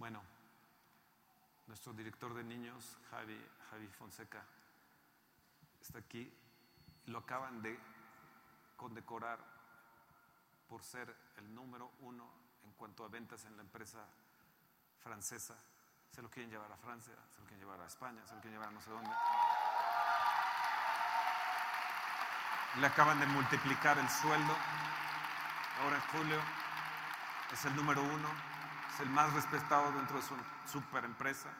Bueno, 0.00 0.22
nuestro 1.66 1.92
director 1.92 2.32
de 2.32 2.42
niños, 2.42 2.96
Javi, 3.10 3.38
Javi 3.68 3.86
Fonseca, 3.86 4.42
está 5.78 5.98
aquí. 5.98 6.32
Lo 7.04 7.18
acaban 7.18 7.60
de 7.60 7.78
condecorar 8.78 9.38
por 10.66 10.82
ser 10.82 11.14
el 11.36 11.54
número 11.54 11.92
uno 12.00 12.26
en 12.64 12.72
cuanto 12.72 13.04
a 13.04 13.08
ventas 13.08 13.44
en 13.44 13.54
la 13.56 13.62
empresa 13.62 13.98
francesa. 15.00 15.54
Se 16.10 16.22
lo 16.22 16.30
quieren 16.30 16.50
llevar 16.50 16.72
a 16.72 16.78
Francia, 16.78 17.12
se 17.28 17.40
lo 17.40 17.44
quieren 17.44 17.60
llevar 17.60 17.82
a 17.82 17.86
España, 17.86 18.26
se 18.26 18.34
lo 18.34 18.40
quieren 18.40 18.54
llevar 18.54 18.68
a 18.68 18.72
no 18.72 18.80
sé 18.80 18.88
dónde. 18.88 19.14
Le 22.76 22.86
acaban 22.86 23.20
de 23.20 23.26
multiplicar 23.26 23.98
el 23.98 24.08
sueldo. 24.08 24.56
Ahora 25.82 25.96
en 25.96 26.02
julio 26.02 26.40
es 27.52 27.62
el 27.66 27.76
número 27.76 28.02
uno, 28.02 28.49
es 28.94 29.00
el 29.00 29.10
más 29.10 29.32
respetado 29.32 29.92
dentro 29.92 30.16
de 30.16 30.22
su 30.22 30.34
super 30.70 31.04
empresa. 31.04 31.50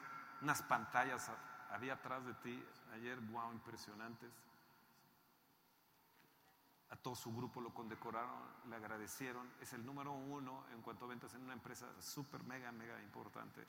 Unas 0.41 0.61
pantallas 0.61 1.29
había 1.71 1.93
atrás 1.93 2.25
de 2.25 2.33
ti 2.35 2.63
ayer, 2.93 3.19
wow, 3.19 3.51
impresionantes. 3.51 4.31
A 6.89 6.95
todo 6.97 7.15
su 7.15 7.33
grupo 7.33 7.61
lo 7.61 7.73
condecoraron, 7.73 8.41
le 8.69 8.75
agradecieron. 8.75 9.49
Es 9.61 9.73
el 9.73 9.85
número 9.85 10.11
uno 10.11 10.65
en 10.73 10.81
cuanto 10.81 11.05
a 11.05 11.07
ventas 11.07 11.33
en 11.33 11.43
una 11.43 11.53
empresa 11.53 11.87
súper, 11.99 12.43
mega, 12.43 12.71
mega 12.71 13.01
importante. 13.01 13.65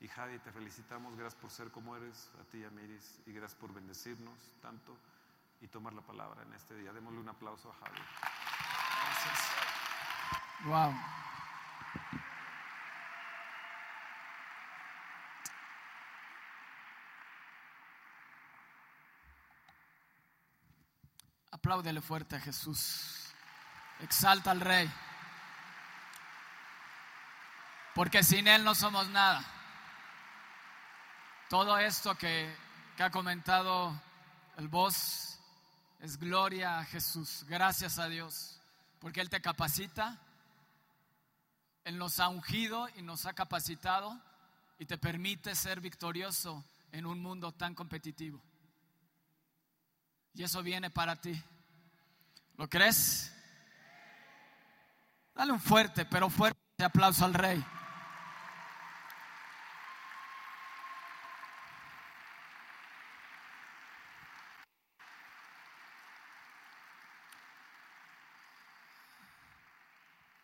Y 0.00 0.06
Javi, 0.06 0.38
te 0.38 0.52
felicitamos, 0.52 1.16
gracias 1.16 1.40
por 1.40 1.50
ser 1.50 1.72
como 1.72 1.96
eres, 1.96 2.30
a 2.40 2.44
ti 2.44 2.58
y 2.58 2.64
a 2.64 2.70
Miris, 2.70 3.20
y 3.26 3.32
gracias 3.32 3.58
por 3.58 3.72
bendecirnos 3.74 4.54
tanto 4.62 4.96
y 5.60 5.66
tomar 5.66 5.92
la 5.92 6.02
palabra 6.02 6.42
en 6.42 6.52
este 6.52 6.76
día. 6.76 6.92
Démosle 6.92 7.18
un 7.18 7.28
aplauso 7.28 7.70
a 7.70 7.74
Javi. 7.74 7.98
Gracias. 9.02 9.50
Wow. 10.64 11.27
Apláudele 21.68 22.00
fuerte 22.00 22.36
a 22.36 22.40
Jesús. 22.40 23.26
Exalta 24.00 24.52
al 24.52 24.60
Rey. 24.62 24.90
Porque 27.94 28.22
sin 28.22 28.48
Él 28.48 28.64
no 28.64 28.74
somos 28.74 29.06
nada. 29.10 29.44
Todo 31.50 31.76
esto 31.76 32.14
que, 32.14 32.56
que 32.96 33.02
ha 33.02 33.10
comentado 33.10 34.00
el 34.56 34.68
voz 34.68 35.38
es 36.00 36.16
gloria 36.16 36.78
a 36.78 36.86
Jesús. 36.86 37.44
Gracias 37.46 37.98
a 37.98 38.08
Dios. 38.08 38.58
Porque 38.98 39.20
Él 39.20 39.28
te 39.28 39.42
capacita. 39.42 40.16
Él 41.84 41.98
nos 41.98 42.18
ha 42.18 42.28
ungido 42.28 42.88
y 42.96 43.02
nos 43.02 43.26
ha 43.26 43.34
capacitado 43.34 44.18
y 44.78 44.86
te 44.86 44.96
permite 44.96 45.54
ser 45.54 45.82
victorioso 45.82 46.64
en 46.92 47.04
un 47.04 47.20
mundo 47.20 47.52
tan 47.52 47.74
competitivo. 47.74 48.40
Y 50.32 50.44
eso 50.44 50.62
viene 50.62 50.88
para 50.88 51.14
ti. 51.20 51.38
¿Lo 52.58 52.68
crees? 52.68 53.32
Dale 55.32 55.52
un 55.52 55.60
fuerte, 55.60 56.04
pero 56.04 56.28
fuerte 56.28 56.58
aplauso 56.84 57.24
al 57.24 57.32
rey. 57.32 57.64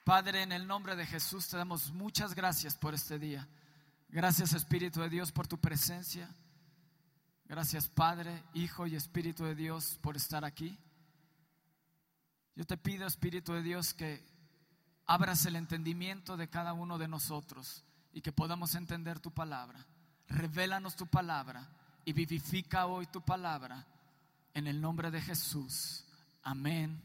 Padre, 0.04 0.42
en 0.42 0.52
el 0.52 0.68
nombre 0.68 0.94
de 0.94 1.06
Jesús 1.06 1.48
te 1.48 1.56
damos 1.56 1.90
muchas 1.90 2.36
gracias 2.36 2.76
por 2.76 2.94
este 2.94 3.18
día. 3.18 3.48
Gracias 4.08 4.52
Espíritu 4.52 5.00
de 5.00 5.08
Dios 5.08 5.32
por 5.32 5.48
tu 5.48 5.58
presencia. 5.58 6.32
Gracias 7.46 7.88
Padre, 7.88 8.44
Hijo 8.52 8.86
y 8.86 8.94
Espíritu 8.94 9.44
de 9.44 9.56
Dios 9.56 9.98
por 10.00 10.14
estar 10.14 10.44
aquí. 10.44 10.78
Yo 12.56 12.64
te 12.64 12.76
pido 12.76 13.06
Espíritu 13.06 13.52
de 13.52 13.62
Dios 13.62 13.94
que 13.94 14.24
abras 15.06 15.44
el 15.46 15.56
entendimiento 15.56 16.36
de 16.36 16.48
cada 16.48 16.72
uno 16.72 16.98
de 16.98 17.08
nosotros 17.08 17.82
y 18.12 18.20
que 18.20 18.30
podamos 18.30 18.76
entender 18.76 19.18
tu 19.18 19.32
palabra. 19.32 19.84
Revélanos 20.28 20.94
tu 20.94 21.06
palabra 21.06 21.68
y 22.04 22.12
vivifica 22.12 22.86
hoy 22.86 23.06
tu 23.06 23.22
palabra 23.22 23.84
en 24.54 24.68
el 24.68 24.80
nombre 24.80 25.10
de 25.10 25.20
Jesús. 25.20 26.04
Amén 26.44 27.02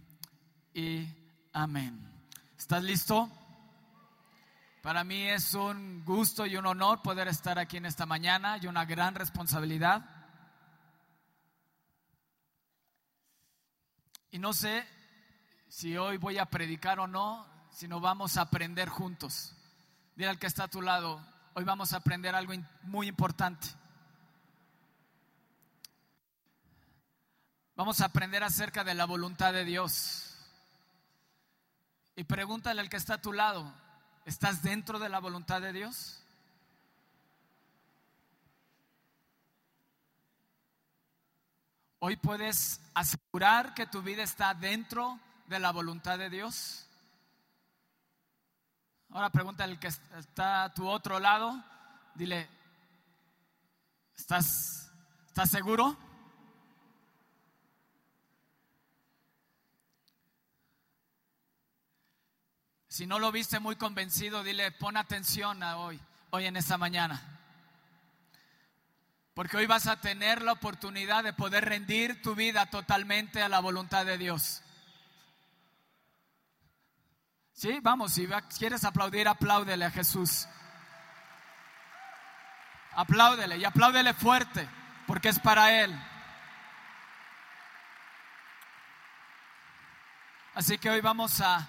y 0.74 1.08
amén. 1.52 2.00
¿Estás 2.56 2.84
listo? 2.84 3.28
Para 4.84 5.04
mí 5.04 5.24
es 5.24 5.56
un 5.56 6.06
gusto 6.06 6.46
y 6.46 6.58
un 6.58 6.68
honor 6.68 7.02
poder 7.02 7.28
estar 7.28 7.58
aquí 7.58 7.78
en 7.78 7.88
esta 7.88 8.06
mañana 8.06 8.60
y 8.62 8.68
una 8.68 8.86
gran 8.86 9.16
responsabilidad. 9.16 10.06
Y 14.32 14.38
no 14.38 14.54
sé 14.54 14.99
si 15.70 15.96
hoy 15.98 16.18
voy 16.18 16.40
a 16.40 16.48
predicar 16.48 17.00
o 17.00 17.08
no, 17.08 17.46
si 17.72 17.88
no 17.88 18.00
vamos 18.00 18.38
a 18.38 18.42
aprender 18.42 18.90
juntos. 18.90 19.54
Dile 20.16 20.32
al 20.32 20.40
que 20.40 20.48
está 20.48 20.66
a 20.66 20.68
tu 20.68 20.82
lado, 20.82 21.24
hoy 21.54 21.64
vamos 21.64 21.94
a 21.94 21.98
aprender 21.98 22.36
algo 22.36 22.54
muy 22.82 23.08
importante. 23.08 23.68
Vamos 27.76 28.02
a 28.02 28.06
aprender 28.06 28.44
acerca 28.44 28.84
de 28.84 28.96
la 28.96 29.06
voluntad 29.06 29.54
de 29.54 29.64
Dios. 29.64 30.36
Y 32.16 32.26
pregúntale 32.26 32.82
al 32.82 32.90
que 32.90 32.98
está 32.98 33.14
a 33.14 33.22
tu 33.22 33.32
lado, 33.32 33.72
¿estás 34.26 34.64
dentro 34.64 35.00
de 35.00 35.08
la 35.08 35.20
voluntad 35.20 35.62
de 35.62 35.72
Dios? 35.72 36.22
Hoy 42.00 42.16
puedes 42.18 42.82
asegurar 42.96 43.74
que 43.74 43.86
tu 43.86 44.02
vida 44.02 44.24
está 44.24 44.54
dentro 44.54 45.20
de 45.50 45.60
la 45.60 45.72
voluntad 45.72 46.20
de 46.20 46.30
Dios. 46.30 46.86
Ahora 49.10 49.32
pregúntale 49.32 49.74
al 49.74 49.80
que 49.80 49.88
está 49.88 50.66
a 50.66 50.74
tu 50.76 50.88
otro 50.88 51.20
lado, 51.20 51.60
dile, 52.14 52.48
¿estás, 54.16 54.92
¿estás 55.26 55.50
seguro? 55.50 55.98
Si 62.88 63.08
no 63.08 63.18
lo 63.18 63.32
viste 63.32 63.60
muy 63.60 63.76
convencido, 63.76 64.44
dile, 64.44 64.72
pon 64.72 64.98
atención 64.98 65.64
a 65.64 65.78
hoy, 65.78 66.00
hoy 66.30 66.46
en 66.46 66.58
esta 66.58 66.78
mañana. 66.78 67.40
Porque 69.34 69.58
hoy 69.58 69.66
vas 69.66 69.88
a 69.88 70.00
tener 70.00 70.44
la 70.44 70.52
oportunidad 70.52 71.24
de 71.24 71.34
poder 71.34 71.66
rendir 71.66 72.22
tu 72.22 72.36
vida 72.36 72.68
totalmente 72.68 73.42
a 73.42 73.50
la 73.50 73.62
voluntad 73.62 74.06
de 74.06 74.20
Dios. 74.20 74.62
Sí, 77.60 77.78
vamos, 77.82 78.14
si 78.14 78.26
quieres 78.58 78.86
aplaudir, 78.86 79.28
apláudele 79.28 79.84
a 79.84 79.92
Jesús. 79.92 80.48
Apláudele 82.94 83.58
y 83.58 83.66
apláudele 83.66 84.14
fuerte, 84.14 84.66
porque 85.06 85.28
es 85.28 85.40
para 85.40 85.84
Él. 85.84 85.94
Así 90.54 90.78
que 90.78 90.90
hoy 90.90 91.02
vamos 91.02 91.42
a 91.42 91.68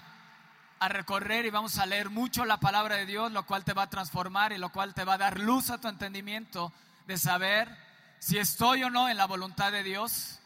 a 0.79 0.87
recorrer 0.87 1.45
y 1.45 1.49
vamos 1.49 1.77
a 1.77 1.85
leer 1.85 2.09
mucho 2.09 2.45
la 2.45 2.61
palabra 2.61 2.95
de 2.95 3.05
Dios, 3.05 3.29
lo 3.33 3.45
cual 3.45 3.65
te 3.65 3.73
va 3.73 3.83
a 3.83 3.89
transformar 3.89 4.53
y 4.53 4.57
lo 4.59 4.71
cual 4.71 4.93
te 4.93 5.03
va 5.03 5.15
a 5.15 5.17
dar 5.17 5.41
luz 5.41 5.71
a 5.71 5.81
tu 5.81 5.89
entendimiento 5.89 6.71
de 7.05 7.17
saber 7.17 7.67
si 8.17 8.37
estoy 8.37 8.83
o 8.83 8.89
no 8.89 9.09
en 9.09 9.17
la 9.17 9.25
voluntad 9.25 9.73
de 9.73 9.83
Dios. 9.83 10.39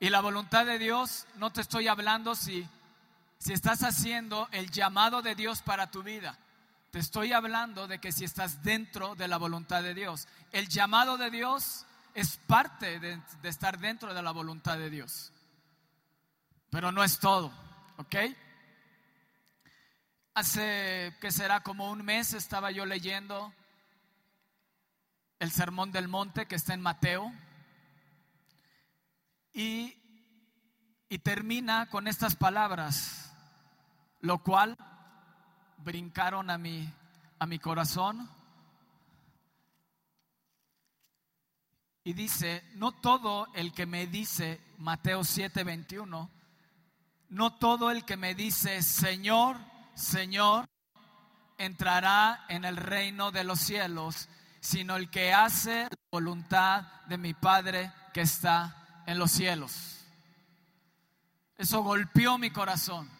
Y 0.00 0.08
la 0.08 0.22
voluntad 0.22 0.64
de 0.64 0.78
Dios, 0.78 1.26
no 1.36 1.52
te 1.52 1.60
estoy 1.60 1.86
hablando 1.86 2.34
si, 2.34 2.66
si 3.44 3.52
estás 3.52 3.82
haciendo 3.82 4.48
el 4.52 4.70
llamado 4.70 5.20
de 5.20 5.34
Dios 5.34 5.60
para 5.60 5.90
tu 5.90 6.02
vida. 6.02 6.38
Te 6.90 6.98
estoy 6.98 7.34
hablando 7.34 7.86
de 7.86 7.98
que 7.98 8.10
si 8.10 8.24
estás 8.24 8.62
dentro 8.62 9.16
de 9.16 9.28
la 9.28 9.36
voluntad 9.36 9.82
de 9.82 9.92
Dios. 9.92 10.28
El 10.50 10.66
llamado 10.66 11.18
de 11.18 11.30
Dios 11.30 11.84
es 12.14 12.38
parte 12.46 12.98
de, 13.00 13.20
estar 13.42 13.78
dentro 13.78 14.14
de 14.14 14.22
la 14.22 14.30
voluntad 14.30 14.78
de 14.78 14.88
Dios. 14.88 15.30
Pero 16.70 16.90
no 16.90 17.04
es 17.04 17.18
todo, 17.18 17.52
¿ok? 17.98 18.16
Hace 20.32 21.14
que 21.20 21.30
será 21.30 21.62
como 21.62 21.90
un 21.90 22.02
mes 22.02 22.32
estaba 22.32 22.70
yo 22.70 22.86
leyendo 22.86 23.52
el 25.38 25.52
Sermón 25.52 25.92
del 25.92 26.08
Monte 26.08 26.46
que 26.46 26.54
está 26.54 26.72
en 26.72 26.80
Mateo 26.80 27.30
y, 29.52 29.94
y 31.10 31.18
termina 31.18 31.90
con 31.90 32.08
estas 32.08 32.36
palabras, 32.36 33.33
lo 34.24 34.38
cual 34.38 34.76
brincaron 35.84 36.48
a 36.48 36.56
mi, 36.56 36.90
a 37.38 37.46
mi 37.46 37.58
corazón. 37.58 38.28
Y 42.04 42.14
dice, 42.14 42.64
no 42.74 42.92
todo 42.92 43.48
el 43.54 43.72
que 43.72 43.84
me 43.84 44.06
dice, 44.06 44.60
Mateo 44.78 45.20
7:21, 45.20 46.30
no 47.28 47.54
todo 47.56 47.90
el 47.90 48.06
que 48.06 48.16
me 48.16 48.34
dice, 48.34 48.82
Señor, 48.82 49.58
Señor, 49.94 50.66
entrará 51.58 52.46
en 52.48 52.64
el 52.64 52.78
reino 52.78 53.30
de 53.30 53.44
los 53.44 53.60
cielos, 53.60 54.30
sino 54.60 54.96
el 54.96 55.10
que 55.10 55.34
hace 55.34 55.82
la 55.82 55.98
voluntad 56.10 56.82
de 57.08 57.18
mi 57.18 57.34
Padre 57.34 57.92
que 58.14 58.22
está 58.22 59.02
en 59.06 59.18
los 59.18 59.30
cielos. 59.32 60.06
Eso 61.58 61.82
golpeó 61.82 62.38
mi 62.38 62.50
corazón. 62.50 63.13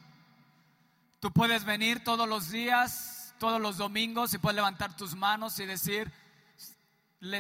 Tú 1.24 1.32
puedes 1.32 1.64
venir 1.64 2.04
todos 2.04 2.28
los 2.28 2.50
días, 2.50 3.34
todos 3.38 3.58
los 3.58 3.78
domingos 3.78 4.34
y 4.34 4.38
puedes 4.38 4.56
levantar 4.56 4.94
tus 4.94 5.14
manos 5.14 5.58
y 5.58 5.64
decirle 5.64 6.12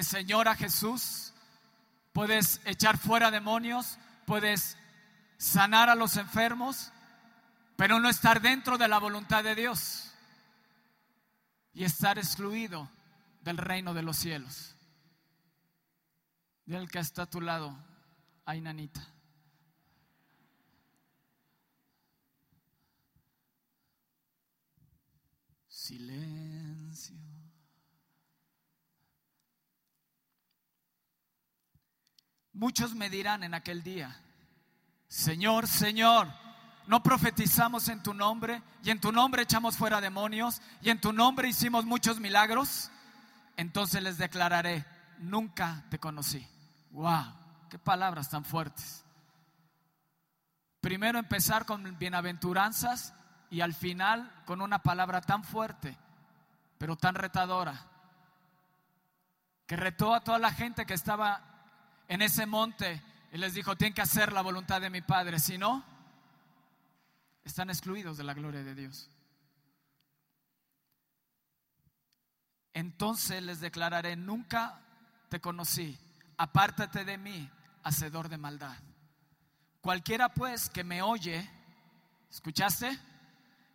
Señor 0.00 0.48
a 0.48 0.54
Jesús. 0.54 1.34
Puedes 2.14 2.62
echar 2.64 2.96
fuera 2.96 3.30
demonios, 3.30 3.98
puedes 4.24 4.78
sanar 5.36 5.90
a 5.90 5.96
los 5.96 6.16
enfermos, 6.16 6.92
pero 7.76 8.00
no 8.00 8.08
estar 8.08 8.40
dentro 8.40 8.78
de 8.78 8.88
la 8.88 8.98
voluntad 8.98 9.44
de 9.44 9.54
Dios 9.54 10.14
y 11.74 11.84
estar 11.84 12.16
excluido 12.16 12.90
del 13.42 13.58
reino 13.58 13.92
de 13.92 14.02
los 14.02 14.16
cielos. 14.16 14.74
Dile 16.64 16.88
que 16.88 17.00
está 17.00 17.24
a 17.24 17.26
tu 17.26 17.42
lado, 17.42 17.76
ay 18.46 18.62
nanita. 18.62 19.13
Silencio. 25.84 27.14
Muchos 32.54 32.94
me 32.94 33.10
dirán 33.10 33.42
en 33.42 33.52
aquel 33.52 33.82
día, 33.82 34.18
Señor, 35.08 35.68
Señor, 35.68 36.28
no 36.86 37.02
profetizamos 37.02 37.90
en 37.90 38.02
tu 38.02 38.14
nombre 38.14 38.62
y 38.82 38.88
en 38.88 38.98
tu 38.98 39.12
nombre 39.12 39.42
echamos 39.42 39.76
fuera 39.76 40.00
demonios 40.00 40.62
y 40.80 40.88
en 40.88 41.02
tu 41.02 41.12
nombre 41.12 41.48
hicimos 41.50 41.84
muchos 41.84 42.18
milagros. 42.18 42.90
Entonces 43.58 44.02
les 44.02 44.16
declararé, 44.16 44.86
nunca 45.18 45.84
te 45.90 45.98
conocí. 45.98 46.48
Wow, 46.92 47.26
qué 47.68 47.78
palabras 47.78 48.30
tan 48.30 48.46
fuertes. 48.46 49.04
Primero 50.80 51.18
empezar 51.18 51.66
con 51.66 51.98
bienaventuranzas 51.98 53.12
y 53.54 53.60
al 53.60 53.72
final 53.72 54.42
con 54.46 54.60
una 54.60 54.80
palabra 54.80 55.20
tan 55.20 55.44
fuerte, 55.44 55.96
pero 56.76 56.96
tan 56.96 57.14
retadora, 57.14 57.86
que 59.64 59.76
retó 59.76 60.12
a 60.12 60.24
toda 60.24 60.40
la 60.40 60.50
gente 60.50 60.84
que 60.84 60.94
estaba 60.94 61.40
en 62.08 62.20
ese 62.20 62.46
monte 62.46 63.00
y 63.30 63.38
les 63.38 63.54
dijo, 63.54 63.76
tienen 63.76 63.94
que 63.94 64.02
hacer 64.02 64.32
la 64.32 64.42
voluntad 64.42 64.80
de 64.80 64.90
mi 64.90 65.02
Padre, 65.02 65.38
si 65.38 65.56
no, 65.56 65.84
están 67.44 67.70
excluidos 67.70 68.16
de 68.16 68.24
la 68.24 68.34
gloria 68.34 68.64
de 68.64 68.74
Dios. 68.74 69.08
Entonces 72.72 73.40
les 73.40 73.60
declararé, 73.60 74.16
nunca 74.16 74.80
te 75.28 75.40
conocí, 75.40 75.96
apártate 76.38 77.04
de 77.04 77.18
mí, 77.18 77.48
hacedor 77.84 78.28
de 78.28 78.36
maldad. 78.36 78.76
Cualquiera 79.80 80.28
pues 80.28 80.68
que 80.68 80.82
me 80.82 81.02
oye, 81.02 81.48
¿escuchaste? 82.32 83.13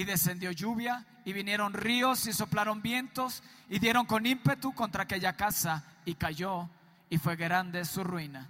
Y 0.00 0.04
descendió 0.04 0.50
lluvia 0.50 1.04
y 1.26 1.34
vinieron 1.34 1.74
ríos 1.74 2.26
y 2.26 2.32
soplaron 2.32 2.80
vientos 2.80 3.42
y 3.68 3.78
dieron 3.80 4.06
con 4.06 4.24
ímpetu 4.24 4.74
contra 4.74 5.02
aquella 5.02 5.36
casa 5.36 5.84
y 6.06 6.14
cayó 6.14 6.70
y 7.10 7.18
fue 7.18 7.36
grande 7.36 7.84
su 7.84 8.02
ruina. 8.02 8.48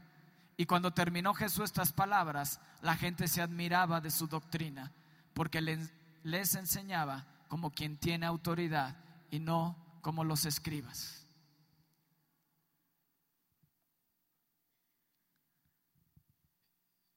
Y 0.56 0.66
cuando 0.66 0.92
terminó 0.92 1.34
Jesús 1.34 1.64
estas 1.64 1.90
palabras, 1.90 2.60
la 2.82 2.94
gente 2.94 3.26
se 3.26 3.42
admiraba 3.42 4.00
de 4.00 4.12
su 4.12 4.28
doctrina, 4.28 4.92
porque 5.34 5.60
les, 5.60 6.54
enseñaba 6.54 7.26
como 7.48 7.72
quien 7.72 7.96
tiene 7.96 8.26
autoridad 8.26 8.94
y 9.32 9.40
no 9.40 9.76
como 10.02 10.22
los 10.22 10.44
escribas. 10.44 11.26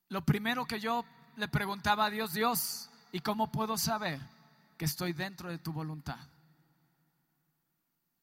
Lo 0.10 0.26
primero 0.26 0.66
que 0.66 0.80
yo 0.80 1.06
le 1.36 1.48
preguntaba 1.48 2.06
a 2.06 2.10
Dios, 2.10 2.34
Dios, 2.34 2.90
¿y 3.14 3.22
cómo 3.22 3.50
puedo 3.50 3.78
saber 3.78 4.20
que 4.78 4.84
estoy 4.84 5.14
dentro 5.14 5.50
de 5.50 5.58
tu 5.58 5.72
voluntad? 5.72 6.20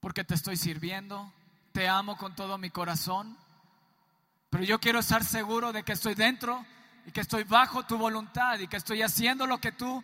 Porque 0.01 0.25
te 0.25 0.35
estoy 0.35 0.59
sirviendo, 0.59 1.33
te 1.73 1.89
amo 1.89 2.19
con 2.19 2.35
todo 2.35 2.59
mi 2.59 2.69
corazón 2.69 3.39
pero 4.51 4.65
yo 4.65 4.81
quiero 4.81 4.99
estar 4.99 5.25
seguro 5.25 5.73
de 5.73 5.85
que 5.85 5.93
estoy 5.93 6.15
dentro 6.15 6.67
y 7.07 7.13
que 7.13 7.21
estoy 7.21 7.45
bajo 7.45 7.87
tu 7.87 7.97
voluntad 7.97 8.59
y 8.59 8.67
que 8.67 8.77
estoy 8.77 9.01
haciendo 9.01 9.47
lo 9.47 9.59
que 9.59 9.73
tú 9.73 10.03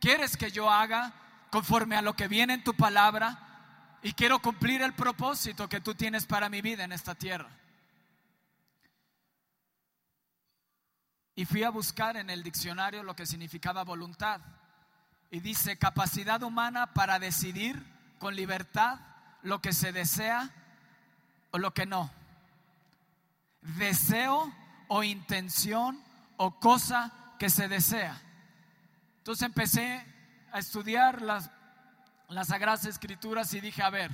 quieres 0.00 0.36
que 0.36 0.50
yo 0.50 0.68
haga 0.68 1.12
conforme 1.50 1.96
a 1.96 2.02
lo 2.02 2.14
que 2.14 2.26
viene 2.26 2.54
en 2.54 2.64
tu 2.64 2.74
palabra 2.74 3.38
y 4.02 4.12
quiero 4.12 4.40
cumplir 4.40 4.82
el 4.82 4.92
propósito 4.94 5.68
que 5.68 5.80
tú 5.80 5.94
tienes 5.94 6.26
para 6.26 6.48
mi 6.48 6.60
vida 6.60 6.82
en 6.82 6.92
esta 6.92 7.14
tierra. 7.14 7.48
Y 11.36 11.44
fui 11.44 11.64
a 11.64 11.70
buscar 11.70 12.16
en 12.16 12.30
el 12.30 12.42
diccionario 12.42 13.02
lo 13.02 13.16
que 13.16 13.26
significaba 13.26 13.84
voluntad. 13.84 14.40
Y 15.30 15.40
dice 15.40 15.78
capacidad 15.78 16.42
humana 16.42 16.92
para 16.92 17.18
decidir 17.18 17.82
con 18.18 18.36
libertad 18.36 19.00
lo 19.42 19.60
que 19.60 19.72
se 19.72 19.92
desea 19.92 20.50
o 21.50 21.58
lo 21.58 21.74
que 21.74 21.86
no 21.86 22.10
deseo 23.64 24.52
o 24.88 25.02
intención 25.02 26.02
o 26.36 26.58
cosa 26.60 27.12
que 27.38 27.48
se 27.48 27.68
desea. 27.68 28.20
Entonces 29.18 29.46
empecé 29.46 30.04
a 30.52 30.58
estudiar 30.58 31.22
las, 31.22 31.50
las 32.28 32.48
Sagradas 32.48 32.84
Escrituras 32.84 33.52
y 33.54 33.60
dije, 33.60 33.82
a 33.82 33.90
ver, 33.90 34.10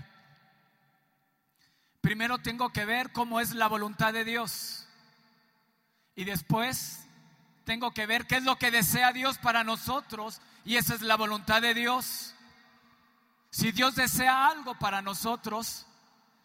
primero 2.01 2.39
tengo 2.39 2.71
que 2.71 2.85
ver 2.85 3.13
cómo 3.13 3.41
es 3.41 3.53
la 3.55 3.67
voluntad 3.67 4.13
de 4.13 4.25
Dios. 4.25 4.87
Y 6.15 6.25
después 6.25 7.07
tengo 7.71 7.93
que 7.93 8.05
ver 8.05 8.27
qué 8.27 8.39
es 8.39 8.43
lo 8.43 8.57
que 8.57 8.73
desea 8.73 9.13
Dios 9.13 9.39
para 9.39 9.63
nosotros. 9.63 10.41
Y 10.65 10.75
esa 10.75 10.93
es 10.97 11.03
la 11.03 11.17
voluntad 11.17 11.63
de 11.63 11.73
Dios. 11.73 12.35
Si 13.51 13.71
Dios 13.71 13.95
desea 13.95 14.49
algo 14.49 14.75
para 14.75 15.03
nosotros, 15.03 15.87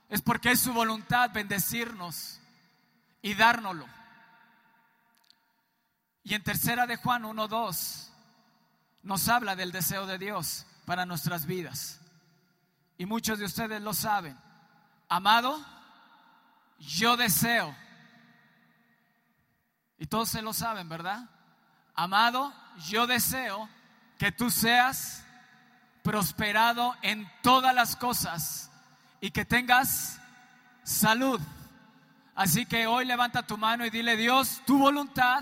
es 0.08 0.22
porque 0.22 0.52
es 0.52 0.60
su 0.60 0.72
voluntad 0.72 1.32
bendecirnos 1.34 2.40
y 3.24 3.34
dárnoslo. 3.34 3.88
Y 6.24 6.36
en 6.36 6.44
tercera 6.44 6.86
de 6.86 6.98
Juan 6.98 7.24
1.2 7.24 8.10
nos 9.02 9.28
habla 9.28 9.56
del 9.56 9.72
deseo 9.72 10.06
de 10.06 10.20
Dios 10.20 10.68
para 10.86 11.08
nuestras 11.08 11.48
vidas. 11.48 12.02
Y 13.00 13.08
muchos 13.08 13.40
de 13.40 13.46
ustedes 13.46 13.82
lo 13.82 13.96
saben. 13.96 14.38
Amado, 15.10 15.60
yo 16.78 17.18
deseo. 17.18 17.76
Y 19.98 20.08
todos 20.08 20.30
se 20.30 20.42
lo 20.42 20.54
saben, 20.54 20.90
¿verdad? 20.90 21.30
Amado, 21.96 22.54
yo 22.88 23.08
deseo 23.08 23.70
que 24.18 24.32
tú 24.32 24.50
seas 24.50 25.24
prosperado 26.04 26.96
en 27.02 27.30
todas 27.42 27.74
las 27.74 27.96
cosas 27.96 28.70
y 29.22 29.32
que 29.32 29.46
tengas 29.46 30.20
salud 30.84 31.42
Así 32.36 32.66
que 32.66 32.86
hoy 32.86 33.06
levanta 33.06 33.48
tu 33.48 33.58
mano 33.58 33.86
y 33.86 33.90
dile, 33.90 34.18
Dios, 34.18 34.62
tu 34.66 34.78
voluntad, 34.78 35.42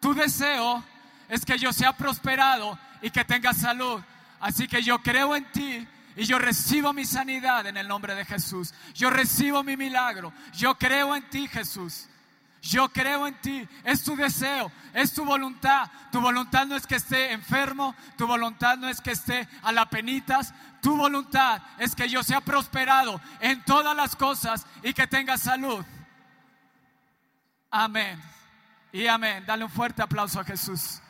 tu 0.00 0.12
deseo 0.12 0.84
es 1.30 1.46
que 1.46 1.58
yo 1.58 1.72
sea 1.72 1.94
prosperado 1.94 2.78
y 3.00 3.10
que 3.10 3.24
tenga 3.24 3.54
salud. 3.54 4.02
Así 4.38 4.68
que 4.68 4.82
yo 4.82 4.98
creo 5.02 5.34
en 5.34 5.50
ti 5.50 5.88
y 6.14 6.24
yo 6.24 6.38
recibo 6.38 6.92
mi 6.92 7.06
sanidad 7.06 7.66
en 7.66 7.78
el 7.78 7.88
nombre 7.88 8.14
de 8.14 8.26
Jesús. 8.26 8.74
Yo 8.94 9.08
recibo 9.08 9.64
mi 9.64 9.78
milagro. 9.78 10.30
Yo 10.52 10.76
creo 10.76 11.16
en 11.16 11.28
ti, 11.30 11.48
Jesús. 11.48 12.06
Yo 12.60 12.88
creo 12.88 13.26
en 13.26 13.40
ti, 13.40 13.68
es 13.84 14.02
tu 14.02 14.16
deseo, 14.16 14.70
es 14.92 15.14
tu 15.14 15.24
voluntad. 15.24 15.90
Tu 16.10 16.20
voluntad 16.20 16.66
no 16.66 16.76
es 16.76 16.86
que 16.86 16.96
esté 16.96 17.32
enfermo, 17.32 17.94
tu 18.16 18.26
voluntad 18.26 18.76
no 18.76 18.88
es 18.88 19.00
que 19.00 19.12
esté 19.12 19.48
a 19.62 19.72
la 19.72 19.86
penitas, 19.86 20.52
tu 20.82 20.96
voluntad 20.96 21.62
es 21.78 21.94
que 21.94 22.08
yo 22.08 22.22
sea 22.22 22.40
prosperado 22.40 23.20
en 23.40 23.64
todas 23.64 23.94
las 23.96 24.16
cosas 24.16 24.66
y 24.82 24.92
que 24.92 25.06
tenga 25.06 25.38
salud. 25.38 25.84
Amén. 27.70 28.20
Y 28.92 29.06
amén. 29.06 29.44
Dale 29.46 29.64
un 29.64 29.70
fuerte 29.70 30.02
aplauso 30.02 30.40
a 30.40 30.44
Jesús. 30.44 31.00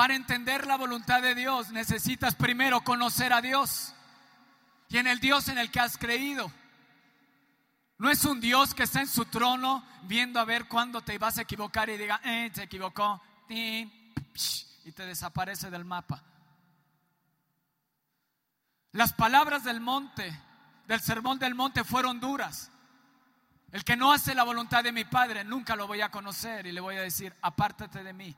Para 0.00 0.14
entender 0.14 0.66
la 0.66 0.78
voluntad 0.78 1.20
de 1.20 1.34
Dios 1.34 1.72
necesitas 1.72 2.34
primero 2.34 2.80
conocer 2.80 3.34
a 3.34 3.42
Dios 3.42 3.92
y 4.88 4.96
en 4.96 5.06
el 5.06 5.20
Dios 5.20 5.48
en 5.48 5.58
el 5.58 5.70
que 5.70 5.78
has 5.78 5.98
creído. 5.98 6.50
No 7.98 8.10
es 8.10 8.24
un 8.24 8.40
Dios 8.40 8.72
que 8.72 8.84
está 8.84 9.02
en 9.02 9.08
su 9.08 9.26
trono 9.26 9.84
viendo 10.04 10.40
a 10.40 10.46
ver 10.46 10.68
cuándo 10.68 11.02
te 11.02 11.18
vas 11.18 11.36
a 11.36 11.42
equivocar 11.42 11.90
y 11.90 11.98
diga, 11.98 12.18
eh, 12.24 12.50
se 12.54 12.62
equivocó, 12.62 13.20
y 13.46 13.84
te 14.94 15.04
desaparece 15.04 15.68
del 15.68 15.84
mapa. 15.84 16.24
Las 18.92 19.12
palabras 19.12 19.64
del 19.64 19.82
monte, 19.82 20.34
del 20.86 21.00
sermón 21.02 21.38
del 21.38 21.54
monte 21.54 21.84
fueron 21.84 22.20
duras. 22.20 22.72
El 23.70 23.84
que 23.84 23.98
no 23.98 24.14
hace 24.14 24.34
la 24.34 24.44
voluntad 24.44 24.82
de 24.82 24.92
mi 24.92 25.04
Padre 25.04 25.44
nunca 25.44 25.76
lo 25.76 25.86
voy 25.86 26.00
a 26.00 26.10
conocer 26.10 26.66
y 26.66 26.72
le 26.72 26.80
voy 26.80 26.96
a 26.96 27.02
decir, 27.02 27.36
apártate 27.42 28.02
de 28.02 28.14
mí. 28.14 28.34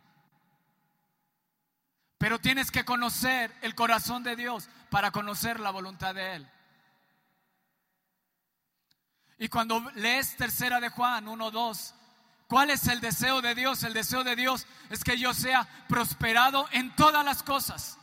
Pero 2.23 2.39
tienes 2.39 2.71
que 2.71 2.85
conocer 2.85 3.53
el 3.63 3.75
corazón 3.75 4.23
de 4.23 4.37
Dios 4.37 4.69
para 4.91 5.11
conocer 5.11 5.59
la 5.59 5.73
voluntad 5.73 6.15
de 6.15 6.37
Él. 6.37 6.49
Y 9.39 9.49
cuando 9.49 9.81
lees 9.97 10.37
tercera 10.37 10.79
de 10.79 10.89
Juan 10.89 11.27
1, 11.27 11.51
2, 11.51 11.95
¿cuál 12.47 12.71
es 12.71 12.87
el 12.87 13.01
deseo 13.01 13.43
de 13.43 13.57
Dios? 13.57 13.83
El 13.83 13.93
deseo 13.93 14.23
de 14.23 14.37
Dios 14.37 14.69
es 14.89 15.03
que 15.03 15.19
yo 15.19 15.35
sea 15.35 15.67
prosperado 15.89 16.69
en 16.71 16.95
todas 16.95 17.25
las 17.25 17.43
cosas. 17.43 17.99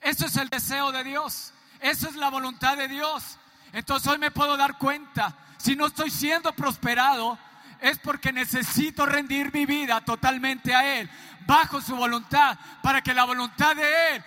Eso 0.00 0.24
es 0.24 0.38
el 0.38 0.48
deseo 0.48 0.90
de 0.90 1.04
Dios. 1.04 1.52
Esa 1.80 2.08
es 2.08 2.16
la 2.16 2.30
voluntad 2.30 2.78
de 2.78 2.88
Dios. 2.88 3.36
Entonces 3.74 4.10
hoy 4.10 4.16
me 4.16 4.30
puedo 4.30 4.56
dar 4.56 4.78
cuenta, 4.78 5.36
si 5.58 5.76
no 5.76 5.88
estoy 5.88 6.10
siendo 6.10 6.54
prosperado, 6.54 7.38
es 7.80 7.98
porque 7.98 8.32
necesito 8.32 9.06
rendir 9.06 9.52
mi 9.52 9.66
vida 9.66 10.00
totalmente 10.04 10.74
a 10.74 11.00
Él, 11.00 11.10
bajo 11.46 11.80
su 11.80 11.96
voluntad, 11.96 12.58
para 12.82 13.02
que 13.02 13.14
la 13.14 13.24
voluntad 13.24 13.74
de 13.76 14.16
Él, 14.16 14.24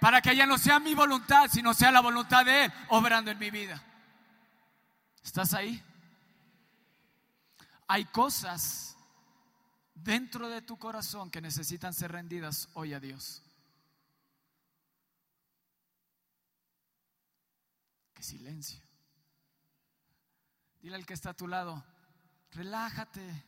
para 0.00 0.20
que 0.20 0.34
ya 0.36 0.46
no 0.46 0.58
sea 0.58 0.78
mi 0.78 0.94
voluntad, 0.94 1.48
sino 1.50 1.74
sea 1.74 1.90
la 1.90 2.00
voluntad 2.00 2.44
de 2.44 2.64
Él, 2.64 2.72
obrando 2.88 3.30
en 3.30 3.38
mi 3.38 3.50
vida. 3.50 3.82
¿Estás 5.22 5.54
ahí? 5.54 5.82
Hay 7.88 8.04
cosas 8.06 8.96
dentro 9.94 10.48
de 10.48 10.62
tu 10.62 10.78
corazón 10.78 11.30
que 11.30 11.40
necesitan 11.40 11.94
ser 11.94 12.12
rendidas 12.12 12.68
hoy 12.74 12.94
a 12.94 13.00
Dios. 13.00 13.42
Qué 18.14 18.22
silencio. 18.22 18.82
Dile 20.80 20.96
al 20.96 21.06
que 21.06 21.14
está 21.14 21.30
a 21.30 21.34
tu 21.34 21.48
lado, 21.48 21.84
relájate. 22.56 23.44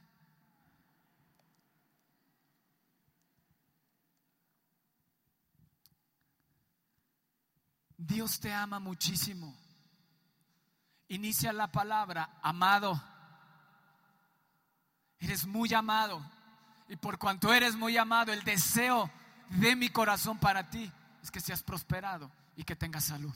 Dios 7.97 8.39
te 8.39 8.53
ama 8.53 8.79
muchísimo 8.79 9.57
inicia 11.09 11.53
la 11.53 11.73
palabra, 11.73 12.39
amado. 12.43 13.03
Eres 15.19 15.47
muy 15.47 15.73
amado. 15.75 16.23
Y 16.89 16.97
por 16.97 17.19
cuanto 17.19 17.53
eres 17.53 17.75
muy 17.75 17.97
amado, 17.97 18.33
el 18.33 18.45
deseo 18.45 19.11
de 19.51 19.77
mi 19.77 19.91
corazón 19.91 20.39
para 20.39 20.71
ti 20.71 20.91
es 21.23 21.31
que 21.31 21.41
seas 21.41 21.63
prosperado 21.63 22.31
y 22.57 22.65
que 22.65 22.77
tengas 22.77 23.05
salud. 23.05 23.35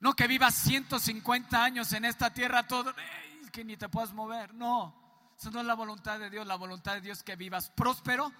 No 0.00 0.14
que 0.14 0.26
vivas 0.26 0.54
150 0.54 1.62
años 1.62 1.92
en 1.92 2.04
esta 2.04 2.32
tierra 2.32 2.66
todo, 2.66 2.94
que 3.54 3.64
ni 3.64 3.76
te 3.76 3.88
puedas 3.88 4.12
mover. 4.12 4.52
No, 4.52 4.92
eso 5.38 5.48
no 5.52 5.60
es 5.60 5.66
la 5.66 5.74
voluntad 5.74 6.18
de 6.18 6.28
Dios. 6.28 6.44
La 6.44 6.56
voluntad 6.56 6.94
de 6.94 7.00
Dios 7.00 7.18
es 7.18 7.24
que 7.24 7.36
vivas 7.36 7.70
próspero 7.70 8.32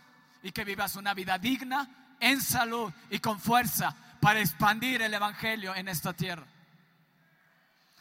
y 0.42 0.50
que 0.50 0.64
vivas 0.64 0.96
una 0.96 1.14
vida 1.14 1.38
digna, 1.38 2.16
en 2.18 2.40
salud 2.40 2.92
y 3.10 3.20
con 3.20 3.38
fuerza 3.38 3.94
para 4.20 4.40
expandir 4.40 5.02
el 5.02 5.14
Evangelio 5.14 5.72
en 5.74 5.88
esta 5.88 6.12
tierra. 6.12 6.44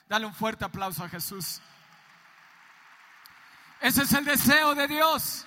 Dale 0.09 0.25
un 0.25 0.33
fuerte 0.33 0.65
aplauso 0.65 1.03
a 1.03 1.09
Jesús. 1.09 1.61
Ese 3.79 4.03
es 4.03 4.13
el 4.13 4.25
deseo 4.25 4.73
de 4.73 4.87
Dios. 4.87 5.45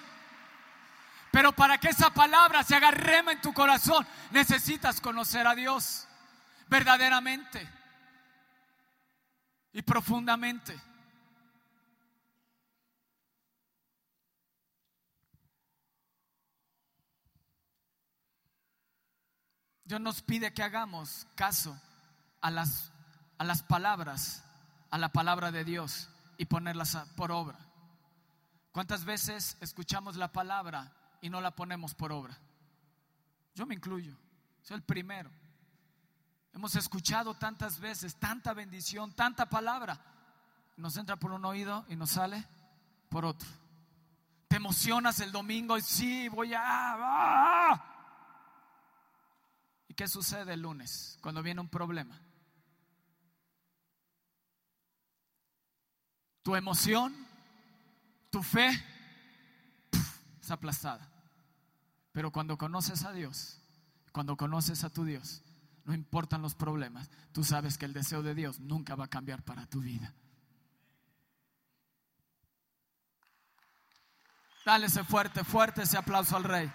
Pero 1.32 1.52
para 1.52 1.78
que 1.78 1.88
esa 1.88 2.10
palabra 2.10 2.62
se 2.62 2.76
haga 2.76 2.92
rema 2.92 3.32
en 3.32 3.40
tu 3.40 3.52
corazón, 3.52 4.06
necesitas 4.30 5.00
conocer 5.00 5.48
a 5.48 5.54
Dios 5.56 6.06
verdaderamente 6.68 7.68
y 9.72 9.82
profundamente. 9.82 10.80
Dios 19.86 20.00
nos 20.00 20.22
pide 20.22 20.52
que 20.52 20.62
hagamos 20.62 21.26
caso 21.34 21.80
a 22.40 22.50
las, 22.50 22.92
a 23.38 23.44
las 23.44 23.62
palabras 23.62 24.42
a 24.90 24.98
la 24.98 25.10
palabra 25.10 25.50
de 25.52 25.64
Dios 25.64 26.08
y 26.38 26.46
ponerlas 26.46 26.96
por 27.16 27.32
obra. 27.32 27.58
¿Cuántas 28.72 29.04
veces 29.04 29.56
escuchamos 29.60 30.16
la 30.16 30.32
palabra 30.32 30.92
y 31.20 31.30
no 31.30 31.40
la 31.40 31.50
ponemos 31.50 31.94
por 31.94 32.12
obra? 32.12 32.38
Yo 33.54 33.66
me 33.66 33.74
incluyo, 33.74 34.14
soy 34.62 34.76
el 34.76 34.82
primero. 34.82 35.30
Hemos 36.52 36.74
escuchado 36.76 37.34
tantas 37.34 37.80
veces, 37.80 38.16
tanta 38.16 38.54
bendición, 38.54 39.12
tanta 39.12 39.46
palabra. 39.46 39.98
Nos 40.76 40.96
entra 40.96 41.16
por 41.16 41.32
un 41.32 41.44
oído 41.44 41.84
y 41.88 41.96
nos 41.96 42.10
sale 42.10 42.44
por 43.08 43.24
otro. 43.24 43.48
Te 44.48 44.56
emocionas 44.56 45.20
el 45.20 45.32
domingo 45.32 45.76
y 45.76 45.82
sí, 45.82 46.28
voy 46.28 46.54
a... 46.54 46.62
¡ah! 46.64 47.95
¿Y 49.96 50.02
qué 50.02 50.08
sucede 50.08 50.52
el 50.52 50.60
lunes 50.60 51.18
cuando 51.22 51.42
viene 51.42 51.62
un 51.62 51.70
problema? 51.70 52.20
tu 56.46 56.54
emoción, 56.54 57.12
tu 58.30 58.40
fe 58.40 58.70
es 60.40 60.48
aplastada. 60.48 61.10
Pero 62.12 62.30
cuando 62.30 62.56
conoces 62.56 63.02
a 63.02 63.10
Dios, 63.10 63.58
cuando 64.12 64.36
conoces 64.36 64.84
a 64.84 64.90
tu 64.90 65.04
Dios, 65.04 65.42
no 65.84 65.92
importan 65.92 66.42
los 66.42 66.54
problemas, 66.54 67.10
tú 67.32 67.42
sabes 67.42 67.76
que 67.76 67.84
el 67.84 67.92
deseo 67.92 68.22
de 68.22 68.36
Dios 68.36 68.60
nunca 68.60 68.94
va 68.94 69.06
a 69.06 69.08
cambiar 69.08 69.42
para 69.42 69.66
tu 69.66 69.80
vida. 69.80 70.14
Dale 74.64 74.86
ese 74.86 75.02
fuerte, 75.02 75.42
fuerte 75.42 75.82
ese 75.82 75.98
aplauso 75.98 76.36
al 76.36 76.44
Rey. 76.44 76.72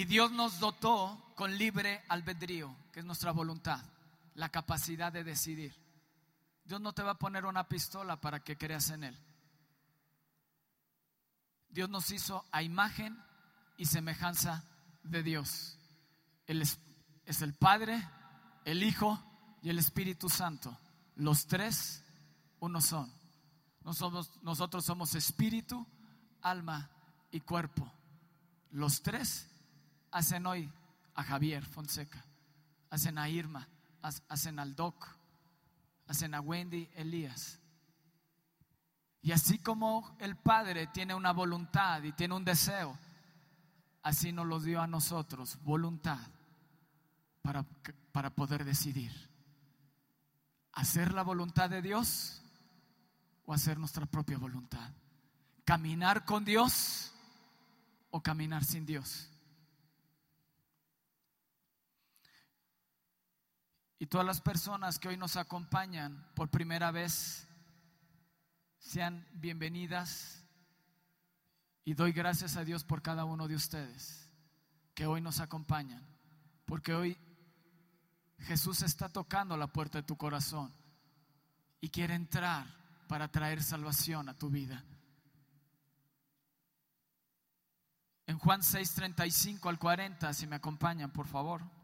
Y 0.00 0.06
Dios 0.06 0.32
nos 0.32 0.60
dotó 0.60 1.34
con 1.36 1.58
libre 1.58 2.02
albedrío, 2.08 2.74
que 2.90 3.00
es 3.00 3.04
nuestra 3.04 3.32
voluntad, 3.32 3.84
la 4.34 4.48
capacidad 4.48 5.12
de 5.12 5.24
decidir. 5.24 5.76
Dios 6.64 6.80
no 6.80 6.94
te 6.94 7.02
va 7.02 7.10
a 7.10 7.18
poner 7.18 7.44
una 7.44 7.68
pistola 7.68 8.18
para 8.18 8.40
que 8.40 8.56
creas 8.56 8.88
en 8.88 9.04
Él. 9.04 9.18
Dios 11.68 11.90
nos 11.90 12.10
hizo 12.12 12.46
a 12.50 12.62
imagen 12.62 13.22
y 13.76 13.84
semejanza 13.84 14.64
de 15.02 15.22
Dios. 15.22 15.76
Él 16.46 16.62
es, 16.62 16.78
el 17.42 17.52
Padre, 17.52 18.02
el 18.64 18.82
Hijo 18.82 19.22
y 19.60 19.68
el 19.68 19.78
Espíritu 19.78 20.30
Santo. 20.30 20.78
Los 21.16 21.46
tres, 21.46 22.02
uno 22.60 22.80
son. 22.80 23.12
nosotros 24.40 24.82
somos 24.82 25.14
espíritu, 25.14 25.86
alma 26.40 26.88
y 27.30 27.40
cuerpo. 27.40 27.92
Los 28.70 29.02
tres 29.02 29.49
hacen 30.10 30.46
hoy 30.46 30.70
a 31.14 31.22
Javier 31.22 31.64
Fonseca, 31.64 32.24
a 32.90 33.28
Irma, 33.28 33.68
hacen 34.28 34.58
al 34.58 34.74
Doc, 34.74 35.06
hacen 36.06 36.34
a 36.34 36.40
Wendy 36.40 36.88
Elías. 36.94 37.58
Y 39.22 39.32
así 39.32 39.58
como 39.58 40.16
el 40.18 40.36
Padre 40.36 40.86
tiene 40.88 41.14
una 41.14 41.32
voluntad 41.32 42.02
y 42.02 42.12
tiene 42.12 42.34
un 42.34 42.44
deseo, 42.44 42.98
así 44.02 44.32
nos 44.32 44.46
lo 44.46 44.60
dio 44.60 44.80
a 44.80 44.86
nosotros, 44.86 45.58
voluntad, 45.62 46.18
para, 47.42 47.64
para 48.12 48.30
poder 48.30 48.64
decidir. 48.64 49.12
Hacer 50.72 51.12
la 51.12 51.22
voluntad 51.22 51.68
de 51.68 51.82
Dios 51.82 52.42
o 53.44 53.52
hacer 53.52 53.78
nuestra 53.78 54.06
propia 54.06 54.38
voluntad. 54.38 54.90
Caminar 55.64 56.24
con 56.24 56.44
Dios 56.44 57.12
o 58.10 58.22
caminar 58.22 58.64
sin 58.64 58.86
Dios. 58.86 59.29
Y 64.00 64.06
todas 64.06 64.26
las 64.26 64.40
personas 64.40 64.98
que 64.98 65.08
hoy 65.08 65.18
nos 65.18 65.36
acompañan 65.36 66.26
por 66.34 66.48
primera 66.48 66.90
vez, 66.90 67.46
sean 68.78 69.28
bienvenidas. 69.34 70.42
Y 71.84 71.92
doy 71.92 72.12
gracias 72.12 72.56
a 72.56 72.64
Dios 72.64 72.82
por 72.82 73.02
cada 73.02 73.26
uno 73.26 73.46
de 73.46 73.56
ustedes 73.56 74.26
que 74.94 75.04
hoy 75.06 75.20
nos 75.20 75.40
acompañan. 75.40 76.02
Porque 76.64 76.94
hoy 76.94 77.18
Jesús 78.38 78.80
está 78.80 79.10
tocando 79.10 79.54
la 79.58 79.66
puerta 79.66 79.98
de 79.98 80.04
tu 80.04 80.16
corazón. 80.16 80.74
y 81.82 81.88
quiere 81.88 82.14
entrar 82.14 82.66
para 83.06 83.28
traer 83.28 83.62
salvación 83.62 84.28
a 84.28 84.36
tu 84.36 84.50
vida. 84.50 84.84
En 88.26 88.38
Juan 88.38 88.62
6, 88.62 88.94
35 88.94 89.68
al 89.68 89.78
40, 89.78 90.32
si 90.34 90.46
me 90.46 90.56
acompañan, 90.56 91.10
por 91.10 91.26
favor. 91.26 91.79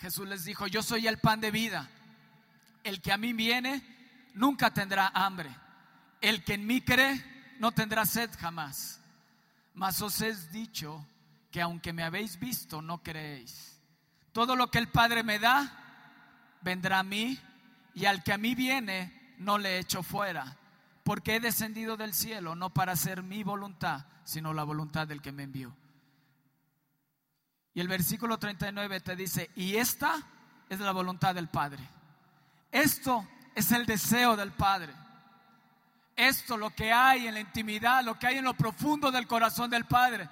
Jesús 0.00 0.28
les 0.28 0.44
dijo, 0.44 0.66
yo 0.66 0.82
soy 0.82 1.06
el 1.06 1.18
pan 1.18 1.40
de 1.40 1.50
vida. 1.50 1.88
El 2.84 3.00
que 3.00 3.12
a 3.12 3.18
mí 3.18 3.32
viene 3.32 3.82
nunca 4.34 4.72
tendrá 4.72 5.08
hambre. 5.14 5.54
El 6.20 6.44
que 6.44 6.54
en 6.54 6.66
mí 6.66 6.80
cree 6.80 7.56
no 7.58 7.72
tendrá 7.72 8.06
sed 8.06 8.30
jamás. 8.38 9.00
Mas 9.74 10.00
os 10.02 10.20
he 10.20 10.34
dicho 10.50 11.06
que 11.50 11.60
aunque 11.60 11.92
me 11.92 12.02
habéis 12.02 12.38
visto, 12.38 12.82
no 12.82 13.02
creéis. 13.02 13.80
Todo 14.32 14.56
lo 14.56 14.70
que 14.70 14.78
el 14.78 14.88
Padre 14.88 15.22
me 15.22 15.38
da, 15.38 16.58
vendrá 16.60 17.00
a 17.00 17.04
mí, 17.04 17.38
y 17.94 18.04
al 18.04 18.22
que 18.22 18.32
a 18.32 18.38
mí 18.38 18.54
viene, 18.54 19.34
no 19.38 19.58
le 19.58 19.78
echo 19.78 20.02
fuera. 20.02 20.56
Porque 21.02 21.36
he 21.36 21.40
descendido 21.40 21.96
del 21.96 22.14
cielo, 22.14 22.54
no 22.54 22.70
para 22.70 22.92
hacer 22.92 23.22
mi 23.22 23.42
voluntad, 23.42 24.06
sino 24.24 24.52
la 24.52 24.64
voluntad 24.64 25.08
del 25.08 25.22
que 25.22 25.32
me 25.32 25.44
envió. 25.44 25.74
Y 27.78 27.80
el 27.80 27.86
versículo 27.86 28.40
39 28.40 28.98
te 29.02 29.14
dice, 29.14 29.52
y 29.54 29.76
esta 29.76 30.20
es 30.68 30.80
la 30.80 30.90
voluntad 30.90 31.32
del 31.32 31.46
Padre. 31.46 31.88
Esto 32.72 33.24
es 33.54 33.70
el 33.70 33.86
deseo 33.86 34.34
del 34.34 34.50
Padre. 34.50 34.92
Esto, 36.16 36.56
lo 36.56 36.70
que 36.70 36.92
hay 36.92 37.28
en 37.28 37.34
la 37.34 37.40
intimidad, 37.40 38.02
lo 38.02 38.18
que 38.18 38.26
hay 38.26 38.38
en 38.38 38.46
lo 38.46 38.54
profundo 38.54 39.12
del 39.12 39.28
corazón 39.28 39.70
del 39.70 39.84
Padre. 39.84 40.28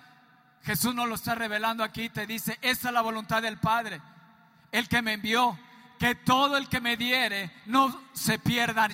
Jesús 0.65 0.93
nos 0.93 1.09
lo 1.09 1.15
está 1.15 1.37
revelando 1.37 1.85
aquí, 1.85 2.09
te 2.09 2.27
dice, 2.27 2.59
esta 2.63 2.89
es 2.89 2.93
la 2.93 3.01
voluntad 3.01 3.43
del 3.43 3.59
Padre, 3.59 4.03
el 4.73 4.89
que 4.89 5.01
me 5.01 5.13
envió, 5.13 5.57
que 6.01 6.17
todo 6.17 6.57
el 6.57 6.69
que 6.69 6.81
me 6.81 6.97
diere 6.97 7.53
no 7.67 7.97
se 8.13 8.41
pierda, 8.41 8.89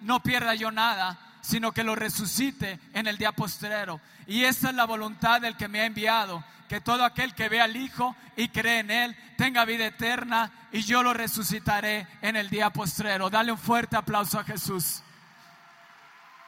no 0.00 0.22
pierda 0.22 0.54
yo 0.54 0.70
nada, 0.70 1.18
sino 1.48 1.72
que 1.72 1.82
lo 1.82 1.94
resucite 1.94 2.78
en 2.92 3.06
el 3.06 3.16
día 3.16 3.32
postrero. 3.32 4.02
Y 4.26 4.44
esta 4.44 4.68
es 4.68 4.74
la 4.74 4.84
voluntad 4.84 5.40
del 5.40 5.56
que 5.56 5.66
me 5.66 5.80
ha 5.80 5.86
enviado, 5.86 6.44
que 6.68 6.82
todo 6.82 7.02
aquel 7.02 7.34
que 7.34 7.48
ve 7.48 7.58
al 7.58 7.74
Hijo 7.74 8.14
y 8.36 8.48
cree 8.48 8.80
en 8.80 8.90
Él 8.90 9.16
tenga 9.38 9.64
vida 9.64 9.86
eterna 9.86 10.50
y 10.72 10.82
yo 10.82 11.02
lo 11.02 11.14
resucitaré 11.14 12.06
en 12.20 12.36
el 12.36 12.50
día 12.50 12.68
postrero. 12.68 13.30
Dale 13.30 13.50
un 13.50 13.56
fuerte 13.56 13.96
aplauso 13.96 14.38
a 14.38 14.44
Jesús. 14.44 15.02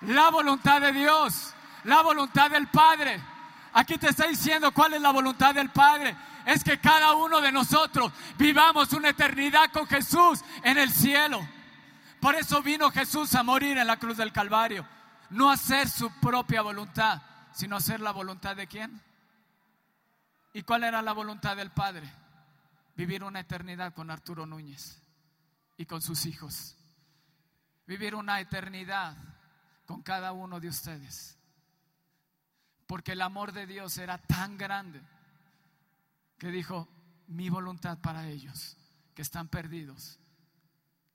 La 0.03 0.29
voluntad 0.29 0.83
de 0.83 0.93
Dios, 0.93 1.55
la 1.85 2.03
voluntad 2.03 2.51
del 2.51 2.67
Padre. 2.67 3.19
Aquí 3.73 3.97
te 3.97 4.11
está 4.11 4.27
diciendo 4.27 4.71
cuál 4.71 4.93
es 4.93 5.01
la 5.01 5.13
voluntad 5.13 5.55
del 5.55 5.71
Padre. 5.71 6.15
Es 6.45 6.63
que 6.63 6.79
cada 6.79 7.15
uno 7.15 7.41
de 7.41 7.51
nosotros 7.51 8.13
vivamos 8.37 8.93
una 8.93 9.09
eternidad 9.09 9.71
con 9.73 9.87
Jesús 9.87 10.45
en 10.63 10.77
el 10.77 10.91
cielo. 10.93 11.41
Por 12.21 12.35
eso 12.35 12.63
vino 12.63 12.91
Jesús 12.91 13.35
a 13.35 13.43
morir 13.43 13.79
en 13.79 13.87
la 13.87 13.99
cruz 13.99 14.17
del 14.17 14.33
Calvario. 14.33 14.87
No 15.31 15.51
hacer 15.51 15.89
su 15.89 16.11
propia 16.21 16.63
voluntad, 16.63 17.23
sino 17.53 17.77
hacer 17.77 18.01
la 18.01 18.13
voluntad 18.13 18.57
de 18.57 18.67
quién? 18.67 19.01
¿Y 20.53 20.63
cuál 20.63 20.85
era 20.85 21.01
la 21.03 21.13
voluntad 21.13 21.57
del 21.57 21.71
Padre? 21.71 22.13
Vivir 22.97 23.25
una 23.25 23.41
eternidad 23.41 23.95
con 23.95 24.11
Arturo 24.11 24.45
Núñez 24.47 25.01
y 25.77 25.87
con 25.87 26.03
sus 26.03 26.27
hijos. 26.27 26.77
Vivir 27.87 28.15
una 28.15 28.41
eternidad 28.41 29.17
con 29.87 30.03
cada 30.03 30.33
uno 30.33 30.61
de 30.61 30.69
ustedes. 30.69 31.39
Porque 32.87 33.13
el 33.13 33.23
amor 33.23 33.53
de 33.53 33.67
Dios 33.67 33.97
era 33.99 34.19
tan 34.19 34.59
grande 34.59 35.01
que 36.39 36.49
dijo, 36.49 36.89
mi 37.29 37.49
voluntad 37.49 37.99
para 37.99 38.29
ellos 38.29 38.77
que 39.15 39.23
están 39.23 39.49
perdidos, 39.49 40.20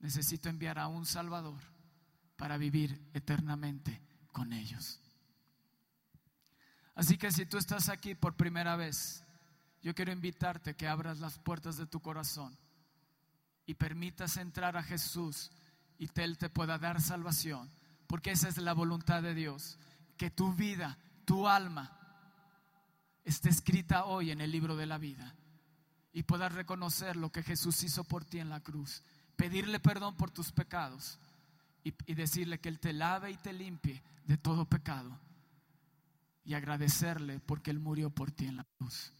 necesito 0.00 0.48
enviar 0.48 0.78
a 0.78 0.88
un 0.88 1.06
Salvador 1.06 1.60
para 2.36 2.56
vivir 2.58 3.10
eternamente 3.14 4.00
con 4.32 4.52
ellos. 4.52 5.00
Así 6.94 7.18
que 7.18 7.30
si 7.30 7.46
tú 7.46 7.58
estás 7.58 7.88
aquí 7.88 8.14
por 8.14 8.36
primera 8.36 8.76
vez, 8.76 9.22
yo 9.82 9.94
quiero 9.94 10.12
invitarte 10.12 10.74
que 10.74 10.88
abras 10.88 11.20
las 11.20 11.38
puertas 11.38 11.76
de 11.76 11.86
tu 11.86 12.00
corazón 12.00 12.56
y 13.66 13.74
permitas 13.74 14.36
entrar 14.36 14.76
a 14.76 14.82
Jesús 14.82 15.50
y 15.98 16.08
Él 16.20 16.38
te 16.38 16.48
pueda 16.48 16.78
dar 16.78 17.00
salvación, 17.00 17.70
porque 18.06 18.30
esa 18.30 18.48
es 18.48 18.58
la 18.58 18.72
voluntad 18.72 19.22
de 19.22 19.34
Dios, 19.34 19.78
que 20.16 20.30
tu 20.30 20.54
vida, 20.54 20.98
tu 21.24 21.48
alma, 21.48 21.92
esté 23.24 23.48
escrita 23.48 24.04
hoy 24.04 24.30
en 24.30 24.40
el 24.40 24.50
libro 24.50 24.76
de 24.76 24.86
la 24.86 24.98
vida 24.98 25.34
y 26.12 26.22
puedas 26.22 26.52
reconocer 26.52 27.16
lo 27.16 27.30
que 27.30 27.42
Jesús 27.42 27.82
hizo 27.82 28.04
por 28.04 28.24
ti 28.24 28.38
en 28.38 28.48
la 28.48 28.60
cruz, 28.60 29.02
pedirle 29.36 29.78
perdón 29.80 30.16
por 30.16 30.30
tus 30.30 30.52
pecados 30.52 31.18
y, 31.84 32.14
decirle 32.14 32.58
que 32.58 32.68
Él 32.68 32.80
te 32.80 32.92
lave 32.92 33.30
y 33.30 33.36
te 33.36 33.52
limpie 33.52 34.02
de 34.24 34.36
todo 34.36 34.64
pecado 34.64 35.16
y 36.44 36.54
agradecerle 36.54 37.38
porque 37.40 37.70
Él 37.70 37.78
murió 37.78 38.10
por 38.10 38.32
ti 38.32 38.46
en 38.46 38.56
la 38.56 38.64
cruz. 38.64 39.12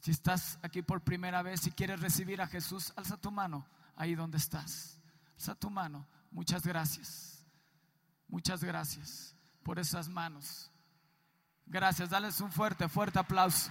Si 0.00 0.10
estás 0.10 0.58
aquí 0.62 0.82
por 0.82 1.00
primera 1.00 1.42
vez 1.42 1.66
y 1.66 1.70
quieres 1.70 2.00
recibir 2.00 2.42
a 2.42 2.46
Jesús, 2.46 2.92
alza 2.96 3.16
tu 3.16 3.30
mano 3.30 3.66
ahí 3.96 4.14
donde 4.14 4.36
estás. 4.36 4.98
Alza 5.36 5.54
tu 5.54 5.70
mano. 5.70 6.06
Muchas 6.30 6.66
gracias. 6.66 7.46
Muchas 8.28 8.62
gracias 8.62 9.34
por 9.62 9.78
esas 9.78 10.08
manos. 10.08 10.70
Gracias. 11.64 12.10
Dales 12.10 12.40
un 12.40 12.52
fuerte, 12.52 12.88
fuerte 12.88 13.18
aplauso. 13.18 13.70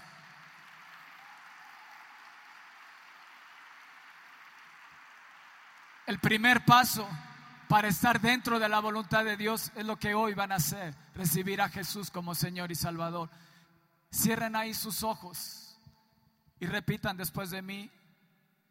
El 6.06 6.20
primer 6.20 6.66
paso 6.66 7.08
para 7.70 7.88
estar 7.88 8.20
dentro 8.20 8.60
de 8.60 8.68
la 8.68 8.80
voluntad 8.80 9.24
de 9.24 9.38
Dios 9.38 9.72
es 9.76 9.86
lo 9.86 9.98
que 9.98 10.14
hoy 10.14 10.34
van 10.34 10.52
a 10.52 10.56
hacer, 10.56 10.96
recibir 11.16 11.62
a 11.62 11.70
Jesús 11.70 12.12
como 12.12 12.36
Señor 12.36 12.72
y 12.72 12.76
Salvador. 12.76 13.30
Cierren 14.14 14.56
ahí 14.56 14.74
sus 14.74 15.04
ojos 15.04 15.78
y 16.60 16.66
repitan 16.66 17.16
después 17.18 17.50
de 17.50 17.62
mí, 17.62 17.90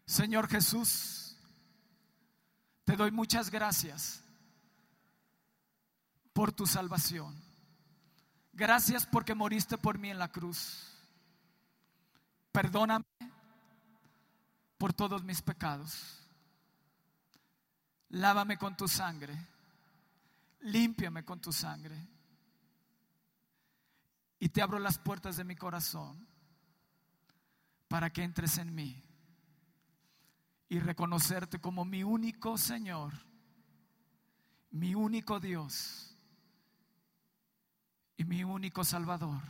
Señor 0.04 0.48
Jesús, 0.48 1.36
te 2.84 2.96
doy 2.96 3.10
muchas 3.10 3.50
gracias 3.50 4.22
por 6.32 6.52
tu 6.52 6.66
salvación. 6.66 7.34
Gracias 8.52 9.06
porque 9.06 9.34
moriste 9.34 9.78
por 9.78 9.98
mí 9.98 10.10
en 10.10 10.18
la 10.18 10.28
cruz. 10.28 10.92
Perdóname 12.52 13.04
por 14.76 14.92
todos 14.92 15.24
mis 15.24 15.40
pecados. 15.40 16.21
Lávame 18.12 18.56
con 18.56 18.76
tu 18.76 18.88
sangre. 18.88 19.36
Límpiame 20.62 21.24
con 21.24 21.40
tu 21.40 21.52
sangre. 21.52 21.96
Y 24.38 24.48
te 24.48 24.62
abro 24.62 24.78
las 24.78 24.98
puertas 24.98 25.36
de 25.36 25.44
mi 25.44 25.56
corazón 25.56 26.26
para 27.88 28.10
que 28.10 28.22
entres 28.22 28.58
en 28.58 28.74
mí 28.74 29.02
y 30.68 30.80
reconocerte 30.80 31.60
como 31.60 31.84
mi 31.84 32.02
único 32.02 32.56
Señor, 32.56 33.12
mi 34.70 34.94
único 34.94 35.38
Dios 35.38 36.16
y 38.16 38.24
mi 38.24 38.42
único 38.42 38.82
Salvador. 38.82 39.42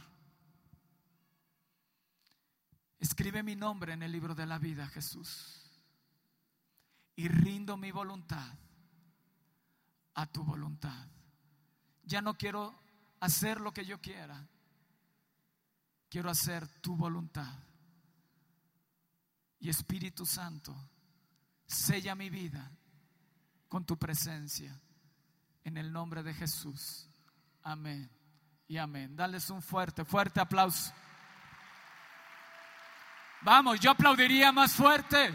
Escribe 2.99 3.45
mi 3.45 3.55
nombre 3.55 3.93
en 3.93 4.03
el 4.03 4.11
libro 4.11 4.35
de 4.35 4.47
la 4.47 4.59
vida, 4.59 4.89
Jesús, 4.89 5.62
y 7.17 7.29
rindo 7.29 7.77
mi 7.77 7.91
voluntad 7.91 8.49
a 10.15 10.27
tu 10.27 10.45
voluntad. 10.45 11.07
Ya 12.05 12.21
no 12.21 12.35
quiero 12.35 12.75
hacer 13.21 13.61
lo 13.61 13.73
que 13.73 13.85
yo 13.85 14.01
quiera, 14.01 14.47
quiero 16.09 16.31
hacer 16.31 16.67
tu 16.81 16.97
voluntad. 16.97 17.53
Y 19.61 19.69
Espíritu 19.69 20.27
Santo, 20.27 20.75
sella 21.67 22.15
mi 22.15 22.31
vida 22.31 22.71
con 23.69 23.85
tu 23.85 23.97
presencia. 23.97 24.79
En 25.65 25.77
el 25.77 25.93
nombre 25.93 26.25
de 26.25 26.35
Jesús. 26.35 27.09
Amén 27.63 28.11
y 28.67 28.77
amén. 28.79 29.15
Dales 29.15 29.49
un 29.51 29.63
fuerte, 29.63 30.05
fuerte 30.05 30.41
aplauso. 30.41 30.93
Vamos, 33.43 33.79
yo 33.79 33.93
aplaudiría 33.93 34.51
más 34.51 34.73
fuerte. 34.73 35.33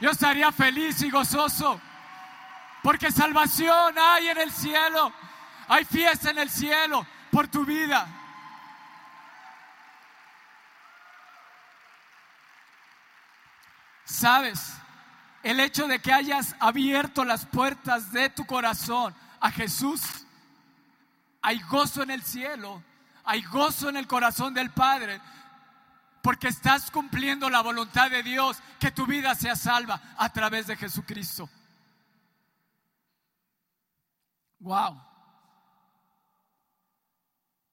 Yo 0.00 0.10
estaría 0.10 0.50
feliz 0.52 1.02
y 1.02 1.10
gozoso. 1.10 1.80
Porque 2.82 3.10
salvación 3.10 3.94
hay 3.98 4.28
en 4.28 4.38
el 4.38 4.50
cielo. 4.50 5.12
Hay 5.68 5.84
fiesta 5.84 6.30
en 6.30 6.38
el 6.38 6.50
cielo 6.50 7.06
por 7.30 7.48
tu 7.48 7.64
vida. 7.64 8.06
Sabes, 14.04 14.74
el 15.42 15.58
hecho 15.58 15.88
de 15.88 16.00
que 16.00 16.12
hayas 16.12 16.54
abierto 16.60 17.24
las 17.24 17.46
puertas 17.46 18.12
de 18.12 18.28
tu 18.30 18.44
corazón 18.44 19.14
a 19.40 19.50
Jesús, 19.50 20.02
hay 21.40 21.60
gozo 21.62 22.02
en 22.02 22.10
el 22.10 22.22
cielo, 22.22 22.82
hay 23.24 23.42
gozo 23.42 23.88
en 23.88 23.96
el 23.96 24.06
corazón 24.06 24.54
del 24.54 24.70
Padre, 24.70 25.20
porque 26.22 26.48
estás 26.48 26.90
cumpliendo 26.90 27.50
la 27.50 27.60
voluntad 27.60 28.10
de 28.10 28.22
Dios, 28.22 28.62
que 28.78 28.92
tu 28.92 29.06
vida 29.06 29.34
sea 29.34 29.56
salva 29.56 30.00
a 30.16 30.32
través 30.32 30.68
de 30.68 30.76
Jesucristo. 30.76 31.50
Wow. 34.60 35.02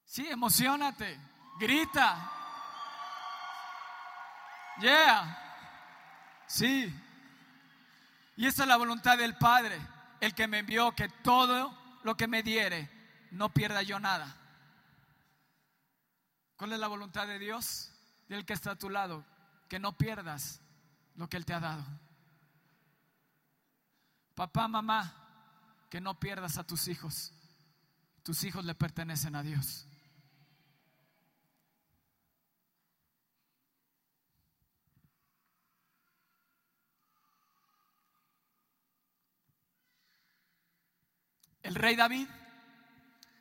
Sí, 0.04 0.28
emocionate, 0.28 1.20
grita. 1.60 2.32
Yeah. 4.80 5.38
Sí. 6.48 6.92
Y 8.36 8.48
esa 8.48 8.64
es 8.64 8.68
la 8.68 8.78
voluntad 8.78 9.20
del 9.20 9.38
Padre, 9.38 9.80
el 10.20 10.34
que 10.34 10.48
me 10.48 10.60
envió, 10.60 10.96
que 10.96 11.10
todo 11.10 11.78
lo 12.04 12.18
que 12.18 12.28
me 12.28 12.42
diere, 12.42 12.90
no 13.32 13.50
pierda 13.50 13.84
yo 13.84 14.00
nada. 14.00 14.36
¿Cuál 16.56 16.74
es 16.74 16.80
la 16.80 16.88
voluntad 16.88 17.28
de 17.28 17.38
Dios? 17.38 17.92
Del 18.30 18.46
que 18.46 18.54
está 18.54 18.72
a 18.72 18.76
tu 18.78 18.89
lado, 18.89 19.26
que 19.68 19.80
no 19.80 19.98
pierdas 19.98 20.62
lo 21.15 21.28
que 21.28 21.36
Él 21.36 21.46
te 21.46 21.54
ha 21.54 21.60
dado. 21.60 21.84
Papá, 24.36 24.70
mamá, 24.70 25.13
que 25.89 26.00
no 26.00 26.18
pierdas 26.18 26.58
a 26.58 26.63
tus 26.63 26.88
hijos. 26.88 27.34
Tus 28.24 28.44
hijos 28.46 28.63
le 28.63 28.76
pertenecen 28.76 29.36
a 29.36 29.44
Dios. 29.44 29.86
El 41.63 41.76
rey 41.76 41.96
David 41.96 42.28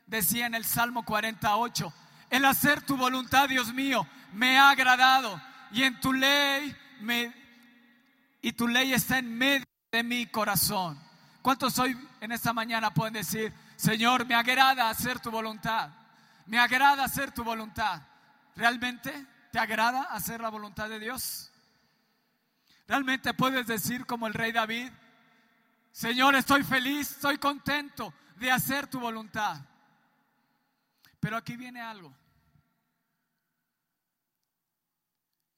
decía 0.07 0.47
en 0.47 0.55
el 0.55 0.65
Salmo 0.65 1.05
48, 1.05 1.93
el 2.31 2.45
hacer 2.45 2.83
tu 2.83 2.97
voluntad, 2.97 3.49
Dios 3.49 3.73
mío, 3.73 4.07
me 4.33 4.59
ha 4.59 4.71
agradado 4.71 5.41
y 5.71 5.83
en 5.83 5.99
tu 6.01 6.13
ley 6.13 6.77
me 7.01 7.33
y 8.41 8.53
tu 8.53 8.69
ley 8.69 8.93
está 8.93 9.19
en 9.19 9.37
medio 9.37 9.65
de 9.91 10.03
mi 10.03 10.27
corazón. 10.27 10.99
¿Cuántos 11.43 11.79
hoy 11.79 11.99
en 12.21 12.33
esta 12.33 12.53
mañana 12.53 12.93
pueden 12.93 13.15
decir, 13.15 13.53
Señor, 13.77 14.27
me 14.27 14.35
agrada 14.35 14.91
hacer 14.91 15.21
tu 15.21 15.31
voluntad? 15.31 15.91
Me 16.47 16.59
agrada 16.59 17.05
hacer 17.05 17.33
tu 17.33 17.43
voluntad. 17.43 18.03
¿Realmente 18.55 19.27
te 19.51 19.59
agrada 19.59 20.03
hacer 20.03 20.41
la 20.41 20.51
voluntad 20.51 20.89
de 20.89 20.99
Dios? 20.99 21.51
¿Realmente 22.87 23.35
puedes 23.35 23.67
decir 23.67 24.07
como 24.07 24.27
el 24.27 24.35
rey 24.35 24.53
David, 24.53 24.91
Señor, 25.93 26.35
estoy 26.37 26.63
feliz, 26.63 27.11
estoy 27.11 27.39
contento 27.39 28.15
de 28.37 28.51
hacer 28.51 28.87
tu 28.87 29.01
voluntad? 29.01 29.61
Pero 31.21 31.37
aquí 31.37 31.57
viene 31.57 31.81
algo. 31.81 32.15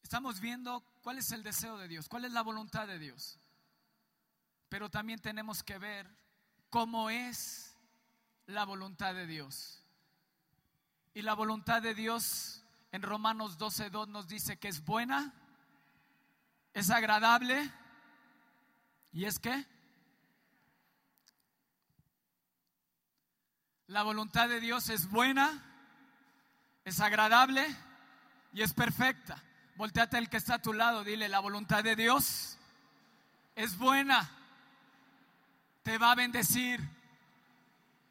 Estamos 0.02 0.40
viendo 0.40 0.82
cuál 1.02 1.18
es 1.18 1.30
el 1.30 1.42
deseo 1.42 1.78
de 1.78 1.86
Dios, 1.86 2.08
cuál 2.08 2.24
es 2.24 2.32
la 2.32 2.42
voluntad 2.42 2.86
de 2.86 2.98
Dios. 2.98 3.38
Pero 4.68 4.90
también 4.90 5.20
tenemos 5.20 5.62
que 5.62 5.78
ver 5.78 6.08
cómo 6.68 7.10
es 7.10 7.76
la 8.46 8.64
voluntad 8.64 9.14
de 9.14 9.26
Dios. 9.26 9.84
Y 11.14 11.22
la 11.22 11.34
voluntad 11.34 11.82
de 11.82 11.94
Dios 11.94 12.64
en 12.92 13.02
Romanos 13.02 13.58
12.2 13.58 14.08
nos 14.08 14.26
dice 14.28 14.58
que 14.58 14.68
es 14.68 14.84
buena, 14.84 15.32
es 16.72 16.90
agradable 16.90 17.70
y 19.12 19.24
es 19.24 19.38
que 19.38 19.66
La 23.90 24.04
voluntad 24.04 24.48
de 24.48 24.60
Dios 24.60 24.88
es 24.88 25.10
buena, 25.10 25.64
es 26.84 27.00
agradable 27.00 27.66
y 28.52 28.62
es 28.62 28.72
perfecta. 28.72 29.42
Volteate 29.74 30.16
al 30.16 30.30
que 30.30 30.36
está 30.36 30.54
a 30.54 30.62
tu 30.62 30.72
lado, 30.72 31.02
dile, 31.02 31.28
la 31.28 31.40
voluntad 31.40 31.82
de 31.82 31.96
Dios 31.96 32.56
es 33.56 33.76
buena, 33.76 34.30
te 35.82 35.98
va 35.98 36.12
a 36.12 36.14
bendecir, 36.14 36.80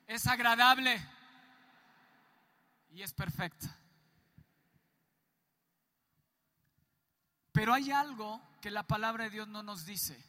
es 0.05 0.27
agradable 0.27 1.01
y 2.91 3.01
es 3.01 3.13
perfecta. 3.13 3.73
Pero 7.53 7.73
hay 7.73 7.89
algo 7.89 8.41
que 8.59 8.69
la 8.69 8.83
palabra 8.83 9.23
de 9.23 9.29
Dios 9.29 9.47
no 9.47 9.63
nos 9.63 9.85
dice. 9.85 10.21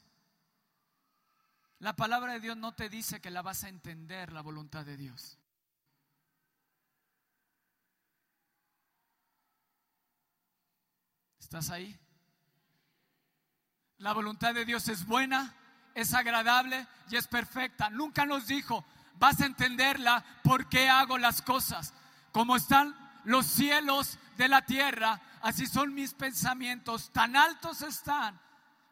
La 1.80 1.96
palabra 1.96 2.34
de 2.34 2.40
Dios 2.40 2.56
no 2.56 2.70
te 2.76 2.88
dice 2.88 3.20
que 3.20 3.32
la 3.32 3.42
vas 3.42 3.64
a 3.64 3.68
entender 3.68 4.32
la 4.32 4.42
voluntad 4.42 4.86
de 4.86 4.96
Dios. 4.96 5.39
¿Estás 11.50 11.70
ahí? 11.70 11.98
La 13.98 14.12
voluntad 14.12 14.54
de 14.54 14.64
Dios 14.64 14.86
es 14.86 15.04
buena, 15.04 15.52
es 15.96 16.14
agradable 16.14 16.86
y 17.10 17.16
es 17.16 17.26
perfecta. 17.26 17.90
Nunca 17.90 18.24
nos 18.24 18.46
dijo, 18.46 18.84
vas 19.18 19.40
a 19.40 19.46
entenderla 19.46 20.24
por 20.44 20.68
qué 20.68 20.88
hago 20.88 21.18
las 21.18 21.42
cosas. 21.42 21.92
Como 22.30 22.54
están 22.54 22.94
los 23.24 23.46
cielos 23.46 24.16
de 24.38 24.46
la 24.46 24.64
tierra, 24.64 25.20
así 25.42 25.66
son 25.66 25.92
mis 25.92 26.14
pensamientos. 26.14 27.10
Tan 27.10 27.34
altos 27.34 27.82
están 27.82 28.40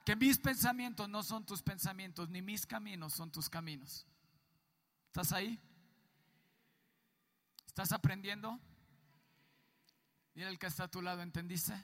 que 0.05 0.17
mis 0.17 0.37
pensamientos 0.39 1.09
no 1.09 1.23
son 1.23 1.47
tus 1.47 1.63
pensamientos, 1.63 2.29
ni 2.29 2.43
mis 2.43 2.67
caminos 2.67 3.13
son 3.13 3.31
tus 3.31 3.49
caminos. 3.49 4.05
¿Estás 5.07 5.31
ahí? 5.31 5.61
¿Estás 7.69 7.93
aprendiendo? 7.93 8.59
Y 10.35 10.43
el 10.43 10.59
que 10.59 10.67
está 10.67 10.85
a 10.85 10.91
tu 10.91 11.03
lado, 11.03 11.23
¿entendiste? 11.23 11.81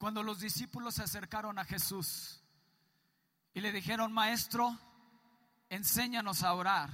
Cuando 0.00 0.22
los 0.22 0.40
discípulos 0.40 0.94
se 0.94 1.02
acercaron 1.02 1.58
a 1.58 1.64
Jesús 1.66 2.40
y 3.52 3.60
le 3.60 3.70
dijeron, 3.70 4.14
Maestro, 4.14 4.74
enséñanos 5.68 6.42
a 6.42 6.54
orar. 6.54 6.88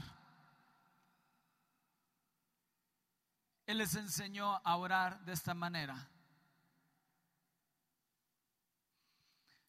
Él 3.65 3.79
les 3.79 3.95
enseñó 3.95 4.61
a 4.65 4.77
orar 4.77 5.25
de 5.25 5.35
esta 5.35 5.55
manera. 5.55 6.11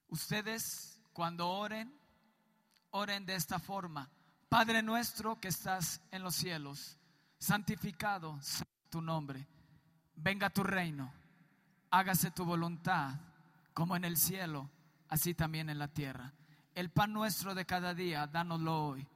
Ustedes 0.08 1.00
cuando 1.14 1.48
oren, 1.48 1.96
oren 2.90 3.24
de 3.24 3.36
esta 3.36 3.60
forma. 3.60 4.10
Padre 4.50 4.82
nuestro 4.82 5.40
que 5.40 5.50
estás 5.50 6.02
en 6.10 6.24
los 6.24 6.34
cielos, 6.34 6.98
santificado 7.38 8.42
sea 8.42 8.66
tu 8.90 9.00
nombre. 9.00 9.48
Venga 10.16 10.50
tu 10.50 10.64
reino. 10.64 11.14
Hágase 11.92 12.32
tu 12.32 12.44
voluntad 12.44 13.27
como 13.78 13.96
en 13.96 14.06
el 14.06 14.18
cielo, 14.18 14.72
así 15.08 15.36
también 15.36 15.70
en 15.70 15.78
la 15.78 15.88
tierra. 15.88 16.34
El 16.74 16.90
pan 16.90 17.14
nuestro 17.14 17.54
de 17.54 17.68
cada 17.68 17.94
día, 17.94 18.26
dánoslo 18.26 18.88
hoy 18.88 19.08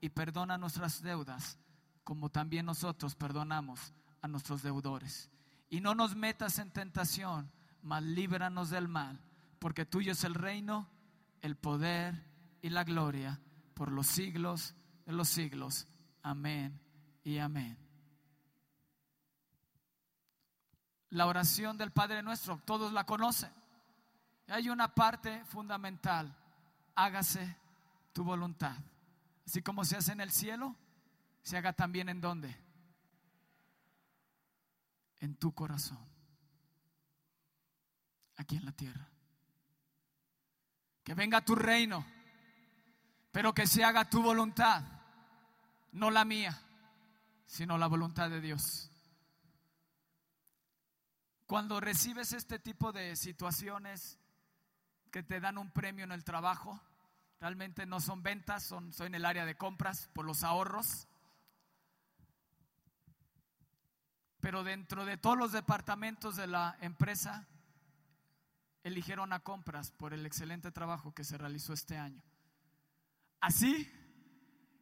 y 0.00 0.08
perdona 0.08 0.56
nuestras 0.56 1.02
deudas, 1.02 1.58
como 2.02 2.30
también 2.30 2.64
nosotros 2.64 3.14
perdonamos 3.14 3.92
a 4.22 4.26
nuestros 4.26 4.62
deudores. 4.62 5.28
Y 5.68 5.82
no 5.82 5.94
nos 5.94 6.16
metas 6.16 6.58
en 6.58 6.70
tentación, 6.70 7.52
mas 7.82 8.02
líbranos 8.04 8.70
del 8.70 8.88
mal, 8.88 9.20
porque 9.58 9.84
tuyo 9.84 10.12
es 10.12 10.24
el 10.24 10.32
reino, 10.32 10.88
el 11.42 11.54
poder 11.54 12.24
y 12.62 12.70
la 12.70 12.84
gloria 12.84 13.38
por 13.74 13.92
los 13.92 14.06
siglos 14.06 14.74
de 15.04 15.12
los 15.12 15.28
siglos. 15.28 15.88
Amén 16.22 16.80
y 17.22 17.36
amén. 17.36 17.76
La 21.10 21.26
oración 21.26 21.76
del 21.76 21.90
Padre 21.90 22.22
nuestro, 22.22 22.62
todos 22.64 22.94
la 22.94 23.04
conocen. 23.04 23.65
Hay 24.48 24.68
una 24.68 24.94
parte 24.94 25.44
fundamental, 25.44 26.34
hágase 26.94 27.56
tu 28.12 28.22
voluntad. 28.24 28.76
Así 29.46 29.62
como 29.62 29.84
se 29.84 29.96
hace 29.96 30.12
en 30.12 30.20
el 30.20 30.30
cielo, 30.30 30.74
se 31.42 31.56
haga 31.56 31.72
también 31.72 32.08
en 32.08 32.20
donde? 32.20 32.54
En 35.20 35.36
tu 35.36 35.52
corazón, 35.52 35.98
aquí 38.36 38.56
en 38.56 38.64
la 38.64 38.72
tierra. 38.72 39.08
Que 41.02 41.14
venga 41.14 41.44
tu 41.44 41.54
reino, 41.54 42.04
pero 43.32 43.54
que 43.54 43.66
se 43.66 43.84
haga 43.84 44.08
tu 44.08 44.22
voluntad, 44.22 44.82
no 45.92 46.10
la 46.10 46.24
mía, 46.24 46.60
sino 47.46 47.78
la 47.78 47.86
voluntad 47.86 48.30
de 48.30 48.40
Dios. 48.40 48.90
Cuando 51.46 51.80
recibes 51.80 52.32
este 52.32 52.58
tipo 52.58 52.92
de 52.92 53.14
situaciones, 53.14 54.18
que 55.16 55.22
te 55.22 55.40
dan 55.40 55.56
un 55.56 55.70
premio 55.70 56.04
en 56.04 56.12
el 56.12 56.24
trabajo. 56.24 56.78
Realmente 57.40 57.86
no 57.86 58.00
son 58.00 58.22
ventas, 58.22 58.62
son, 58.62 58.92
soy 58.92 59.06
en 59.06 59.14
el 59.14 59.24
área 59.24 59.46
de 59.46 59.56
compras 59.56 60.10
por 60.12 60.26
los 60.26 60.44
ahorros. 60.44 61.08
pero 64.40 64.62
dentro 64.62 65.06
de 65.06 65.16
todos 65.16 65.38
los 65.38 65.52
departamentos 65.52 66.36
de 66.36 66.46
la 66.46 66.76
empresa 66.82 67.46
eligieron 68.84 69.32
a 69.32 69.40
compras 69.40 69.90
por 69.90 70.12
el 70.12 70.26
excelente 70.26 70.70
trabajo 70.70 71.14
que 71.14 71.24
se 71.24 71.38
realizó 71.38 71.72
este 71.72 71.96
año. 71.96 72.22
Así 73.40 73.90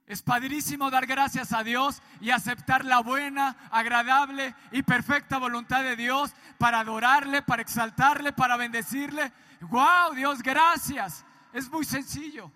es 0.07 0.21
padrísimo 0.21 0.91
dar 0.91 1.07
gracias 1.07 1.53
a 1.55 1.65
Dios 1.65 2.03
y 2.21 2.31
aceptar 2.31 2.85
la 2.85 3.01
buena, 3.01 3.57
agradable 3.71 4.55
y 4.71 4.83
perfecta 4.83 5.39
voluntad 5.39 5.83
de 5.83 5.97
Dios 5.97 6.35
para 6.59 6.81
adorarle, 6.81 7.41
para 7.41 7.63
exaltarle, 7.63 8.33
para 8.33 8.59
bendecirle. 8.59 9.33
¡Wow! 9.69 10.15
Dios, 10.15 10.43
gracias. 10.43 11.25
Es 11.53 11.71
muy 11.71 11.85
sencillo. 11.85 12.51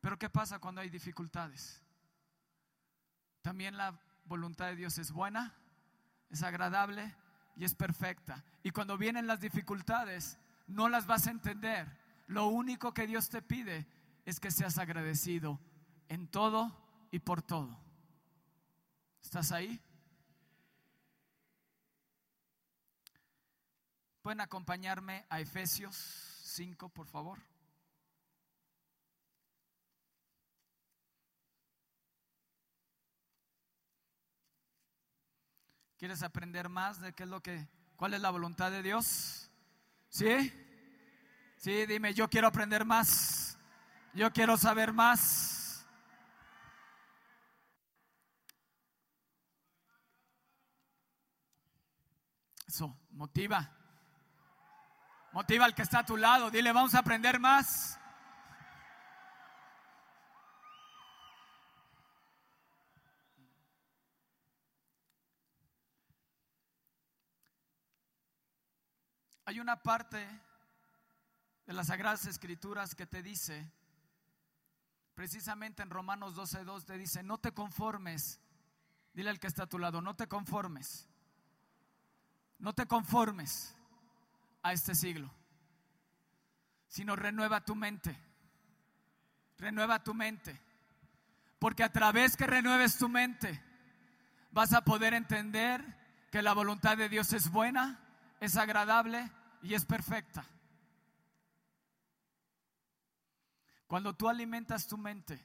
Pero 0.00 0.18
¿qué 0.18 0.30
pasa 0.30 0.58
cuando 0.58 0.80
hay 0.80 0.88
dificultades? 0.88 1.82
También 3.42 3.76
la 3.76 3.98
voluntad 4.24 4.66
de 4.66 4.76
Dios 4.76 4.98
es 4.98 5.12
buena, 5.12 5.54
es 6.30 6.42
agradable 6.42 7.14
y 7.56 7.64
es 7.64 7.74
perfecta. 7.74 8.44
Y 8.62 8.70
cuando 8.70 8.98
vienen 8.98 9.26
las 9.26 9.40
dificultades, 9.40 10.38
no 10.66 10.88
las 10.88 11.06
vas 11.06 11.26
a 11.26 11.30
entender. 11.30 11.88
Lo 12.26 12.46
único 12.46 12.92
que 12.92 13.06
Dios 13.06 13.28
te 13.28 13.42
pide 13.42 13.86
es 14.24 14.40
que 14.40 14.50
seas 14.50 14.78
agradecido 14.78 15.60
en 16.08 16.28
todo 16.28 16.76
y 17.10 17.20
por 17.20 17.42
todo. 17.42 17.78
¿Estás 19.22 19.52
ahí? 19.52 19.80
¿Pueden 24.26 24.40
acompañarme 24.40 25.24
a 25.30 25.38
Efesios 25.38 25.94
5, 26.46 26.88
por 26.88 27.06
favor? 27.06 27.38
¿Quieres 35.96 36.24
aprender 36.24 36.68
más 36.68 37.00
de 37.00 37.12
qué 37.12 37.22
es 37.22 37.28
lo 37.28 37.40
que, 37.40 37.68
cuál 37.94 38.14
es 38.14 38.20
la 38.20 38.30
voluntad 38.30 38.72
de 38.72 38.82
Dios? 38.82 39.48
¿Sí? 40.08 40.52
Sí, 41.56 41.86
dime, 41.86 42.12
yo 42.12 42.28
quiero 42.28 42.48
aprender 42.48 42.84
más. 42.84 43.56
Yo 44.12 44.32
quiero 44.32 44.56
saber 44.56 44.92
más. 44.92 45.86
Eso, 52.66 52.92
motiva. 53.12 53.85
Motiva 55.36 55.66
al 55.66 55.74
que 55.74 55.82
está 55.82 55.98
a 55.98 56.06
tu 56.06 56.16
lado. 56.16 56.50
Dile, 56.50 56.72
vamos 56.72 56.94
a 56.94 57.00
aprender 57.00 57.38
más. 57.38 57.98
Hay 69.44 69.60
una 69.60 69.82
parte 69.82 70.26
de 71.66 71.72
las 71.74 71.88
Sagradas 71.88 72.24
Escrituras 72.24 72.94
que 72.94 73.06
te 73.06 73.22
dice, 73.22 73.70
precisamente 75.14 75.82
en 75.82 75.90
Romanos 75.90 76.34
12.2 76.34 76.86
te 76.86 76.96
dice, 76.96 77.22
no 77.22 77.36
te 77.36 77.52
conformes, 77.52 78.40
dile 79.12 79.28
al 79.28 79.38
que 79.38 79.48
está 79.48 79.64
a 79.64 79.68
tu 79.68 79.78
lado, 79.78 80.00
no 80.00 80.16
te 80.16 80.28
conformes, 80.28 81.06
no 82.58 82.74
te 82.74 82.86
conformes 82.86 83.75
a 84.66 84.72
este 84.72 84.96
siglo, 84.96 85.30
sino 86.88 87.14
renueva 87.14 87.64
tu 87.64 87.76
mente, 87.76 88.18
renueva 89.58 90.02
tu 90.02 90.12
mente, 90.12 90.60
porque 91.60 91.84
a 91.84 91.92
través 91.92 92.36
que 92.36 92.48
renueves 92.48 92.98
tu 92.98 93.08
mente 93.08 93.62
vas 94.50 94.72
a 94.72 94.80
poder 94.80 95.14
entender 95.14 95.84
que 96.32 96.42
la 96.42 96.52
voluntad 96.52 96.96
de 96.96 97.08
Dios 97.08 97.32
es 97.32 97.48
buena, 97.48 98.00
es 98.40 98.56
agradable 98.56 99.30
y 99.62 99.74
es 99.74 99.84
perfecta. 99.84 100.44
Cuando 103.86 104.16
tú 104.16 104.28
alimentas 104.28 104.88
tu 104.88 104.98
mente 104.98 105.40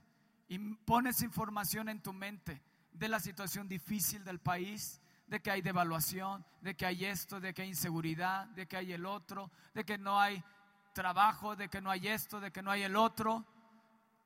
y 0.48 0.58
pones 0.58 1.22
información 1.22 1.90
en 1.90 2.02
tu 2.02 2.12
mente 2.12 2.60
de 2.92 3.08
la 3.08 3.20
situación 3.20 3.68
difícil 3.68 4.24
del 4.24 4.40
país, 4.40 5.00
de 5.32 5.42
que 5.42 5.50
hay 5.50 5.62
devaluación, 5.62 6.46
de 6.60 6.76
que 6.76 6.86
hay 6.86 7.06
esto, 7.06 7.40
de 7.40 7.54
que 7.54 7.62
hay 7.62 7.70
inseguridad, 7.70 8.48
de 8.48 8.68
que 8.68 8.76
hay 8.76 8.92
el 8.92 9.06
otro, 9.06 9.50
de 9.74 9.86
que 9.86 9.98
no 9.98 10.20
hay 10.20 10.44
trabajo, 10.92 11.56
de 11.56 11.70
que 11.70 11.80
no 11.80 11.90
hay 11.90 12.10
esto, 12.10 12.42
de 12.42 12.52
que 12.52 12.62
no 12.62 12.70
hay 12.70 12.84
el 12.84 12.98
otro, 12.98 13.46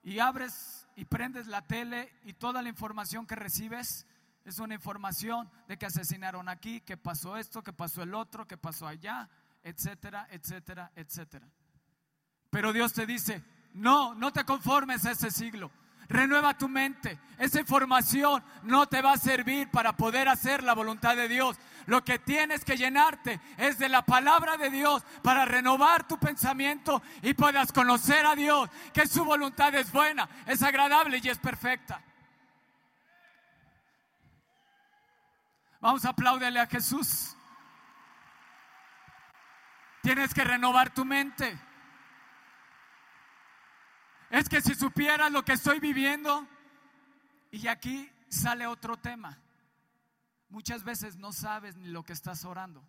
y 0.01 0.17
abres 0.17 0.87
y 0.95 1.05
prendes 1.05 1.45
la 1.45 1.61
tele 1.61 2.11
y 2.23 2.33
toda 2.33 2.63
la 2.63 2.69
información 2.69 3.27
que 3.27 3.35
recibes 3.35 4.07
es 4.45 4.57
una 4.57 4.73
información 4.73 5.47
de 5.67 5.77
que 5.77 5.85
asesinaron 5.85 6.49
aquí, 6.49 6.81
que 6.81 6.97
pasó 6.97 7.37
esto, 7.37 7.61
que 7.61 7.71
pasó 7.71 8.01
el 8.01 8.15
otro, 8.15 8.47
que 8.47 8.57
pasó 8.57 8.87
allá, 8.87 9.29
etcétera, 9.63 10.27
etcétera, 10.31 10.91
etcétera. 10.95 11.47
Pero 12.49 12.73
Dios 12.73 12.93
te 12.93 13.05
dice, 13.05 13.43
no, 13.75 14.15
no 14.15 14.33
te 14.33 14.43
conformes 14.43 15.05
a 15.05 15.11
ese 15.11 15.29
siglo. 15.29 15.69
Renueva 16.07 16.57
tu 16.57 16.67
mente. 16.67 17.19
Esa 17.37 17.59
información 17.59 18.43
no 18.63 18.87
te 18.87 19.01
va 19.01 19.13
a 19.13 19.17
servir 19.17 19.69
para 19.69 19.97
poder 19.97 20.29
hacer 20.29 20.63
la 20.63 20.73
voluntad 20.73 21.15
de 21.15 21.27
Dios. 21.27 21.57
Lo 21.87 22.03
que 22.03 22.19
tienes 22.19 22.63
que 22.63 22.77
llenarte 22.77 23.39
es 23.57 23.77
de 23.77 23.89
la 23.89 24.03
palabra 24.03 24.57
de 24.57 24.69
Dios 24.69 25.03
para 25.21 25.45
renovar 25.45 26.07
tu 26.07 26.17
pensamiento 26.17 27.01
y 27.21 27.33
puedas 27.33 27.71
conocer 27.71 28.25
a 28.25 28.35
Dios, 28.35 28.69
que 28.93 29.07
su 29.07 29.23
voluntad 29.23 29.73
es 29.75 29.91
buena, 29.91 30.27
es 30.45 30.61
agradable 30.63 31.19
y 31.21 31.29
es 31.29 31.37
perfecta. 31.37 32.01
Vamos 35.79 36.03
a 36.05 36.09
aplaudirle 36.09 36.59
a 36.59 36.67
Jesús. 36.67 37.35
Tienes 40.01 40.33
que 40.33 40.43
renovar 40.43 40.91
tu 40.91 41.05
mente. 41.05 41.59
Es 44.35 44.49
que 44.49 44.59
si 44.59 44.75
supieras 44.75 45.31
lo 45.31 45.45
que 45.45 45.53
estoy 45.53 45.79
viviendo, 45.79 46.45
y 47.51 47.69
aquí 47.69 48.11
sale 48.27 48.67
otro 48.67 48.97
tema. 48.97 49.41
Muchas 50.49 50.83
veces 50.83 51.15
no 51.15 51.31
sabes 51.31 51.77
ni 51.77 51.87
lo 51.87 52.03
que 52.03 52.11
estás 52.11 52.43
orando. 52.43 52.85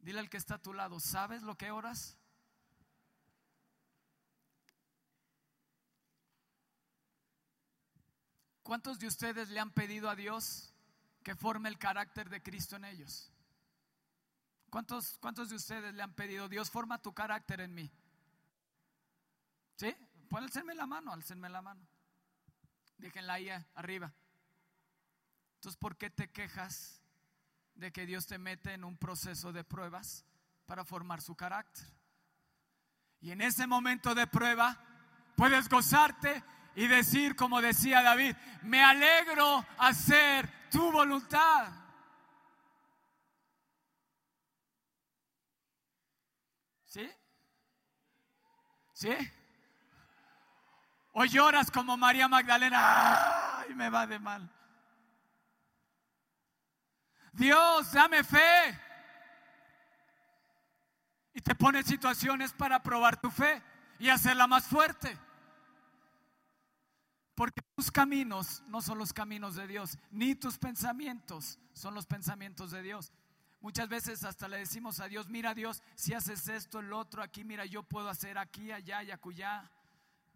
Dile 0.00 0.18
al 0.18 0.28
que 0.28 0.38
está 0.38 0.56
a 0.56 0.62
tu 0.62 0.72
lado, 0.72 0.98
¿sabes 0.98 1.42
lo 1.42 1.56
que 1.56 1.70
oras? 1.70 2.18
¿Cuántos 8.64 8.98
de 8.98 9.06
ustedes 9.06 9.50
le 9.50 9.60
han 9.60 9.70
pedido 9.70 10.10
a 10.10 10.16
Dios 10.16 10.74
que 11.22 11.36
forme 11.36 11.68
el 11.68 11.78
carácter 11.78 12.28
de 12.28 12.42
Cristo 12.42 12.74
en 12.74 12.86
ellos? 12.86 13.32
¿Cuántos, 14.68 15.16
¿Cuántos 15.18 15.48
de 15.48 15.54
ustedes 15.54 15.94
le 15.94 16.02
han 16.02 16.14
pedido, 16.14 16.48
Dios, 16.48 16.70
forma 16.70 17.00
tu 17.00 17.14
carácter 17.14 17.60
en 17.60 17.72
mí? 17.72 17.92
¿Sí? 19.78 19.94
Pueden 20.28 20.46
alcenme 20.46 20.74
la 20.74 20.86
mano, 20.86 21.12
alcenme 21.12 21.48
la 21.48 21.62
mano. 21.62 21.86
Déjenla 22.96 23.34
ahí 23.34 23.48
arriba. 23.74 24.12
Entonces, 25.54 25.78
¿por 25.78 25.96
qué 25.96 26.10
te 26.10 26.32
quejas 26.32 27.00
de 27.74 27.92
que 27.92 28.04
Dios 28.04 28.26
te 28.26 28.38
mete 28.38 28.72
en 28.72 28.82
un 28.82 28.98
proceso 28.98 29.52
de 29.52 29.62
pruebas 29.62 30.24
para 30.66 30.84
formar 30.84 31.22
su 31.22 31.36
carácter? 31.36 31.86
Y 33.20 33.30
en 33.30 33.40
ese 33.40 33.68
momento 33.68 34.16
de 34.16 34.26
prueba 34.26 34.84
puedes 35.36 35.68
gozarte 35.68 36.42
y 36.74 36.88
decir, 36.88 37.36
como 37.36 37.62
decía 37.62 38.02
David, 38.02 38.34
me 38.62 38.82
alegro 38.82 39.64
hacer 39.78 40.68
tu 40.70 40.90
voluntad. 40.90 41.72
¿Sí? 46.84 47.08
¿Sí? 48.92 49.16
O 51.20 51.24
lloras 51.24 51.68
como 51.68 51.96
María 51.96 52.28
Magdalena, 52.28 53.58
ay, 53.58 53.74
me 53.74 53.90
va 53.90 54.06
de 54.06 54.20
mal. 54.20 54.48
Dios, 57.32 57.90
dame 57.90 58.22
fe. 58.22 58.78
Y 61.34 61.40
te 61.40 61.56
pone 61.56 61.82
situaciones 61.82 62.52
para 62.52 62.80
probar 62.84 63.20
tu 63.20 63.32
fe 63.32 63.60
y 63.98 64.08
hacerla 64.08 64.46
más 64.46 64.66
fuerte. 64.66 65.18
Porque 67.34 67.62
tus 67.74 67.90
caminos 67.90 68.62
no 68.68 68.80
son 68.80 68.98
los 68.98 69.12
caminos 69.12 69.56
de 69.56 69.66
Dios, 69.66 69.98
ni 70.12 70.36
tus 70.36 70.56
pensamientos 70.56 71.58
son 71.72 71.94
los 71.94 72.06
pensamientos 72.06 72.70
de 72.70 72.80
Dios. 72.80 73.12
Muchas 73.60 73.88
veces 73.88 74.22
hasta 74.22 74.46
le 74.46 74.58
decimos 74.58 75.00
a 75.00 75.08
Dios, 75.08 75.28
mira 75.28 75.52
Dios, 75.52 75.82
si 75.96 76.14
haces 76.14 76.46
esto, 76.46 76.78
el 76.78 76.92
otro, 76.92 77.24
aquí, 77.24 77.42
mira, 77.42 77.64
yo 77.64 77.82
puedo 77.82 78.08
hacer 78.08 78.38
aquí, 78.38 78.70
allá 78.70 79.02
y 79.02 79.10
acullá. 79.10 79.68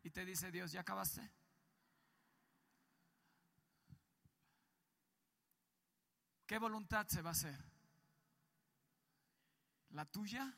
Y 0.03 0.11
te 0.11 0.25
dice 0.25 0.51
Dios, 0.51 0.73
¿ya 0.73 0.81
acabaste? 0.81 1.31
¿Qué 6.47 6.59
voluntad 6.59 7.07
se 7.07 7.23
va 7.23 7.31
a 7.31 7.33
hacer? 7.33 7.59
¿La 9.91 10.05
tuya 10.05 10.55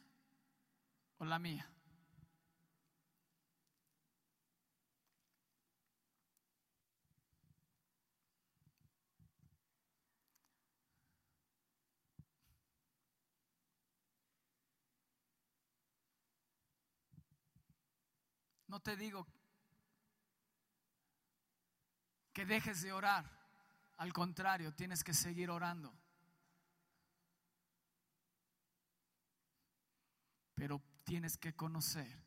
o 1.18 1.24
la 1.24 1.38
mía? 1.38 1.73
No 18.74 18.80
te 18.80 18.96
digo 18.96 19.24
que 22.32 22.44
dejes 22.44 22.82
de 22.82 22.92
orar. 22.92 23.24
Al 23.98 24.12
contrario, 24.12 24.74
tienes 24.74 25.04
que 25.04 25.14
seguir 25.14 25.48
orando. 25.48 25.96
Pero 30.56 30.82
tienes 31.04 31.36
que 31.38 31.54
conocer 31.54 32.20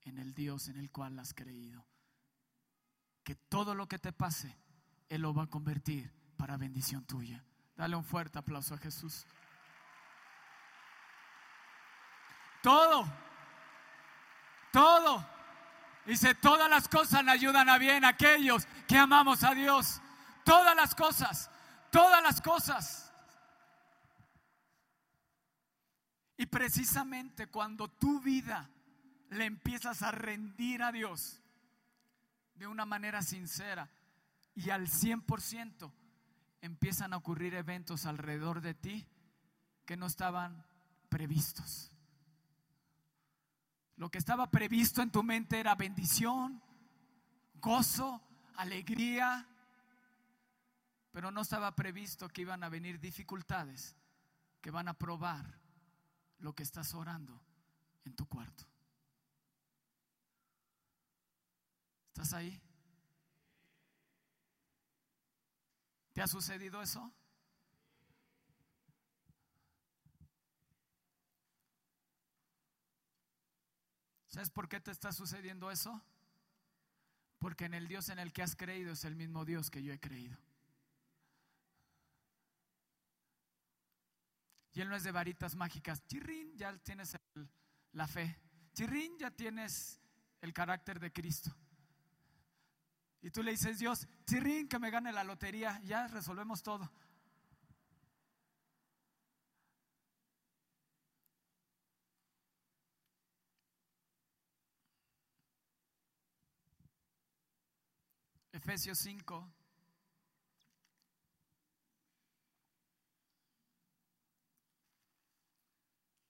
en 0.00 0.16
el 0.16 0.32
Dios 0.32 0.68
en 0.68 0.78
el 0.78 0.90
cual 0.90 1.18
has 1.18 1.34
creído. 1.34 1.84
Que 3.22 3.34
todo 3.34 3.74
lo 3.74 3.86
que 3.86 3.98
te 3.98 4.14
pase, 4.14 4.56
Él 5.10 5.20
lo 5.20 5.34
va 5.34 5.42
a 5.42 5.50
convertir 5.50 6.10
para 6.38 6.56
bendición 6.56 7.04
tuya. 7.04 7.44
Dale 7.76 7.94
un 7.94 8.04
fuerte 8.04 8.38
aplauso 8.38 8.72
a 8.72 8.78
Jesús. 8.78 9.26
Todo, 12.62 13.04
todo. 14.72 15.33
Dice, 16.06 16.34
todas 16.34 16.68
las 16.68 16.88
cosas 16.88 17.24
le 17.24 17.30
ayudan 17.30 17.68
a 17.68 17.78
bien 17.78 18.04
aquellos 18.04 18.66
que 18.86 18.98
amamos 18.98 19.42
a 19.42 19.54
Dios. 19.54 20.00
Todas 20.44 20.76
las 20.76 20.94
cosas, 20.94 21.50
todas 21.90 22.22
las 22.22 22.40
cosas. 22.42 23.12
Y 26.36 26.46
precisamente 26.46 27.46
cuando 27.46 27.88
tu 27.88 28.20
vida 28.20 28.68
le 29.30 29.46
empiezas 29.46 30.02
a 30.02 30.10
rendir 30.10 30.82
a 30.82 30.92
Dios 30.92 31.40
de 32.54 32.66
una 32.66 32.84
manera 32.84 33.22
sincera 33.22 33.90
y 34.54 34.70
al 34.70 34.88
100%, 34.88 35.90
empiezan 36.60 37.12
a 37.12 37.16
ocurrir 37.16 37.54
eventos 37.54 38.06
alrededor 38.06 38.60
de 38.60 38.74
ti 38.74 39.06
que 39.84 39.96
no 39.96 40.06
estaban 40.06 40.64
previstos. 41.08 41.93
Lo 43.96 44.10
que 44.10 44.18
estaba 44.18 44.50
previsto 44.50 45.02
en 45.02 45.10
tu 45.10 45.22
mente 45.22 45.60
era 45.60 45.74
bendición, 45.74 46.60
gozo, 47.60 48.20
alegría, 48.56 49.46
pero 51.12 51.30
no 51.30 51.42
estaba 51.42 51.74
previsto 51.76 52.28
que 52.28 52.42
iban 52.42 52.64
a 52.64 52.68
venir 52.68 52.98
dificultades 52.98 53.96
que 54.60 54.70
van 54.70 54.88
a 54.88 54.94
probar 54.94 55.60
lo 56.38 56.54
que 56.54 56.64
estás 56.64 56.92
orando 56.94 57.40
en 58.04 58.14
tu 58.14 58.26
cuarto. 58.26 58.64
¿Estás 62.08 62.32
ahí? 62.32 62.60
¿Te 66.12 66.22
ha 66.22 66.26
sucedido 66.26 66.82
eso? 66.82 67.12
¿Sabes 74.34 74.50
por 74.50 74.68
qué 74.68 74.80
te 74.80 74.90
está 74.90 75.12
sucediendo 75.12 75.70
eso? 75.70 76.02
Porque 77.38 77.66
en 77.66 77.74
el 77.74 77.86
Dios 77.86 78.08
en 78.08 78.18
el 78.18 78.32
que 78.32 78.42
has 78.42 78.56
creído 78.56 78.90
es 78.92 79.04
el 79.04 79.14
mismo 79.14 79.44
Dios 79.44 79.70
que 79.70 79.80
yo 79.80 79.92
he 79.92 80.00
creído. 80.00 80.36
Y 84.72 84.80
Él 84.80 84.88
no 84.88 84.96
es 84.96 85.04
de 85.04 85.12
varitas 85.12 85.54
mágicas. 85.54 86.04
Chirrín, 86.08 86.52
ya 86.56 86.76
tienes 86.78 87.16
la 87.92 88.08
fe. 88.08 88.36
Chirrín, 88.72 89.16
ya 89.18 89.30
tienes 89.30 90.00
el 90.40 90.52
carácter 90.52 90.98
de 90.98 91.12
Cristo. 91.12 91.54
Y 93.22 93.30
tú 93.30 93.40
le 93.40 93.52
dices, 93.52 93.78
Dios, 93.78 94.08
chirrín, 94.26 94.66
que 94.66 94.80
me 94.80 94.90
gane 94.90 95.12
la 95.12 95.22
lotería, 95.22 95.80
ya 95.84 96.08
resolvemos 96.08 96.60
todo. 96.60 96.90
Efesios 108.66 108.98
5. 109.00 109.52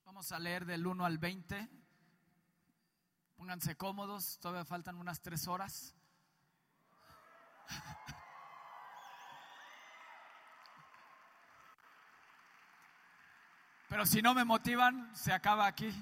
Vamos 0.05 0.33
a 0.33 0.41
leer 0.41 0.65
del 0.65 0.85
1 0.85 1.05
al 1.05 1.19
20. 1.19 1.71
Pónganse 3.37 3.77
cómodos, 3.77 4.41
todavía 4.41 4.65
faltan 4.65 4.97
unas 4.97 5.21
tres 5.23 5.47
horas. 5.47 5.95
Pero 13.89 14.05
si 14.07 14.23
no 14.23 14.35
me 14.35 14.45
motivan, 14.45 15.15
se 15.15 15.33
acaba 15.33 15.69
aquí. 15.69 15.95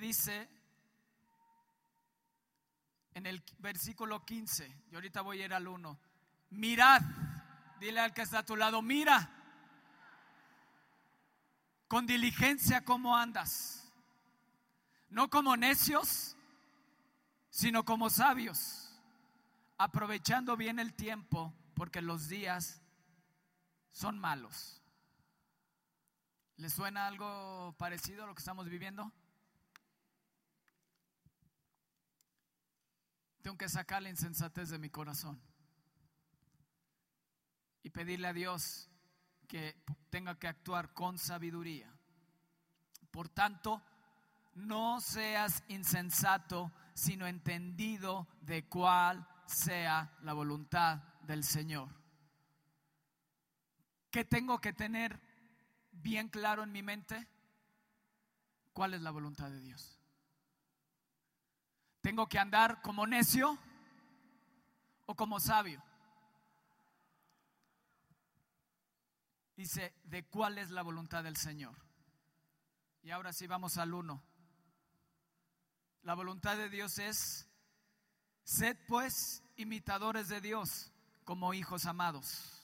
Dice 0.00 0.48
en 3.14 3.26
el 3.26 3.42
versículo 3.58 4.24
15, 4.24 4.84
y 4.90 4.94
ahorita 4.94 5.22
voy 5.22 5.42
a 5.42 5.46
ir 5.46 5.54
al 5.54 5.66
1, 5.66 5.98
mirad, 6.50 7.02
dile 7.80 8.00
al 8.00 8.14
que 8.14 8.22
está 8.22 8.40
a 8.40 8.44
tu 8.44 8.54
lado, 8.54 8.80
mira, 8.80 9.28
con 11.88 12.06
diligencia 12.06 12.84
cómo 12.84 13.16
andas, 13.16 13.92
no 15.08 15.28
como 15.30 15.56
necios, 15.56 16.36
sino 17.50 17.84
como 17.84 18.08
sabios, 18.08 19.00
aprovechando 19.78 20.56
bien 20.56 20.78
el 20.78 20.94
tiempo, 20.94 21.52
porque 21.74 22.02
los 22.02 22.28
días 22.28 22.80
son 23.90 24.16
malos. 24.18 24.80
¿Le 26.56 26.70
suena 26.70 27.08
algo 27.08 27.74
parecido 27.78 28.22
a 28.22 28.26
lo 28.28 28.34
que 28.34 28.40
estamos 28.40 28.68
viviendo? 28.68 29.12
Tengo 33.48 33.56
que 33.56 33.70
sacar 33.70 34.02
la 34.02 34.10
insensatez 34.10 34.68
de 34.68 34.78
mi 34.78 34.90
corazón 34.90 35.40
y 37.82 37.88
pedirle 37.88 38.28
a 38.28 38.34
Dios 38.34 38.90
que 39.46 39.82
tenga 40.10 40.38
que 40.38 40.48
actuar 40.48 40.92
con 40.92 41.16
sabiduría. 41.16 41.90
Por 43.10 43.30
tanto, 43.30 43.82
no 44.52 45.00
seas 45.00 45.64
insensato, 45.68 46.70
sino 46.92 47.26
entendido 47.26 48.28
de 48.42 48.68
cuál 48.68 49.26
sea 49.46 50.14
la 50.24 50.34
voluntad 50.34 50.98
del 51.22 51.42
Señor. 51.42 51.88
¿Qué 54.10 54.26
tengo 54.26 54.60
que 54.60 54.74
tener 54.74 55.18
bien 55.90 56.28
claro 56.28 56.64
en 56.64 56.72
mi 56.72 56.82
mente? 56.82 57.26
¿Cuál 58.74 58.92
es 58.92 59.00
la 59.00 59.10
voluntad 59.10 59.48
de 59.48 59.60
Dios? 59.60 59.97
¿Tengo 62.00 62.28
que 62.28 62.38
andar 62.38 62.80
como 62.82 63.06
necio 63.06 63.58
o 65.06 65.14
como 65.14 65.40
sabio? 65.40 65.82
Dice, 69.56 69.92
¿de 70.04 70.24
cuál 70.24 70.58
es 70.58 70.70
la 70.70 70.82
voluntad 70.82 71.24
del 71.24 71.36
Señor? 71.36 71.74
Y 73.02 73.10
ahora 73.10 73.32
sí 73.32 73.46
vamos 73.46 73.76
al 73.78 73.92
uno. 73.92 74.22
La 76.02 76.14
voluntad 76.14 76.56
de 76.56 76.68
Dios 76.68 76.98
es, 76.98 77.48
sed 78.44 78.76
pues 78.86 79.42
imitadores 79.56 80.28
de 80.28 80.40
Dios 80.40 80.92
como 81.24 81.54
hijos 81.54 81.86
amados. 81.86 82.62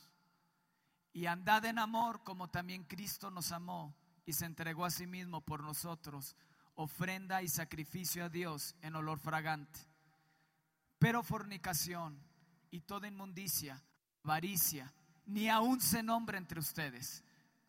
Y 1.13 1.27
andad 1.27 1.65
en 1.65 1.79
amor 1.79 2.23
como 2.23 2.49
también 2.49 2.85
Cristo 2.85 3.31
nos 3.31 3.53
amó 3.53 3.97
y 4.25 4.33
se 4.33 4.47
entregó 4.47 4.85
a 4.85 4.91
sí 4.91 5.07
mismo 5.07 5.41
por 5.41 5.63
nosotros 5.63 6.37
ofrenda 6.75 7.43
y 7.43 7.49
sacrificio 7.49 8.25
a 8.25 8.29
Dios 8.29 8.75
en 8.83 8.97
olor 8.97 9.19
fragante. 9.19 9.81
Pero 10.99 11.23
fornicación 11.23 12.19
y 12.71 12.81
toda 12.81 13.09
inmundicia, 13.09 13.83
avaricia, 14.23 14.93
ni 15.27 15.49
aun 15.49 15.81
se 15.81 16.03
nombre 16.03 16.39
entre 16.39 16.61
ustedes, 16.61 17.23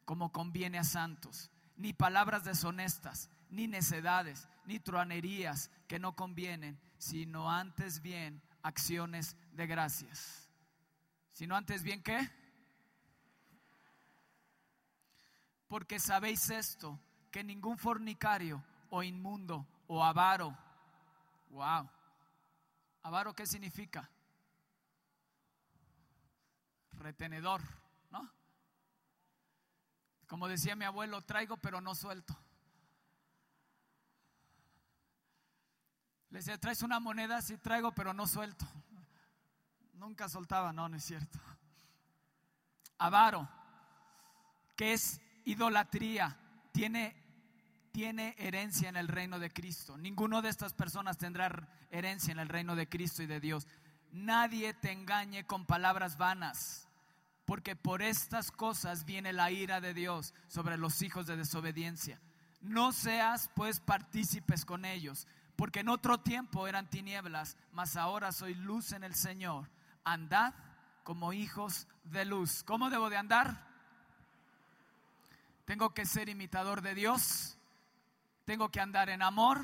como 0.03 0.32
conviene 0.32 0.78
a 0.78 0.84
santos, 0.84 1.51
ni 1.78 1.93
palabras 1.93 2.43
deshonestas, 2.43 3.30
ni 3.49 3.68
necedades, 3.68 4.47
ni 4.66 4.80
truanerías 4.80 5.70
que 5.88 5.99
no 5.99 6.16
convienen, 6.16 6.80
sino 6.97 7.49
antes 7.51 8.01
bien 8.01 8.41
acciones 8.62 9.36
de 9.51 9.68
gracias. 9.68 10.49
Sino 11.34 11.56
antes 11.56 11.84
bien 11.84 12.01
qué? 12.01 12.30
Porque 15.68 15.99
sabéis 15.99 16.49
esto, 16.49 16.99
que 17.32 17.43
ningún 17.43 17.78
fornicario 17.78 18.64
o 18.96 19.04
inmundo 19.04 19.68
o 19.88 20.02
avaro. 20.02 20.58
Wow. 21.50 21.89
¿Avaro 23.04 23.36
qué 23.36 23.46
significa? 23.46 24.10
Retenedor, 26.93 27.62
¿no? 28.10 28.32
Como 30.28 30.48
decía 30.48 30.78
mi 30.78 30.86
abuelo, 30.86 31.22
traigo 31.24 31.58
pero 31.58 31.82
no 31.82 31.93
suelto. 31.93 32.38
Le 36.30 36.39
decía, 36.39 36.58
¿traes 36.58 36.82
una 36.82 37.02
moneda? 37.02 37.41
Sí 37.41 37.58
traigo, 37.58 37.91
pero 37.91 38.14
no 38.14 38.26
suelto. 38.26 38.66
Nunca 39.93 40.30
soltaba, 40.30 40.72
no, 40.72 40.88
no 40.88 40.96
es 40.96 41.04
cierto. 41.04 41.38
Avaro, 42.98 43.46
que 44.78 44.93
es 44.93 45.20
idolatría, 45.43 46.38
tiene, 46.72 47.24
tiene 47.96 48.36
herencia 48.38 48.89
en 48.89 48.98
el 48.98 49.08
reino 49.08 49.39
de 49.39 49.54
Cristo. 49.54 49.98
Ninguno 49.98 50.41
de 50.41 50.50
estas 50.50 50.74
personas 50.74 51.18
tendrá 51.18 51.66
herencia 51.89 52.34
en 52.34 52.39
el 52.39 52.50
reino 52.50 52.76
de 52.76 52.89
Cristo 52.89 53.24
y 53.24 53.26
de 53.26 53.39
Dios. 53.39 53.68
Nadie 54.12 54.74
te 54.74 54.91
engañe 54.91 55.46
con 55.46 55.66
palabras 55.66 56.18
vanas, 56.18 56.89
porque 57.46 57.78
por 57.78 58.02
estas 58.02 58.52
cosas 58.52 59.06
viene 59.06 59.32
la 59.32 59.50
ira 59.50 59.80
de 59.80 59.93
Dios 59.93 60.34
sobre 60.50 60.78
los 60.78 61.02
hijos 61.04 61.26
de 61.26 61.38
desobediencia. 61.38 62.20
No 62.60 62.91
seas 62.91 63.50
pues 63.56 63.80
partícipes 63.80 64.66
con 64.66 64.84
ellos, 64.84 65.26
porque 65.56 65.80
en 65.80 65.88
otro 65.88 66.20
tiempo 66.20 66.68
eran 66.68 66.89
tinieblas, 66.89 67.56
mas 67.72 67.96
ahora 67.96 68.34
soy 68.34 68.56
luz 68.56 68.91
en 68.91 69.06
el 69.06 69.16
Señor. 69.16 69.70
Andad 70.04 70.54
como 71.06 71.32
hijos 71.32 71.88
de 72.04 72.26
luz. 72.26 72.62
¿Cómo 72.64 72.89
debo 72.89 73.10
de 73.10 73.16
andar? 73.16 73.66
Tengo 75.64 75.93
que 75.93 76.06
ser 76.06 76.28
imitador 76.28 76.82
de 76.82 76.93
Dios, 76.93 77.55
tengo 78.46 78.70
que 78.70 78.80
andar 78.80 79.10
en 79.10 79.22
amor 79.22 79.60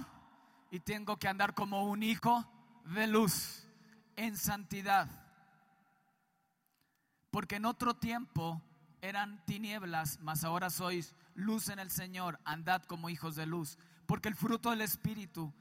y 0.72 0.80
tengo 0.80 1.18
que 1.18 1.28
andar 1.28 1.54
como 1.54 1.86
un 1.86 2.04
hijo 2.04 2.46
de 2.86 3.08
luz, 3.08 3.68
en 4.16 4.36
santidad. 4.36 5.10
Porque 7.30 7.58
en 7.58 7.66
otro 7.66 7.96
tiempo 7.96 8.62
eran 9.02 9.44
tinieblas, 9.46 10.20
mas 10.22 10.44
ahora 10.44 10.70
sois 10.70 11.16
luz 11.36 11.70
en 11.70 11.80
el 11.80 11.92
Señor, 11.92 12.40
andad 12.44 12.84
como 12.84 13.10
hijos 13.10 13.36
de 13.36 13.46
luz. 13.46 13.78
Porque 14.06 14.28
el 14.28 14.36
fruto 14.36 14.72
del 14.72 14.82
Espíritu 14.82 15.54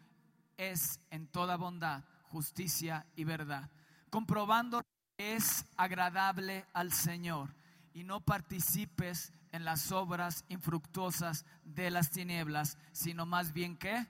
es 0.56 1.00
en 1.10 1.26
toda 1.26 1.56
bondad, 1.56 2.04
justicia 2.22 3.06
y 3.16 3.24
verdad, 3.24 3.70
comprobando 4.10 4.82
que 5.16 5.36
es 5.36 5.64
agradable 5.76 6.66
al 6.72 6.92
Señor 6.92 7.54
y 7.92 8.04
no 8.04 8.20
participes 8.20 9.32
en 9.52 9.64
las 9.64 9.92
obras 9.92 10.44
infructuosas 10.48 11.44
de 11.64 11.90
las 11.90 12.10
tinieblas, 12.10 12.78
sino 12.92 13.26
más 13.26 13.52
bien 13.52 13.76
que 13.76 14.06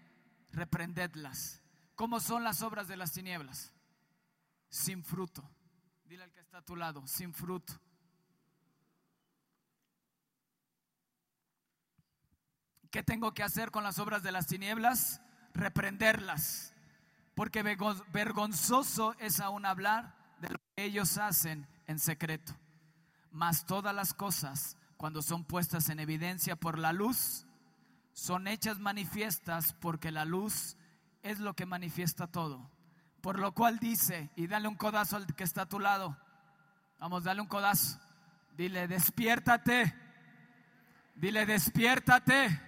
reprendedlas. 0.53 1.63
¿Cómo 1.95 2.21
son 2.21 2.45
las 2.45 2.63
obras 2.63 2.89
de 2.89 2.97
las 2.97 3.13
tinieblas? 3.13 3.73
Sin 4.69 5.05
fruto. 5.05 5.49
Dile 6.05 6.25
al 6.25 6.33
que 6.33 6.41
está 6.41 6.59
a 6.59 6.63
tu 6.63 6.77
lado, 6.77 7.07
sin 7.07 7.33
fruto. 7.33 7.75
¿Qué 12.91 13.03
tengo 13.03 13.33
que 13.33 13.43
hacer 13.43 13.71
con 13.71 13.85
las 13.85 13.99
obras 13.99 14.23
de 14.23 14.33
las 14.33 14.47
tinieblas? 14.47 15.21
Reprenderlas. 15.55 16.75
Porque 17.35 17.63
vergonzoso 17.63 19.15
es 19.19 19.41
aún 19.41 19.65
hablar 19.65 20.17
de 20.41 20.49
lo 20.51 20.59
que 20.59 20.85
ellos 20.85 21.17
hacen 21.17 21.69
en 21.87 21.99
secreto. 21.99 22.53
Mas 23.31 23.65
todas 23.65 23.95
las 23.95 24.13
cosas, 24.13 24.77
cuando 25.01 25.23
son 25.23 25.45
puestas 25.45 25.89
en 25.89 25.99
evidencia 25.99 26.57
por 26.57 26.79
la 26.79 26.93
luz, 26.93 27.47
son 28.13 28.47
hechas 28.47 28.81
manifiestas 28.81 29.73
porque 29.73 30.11
la 30.11 30.27
luz 30.27 30.77
es 31.23 31.39
lo 31.39 31.55
que 31.55 31.65
manifiesta 31.65 32.27
todo. 32.27 32.71
Por 33.23 33.39
lo 33.39 33.55
cual 33.55 33.79
dice, 33.79 34.31
y 34.37 34.47
dale 34.47 34.69
un 34.69 34.75
codazo 34.75 35.17
al 35.17 35.35
que 35.35 35.43
está 35.43 35.63
a 35.63 35.69
tu 35.71 35.81
lado. 35.81 36.19
Vamos, 36.99 37.25
dale 37.25 37.41
un 37.41 37.47
codazo. 37.47 37.99
Dile, 38.59 38.87
despiértate. 38.89 39.95
Dile, 41.15 41.47
despiértate. 41.47 42.61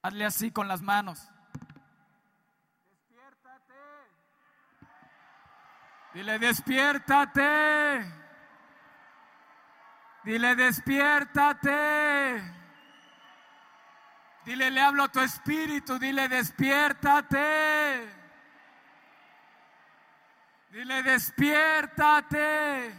Hazle 0.00 0.24
así 0.24 0.50
con 0.50 0.68
las 0.68 0.80
manos. 0.80 1.28
Despiértate. 3.10 3.74
Dile, 6.14 6.38
despiértate. 6.38 8.21
Dile, 10.24 10.54
despiértate. 10.54 12.42
Dile, 14.44 14.70
le 14.70 14.80
hablo 14.80 15.04
a 15.04 15.08
tu 15.08 15.20
espíritu. 15.20 15.98
Dile, 15.98 16.28
despiértate. 16.28 18.08
Dile, 20.70 21.02
despiértate. 21.02 22.92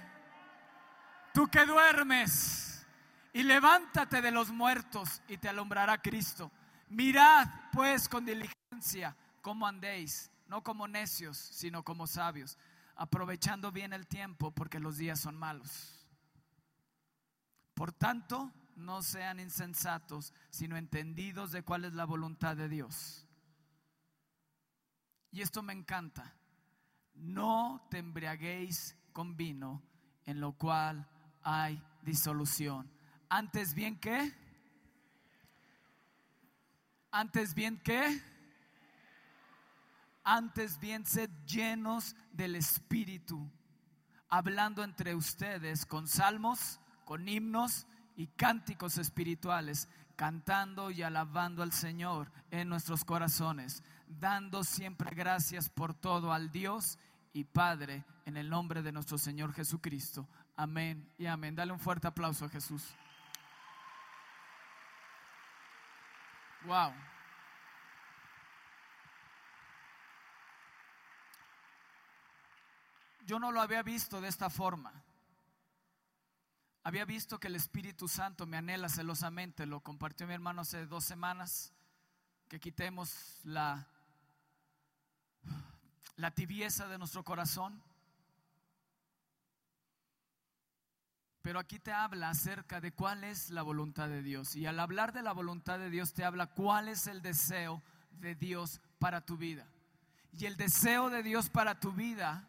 Tú 1.34 1.48
que 1.48 1.66
duermes. 1.66 2.86
Y 3.32 3.44
levántate 3.44 4.22
de 4.22 4.32
los 4.32 4.50
muertos 4.50 5.22
y 5.28 5.38
te 5.38 5.50
alumbrará 5.50 6.00
Cristo. 6.02 6.52
Mirad 6.90 7.48
pues 7.72 8.08
con 8.08 8.26
diligencia 8.26 9.16
cómo 9.42 9.66
andéis, 9.66 10.30
no 10.48 10.62
como 10.62 10.88
necios, 10.88 11.38
sino 11.38 11.84
como 11.84 12.06
sabios, 12.06 12.58
aprovechando 12.96 13.72
bien 13.72 13.94
el 13.94 14.06
tiempo 14.06 14.52
porque 14.52 14.80
los 14.80 14.98
días 14.98 15.20
son 15.20 15.36
malos. 15.36 15.93
Por 17.74 17.92
tanto, 17.92 18.52
no 18.76 19.02
sean 19.02 19.40
insensatos, 19.40 20.34
sino 20.50 20.78
entendidos 20.78 21.52
de 21.52 21.64
cuál 21.64 21.86
es 21.86 21.94
la 21.94 22.06
voluntad 22.06 22.56
de 22.56 22.70
Dios. 22.70 23.28
Y 25.32 25.42
esto 25.42 25.64
me 25.64 25.74
encanta. 25.74 26.36
No 27.16 27.88
te 27.90 28.00
embriaguéis 28.00 28.96
con 29.12 29.36
vino, 29.36 29.84
en 30.26 30.40
lo 30.40 30.54
cual 30.54 31.10
hay 31.42 31.84
disolución. 32.02 32.92
Antes 33.30 33.74
bien 33.74 34.00
que, 34.00 34.32
antes 37.12 37.54
bien 37.54 37.80
que, 37.80 38.22
antes 40.24 40.80
bien 40.80 41.06
sed 41.06 41.30
llenos 41.46 42.16
del 42.32 42.56
Espíritu, 42.56 43.52
hablando 44.30 44.84
entre 44.84 45.16
ustedes 45.16 45.86
con 45.86 46.08
salmos 46.08 46.80
con 47.14 47.30
himnos 47.30 47.86
y 48.16 48.26
cánticos 48.26 48.98
espirituales, 48.98 49.88
cantando 50.16 50.90
y 50.90 51.04
alabando 51.04 51.62
al 51.62 51.72
Señor 51.72 52.32
en 52.50 52.68
nuestros 52.68 53.06
corazones, 53.06 53.84
dando 54.08 54.64
siempre 54.64 55.14
gracias 55.14 55.70
por 55.70 55.94
todo 55.94 56.34
al 56.34 56.50
Dios 56.50 56.98
y 57.32 57.44
Padre 57.44 58.04
en 58.26 58.36
el 58.36 58.50
nombre 58.50 58.82
de 58.82 58.92
nuestro 58.92 59.20
Señor 59.20 59.54
Jesucristo. 59.54 60.28
Amén 60.56 61.08
y 61.20 61.28
amén. 61.28 61.54
Dale 61.54 61.72
un 61.72 61.78
fuerte 61.78 62.08
aplauso 62.08 62.46
a 62.46 62.50
Jesús. 62.50 62.84
Wow. 66.66 66.94
Yo 73.28 73.38
no 73.38 73.52
lo 73.52 73.62
había 73.62 73.84
visto 73.84 74.20
de 74.20 74.30
esta 74.30 74.50
forma. 74.50 74.92
Había 76.86 77.06
visto 77.06 77.40
que 77.40 77.48
el 77.48 77.56
Espíritu 77.56 78.10
Santo 78.10 78.46
me 78.46 78.58
anhela 78.58 78.90
celosamente, 78.90 79.66
lo 79.66 79.80
compartió 79.80 80.28
mi 80.28 80.34
hermano 80.34 80.62
hace 80.62 80.86
dos 80.86 81.06
semanas, 81.06 81.72
que 82.50 82.60
quitemos 82.60 83.40
la, 83.46 83.88
la 86.18 86.32
tibieza 86.32 86.90
de 86.90 86.98
nuestro 86.98 87.24
corazón. 87.24 87.82
Pero 91.42 91.58
aquí 91.58 91.80
te 91.80 91.94
habla 91.94 92.30
acerca 92.30 92.82
de 92.82 92.92
cuál 92.92 93.24
es 93.24 93.50
la 93.50 93.62
voluntad 93.62 94.10
de 94.10 94.22
Dios. 94.22 94.54
Y 94.58 94.66
al 94.66 94.78
hablar 94.78 95.14
de 95.14 95.22
la 95.22 95.32
voluntad 95.32 95.80
de 95.80 95.90
Dios 95.90 96.14
te 96.14 96.26
habla 96.26 96.48
cuál 96.48 96.90
es 96.90 97.08
el 97.08 97.22
deseo 97.22 97.82
de 98.20 98.36
Dios 98.36 98.82
para 99.00 99.22
tu 99.26 99.38
vida. 99.38 99.66
Y 100.38 100.48
el 100.48 100.58
deseo 100.58 101.10
de 101.10 101.24
Dios 101.24 101.50
para 101.50 101.80
tu 101.80 101.94
vida 101.94 102.46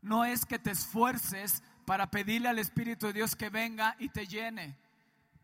no 0.00 0.24
es 0.24 0.46
que 0.46 0.58
te 0.58 0.70
esfuerces 0.70 1.62
para 1.90 2.08
pedirle 2.08 2.48
al 2.48 2.60
Espíritu 2.60 3.08
de 3.08 3.14
Dios 3.14 3.34
que 3.34 3.50
venga 3.50 3.96
y 3.98 4.10
te 4.10 4.24
llene. 4.24 4.76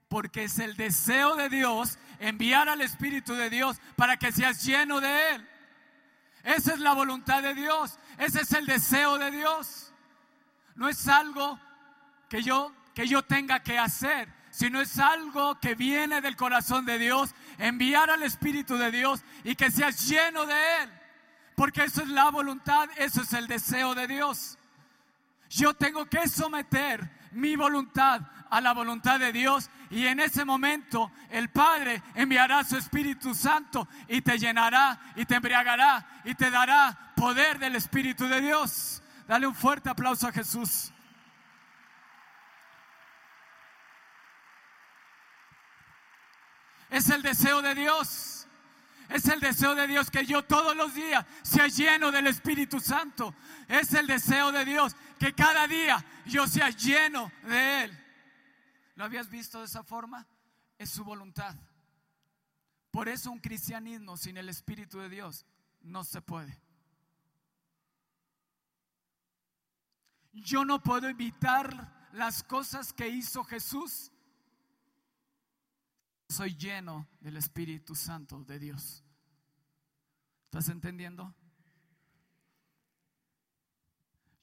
Porque 0.07 0.45
es 0.45 0.61
el 0.61 0.77
deseo 0.77 1.35
de 1.35 1.49
Dios 1.49 1.99
enviar 2.21 2.69
al 2.69 2.83
Espíritu 2.83 3.35
de 3.35 3.51
Dios 3.51 3.81
para 3.97 4.17
que 4.17 4.31
seas 4.31 4.65
lleno 4.65 5.01
de 5.01 5.31
Él. 5.31 5.49
Esa 6.45 6.75
es 6.75 6.79
la 6.79 6.93
voluntad 6.93 7.43
de 7.43 7.53
Dios. 7.53 7.99
Ese 8.17 8.43
es 8.43 8.53
el 8.53 8.65
deseo 8.65 9.19
de 9.19 9.33
Dios. 9.33 9.93
No 10.77 10.89
es 10.89 11.09
algo 11.09 11.59
que 12.29 12.45
yo, 12.45 12.73
que 12.95 13.09
yo 13.09 13.25
tenga 13.25 13.65
que 13.65 13.77
hacer, 13.77 14.33
sino 14.51 14.81
es 14.81 15.01
algo 15.01 15.59
que 15.59 15.75
viene 15.75 16.21
del 16.21 16.37
corazón 16.37 16.87
de 16.87 16.97
Dios. 17.01 17.35
Enviar 17.59 18.09
al 18.09 18.23
Espíritu 18.23 18.77
de 18.77 18.93
Dios 18.93 19.21
y 19.43 19.57
que 19.57 19.73
seas 19.73 20.09
lleno 20.09 20.47
de 20.47 20.83
Él. 20.85 20.93
Porque 21.57 21.83
eso 21.83 22.03
es 22.03 22.09
la 22.09 22.31
voluntad, 22.31 22.89
eso 22.99 23.23
es 23.23 23.33
el 23.33 23.49
deseo 23.49 23.97
de 23.97 24.07
Dios. 24.07 24.57
Yo 25.49 25.75
tengo 25.75 26.07
que 26.07 26.29
someter 26.29 27.11
mi 27.33 27.57
voluntad 27.57 28.23
a 28.51 28.61
la 28.61 28.73
voluntad 28.73 29.19
de 29.19 29.33
Dios 29.33 29.71
y 29.91 30.07
en 30.07 30.21
ese 30.21 30.45
momento 30.45 31.13
el 31.31 31.51
Padre 31.51 32.03
enviará 32.15 32.65
su 32.65 32.77
Espíritu 32.77 33.35
Santo 33.35 33.89
y 34.09 34.23
te 34.23 34.39
llenará 34.39 34.99
y 35.17 35.25
te 35.25 35.37
embriagará 35.37 36.23
y 36.25 36.35
te 36.35 36.51
dará 36.51 37.13
poder 37.15 37.59
del 37.59 37.77
Espíritu 37.77 38.27
de 38.27 38.41
Dios. 38.41 39.03
Dale 39.27 39.47
un 39.47 39.55
fuerte 39.55 39.91
aplauso 39.91 40.27
a 40.27 40.33
Jesús. 40.33 40.93
Es 46.91 47.11
el 47.11 47.23
deseo 47.23 47.63
de 47.63 47.75
Dios. 47.75 48.47
Es 49.09 49.29
el 49.29 49.39
deseo 49.39 49.75
de 49.75 49.87
Dios 49.87 50.11
que 50.11 50.27
yo 50.27 50.43
todos 50.43 50.75
los 50.75 50.95
días 50.95 51.25
sea 51.43 51.69
lleno 51.69 52.11
del 52.11 52.27
Espíritu 52.27 52.81
Santo. 52.81 53.35
Es 53.69 53.93
el 53.95 54.07
deseo 54.07 54.51
de 54.51 54.65
Dios 54.65 54.97
que 55.19 55.35
cada 55.35 55.67
día 55.67 56.05
yo 56.27 56.47
sea 56.47 56.71
lleno 56.71 57.31
de 57.43 57.85
Él. 57.85 58.05
¿Lo 58.95 59.05
habías 59.05 59.29
visto 59.29 59.59
de 59.61 59.67
esa 59.67 59.83
forma? 59.83 60.27
Es 60.79 60.91
su 60.91 61.05
voluntad. 61.05 61.55
Por 62.91 63.09
eso 63.09 63.31
un 63.31 63.41
cristianismo 63.41 64.17
sin 64.17 64.37
el 64.37 64.49
Espíritu 64.49 64.99
de 64.99 65.09
Dios 65.09 65.45
no 65.83 66.03
se 66.05 66.21
puede. 66.23 66.59
Yo 70.33 70.65
no 70.65 70.83
puedo 70.83 71.09
evitar 71.09 72.09
las 72.13 72.43
cosas 72.43 72.93
que 72.93 73.09
hizo 73.09 73.45
Jesús. 73.45 74.11
Soy 76.29 76.57
lleno 76.57 77.09
del 77.21 77.37
Espíritu 77.37 77.95
Santo 77.95 78.45
de 78.45 78.59
Dios. 78.59 79.05
¿Estás 80.45 80.69
entendiendo? 80.69 81.35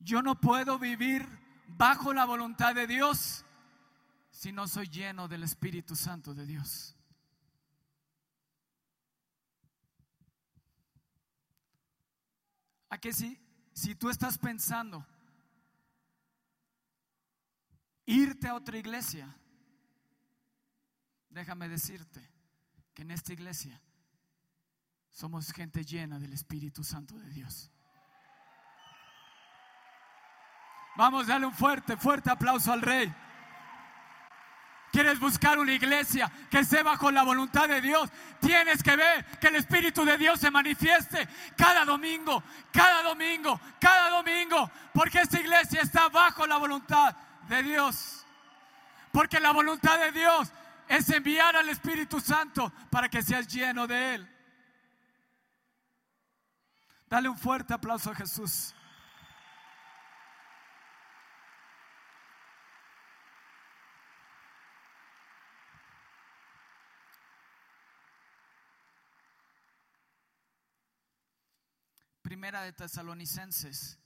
Yo 0.04 0.22
no 0.22 0.40
puedo 0.40 0.78
vivir 0.78 1.28
bajo 1.68 2.14
la 2.14 2.26
voluntad 2.26 2.76
de 2.76 2.88
Dios 2.88 3.46
si 4.32 4.52
no 4.52 4.68
soy 4.68 4.88
lleno 4.88 5.28
del 5.28 5.44
Espíritu 5.44 5.96
Santo 5.96 6.34
de 6.34 6.46
Dios. 6.46 6.96
¿A 12.90 12.98
que 12.98 13.14
si, 13.14 13.40
si 13.74 13.96
tú 13.96 14.10
estás 14.10 14.38
pensando 14.38 15.06
irte 18.06 18.48
a 18.48 18.56
otra 18.56 18.78
iglesia, 18.78 19.36
déjame 21.30 21.68
decirte 21.70 22.22
que 22.94 23.02
en 23.02 23.12
esta 23.12 23.34
iglesia 23.34 23.82
somos 25.10 25.52
gente 25.52 25.84
llena 25.84 26.20
del 26.20 26.34
Espíritu 26.34 26.84
Santo 26.84 27.18
de 27.18 27.30
Dios. 27.30 27.73
Vamos, 30.96 31.28
dale 31.28 31.46
un 31.46 31.54
fuerte, 31.54 31.98
fuerte 31.98 32.30
aplauso 32.30 32.72
al 32.72 32.82
Rey. 32.82 33.14
¿Quieres 34.92 35.20
buscar 35.20 35.58
una 35.58 35.74
iglesia 35.74 36.32
que 36.52 36.60
esté 36.60 36.84
bajo 36.84 37.10
la 37.10 37.24
voluntad 37.24 37.68
de 37.68 37.82
Dios? 37.82 38.12
Tienes 38.40 38.84
que 38.84 38.96
ver 38.96 39.26
que 39.40 39.48
el 39.48 39.56
Espíritu 39.56 40.06
de 40.06 40.20
Dios 40.20 40.40
se 40.40 40.52
manifieste 40.52 41.28
cada 41.58 41.84
domingo, 41.84 42.44
cada 42.72 43.02
domingo, 43.02 43.60
cada 43.80 44.12
domingo, 44.12 44.70
porque 44.94 45.22
esta 45.22 45.40
iglesia 45.40 45.82
está 45.82 46.10
bajo 46.10 46.46
la 46.46 46.58
voluntad 46.58 47.16
de 47.50 47.64
Dios. 47.64 48.24
Porque 49.12 49.40
la 49.40 49.52
voluntad 49.52 49.98
de 49.98 50.12
Dios 50.12 50.52
es 50.88 51.10
enviar 51.10 51.56
al 51.56 51.70
Espíritu 51.70 52.20
Santo 52.20 52.72
para 52.92 53.10
que 53.10 53.24
seas 53.24 53.48
lleno 53.48 53.88
de 53.88 54.14
Él. 54.14 54.30
Dale 57.10 57.30
un 57.30 57.38
fuerte 57.38 57.74
aplauso 57.74 58.12
a 58.12 58.16
Jesús. 58.16 58.76
Primera 72.34 72.64
de 72.64 72.74
Tesalonicenses. 72.74 74.00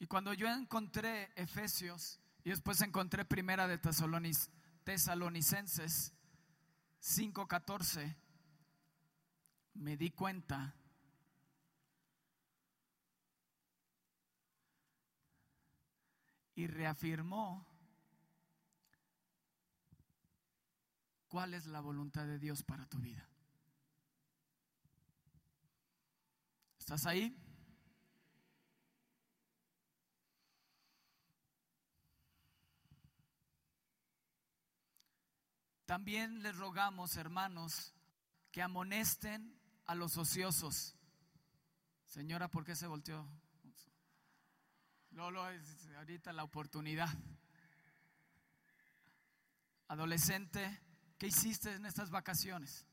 Y 0.00 0.08
cuando 0.08 0.32
yo 0.32 0.48
encontré 0.48 1.30
Efesios 1.36 2.18
y 2.42 2.50
después 2.50 2.80
encontré 2.80 3.24
Primera 3.24 3.68
de 3.68 3.78
Tesalonicenses 3.78 6.12
5:14, 7.00 8.16
me 9.74 9.96
di 9.96 10.10
cuenta 10.10 10.74
y 16.56 16.66
reafirmó 16.66 17.64
cuál 21.28 21.54
es 21.54 21.66
la 21.66 21.78
voluntad 21.78 22.26
de 22.26 22.40
Dios 22.40 22.64
para 22.64 22.86
tu 22.86 22.98
vida. 22.98 23.24
¿Estás 26.86 27.04
ahí? 27.06 27.36
También 35.84 36.44
les 36.44 36.56
rogamos, 36.56 37.16
hermanos, 37.16 37.92
que 38.52 38.62
amonesten 38.62 39.58
a 39.86 39.96
los 39.96 40.16
ociosos. 40.16 40.94
Señora, 42.04 42.46
¿por 42.46 42.64
qué 42.64 42.76
se 42.76 42.86
volteó? 42.86 43.28
Lolo, 45.10 45.50
es 45.50 45.88
ahorita 45.96 46.32
la 46.32 46.44
oportunidad. 46.44 47.12
Adolescente, 49.88 50.80
¿qué 51.18 51.26
hiciste 51.26 51.72
en 51.72 51.84
estas 51.84 52.10
vacaciones? 52.10 52.86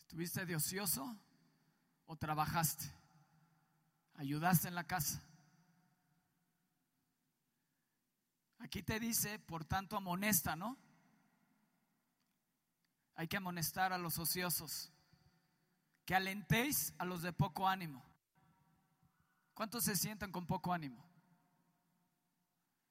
¿Estuviste 0.00 0.44
de 0.44 0.56
ocioso? 0.56 1.18
O 2.06 2.16
trabajaste? 2.16 2.90
¿Ayudaste 4.14 4.68
en 4.68 4.74
la 4.74 4.84
casa? 4.84 5.22
Aquí 8.58 8.82
te 8.82 8.98
dice, 8.98 9.38
por 9.38 9.64
tanto, 9.64 9.96
amonesta, 9.96 10.56
¿no? 10.56 10.76
Hay 13.14 13.28
que 13.28 13.36
amonestar 13.36 13.92
a 13.92 13.98
los 13.98 14.18
ociosos, 14.18 14.92
que 16.04 16.14
alentéis 16.14 16.94
a 16.98 17.04
los 17.04 17.22
de 17.22 17.32
poco 17.32 17.68
ánimo. 17.68 18.04
¿Cuántos 19.54 19.84
se 19.84 19.96
sientan 19.96 20.32
con 20.32 20.46
poco 20.46 20.72
ánimo? 20.72 21.04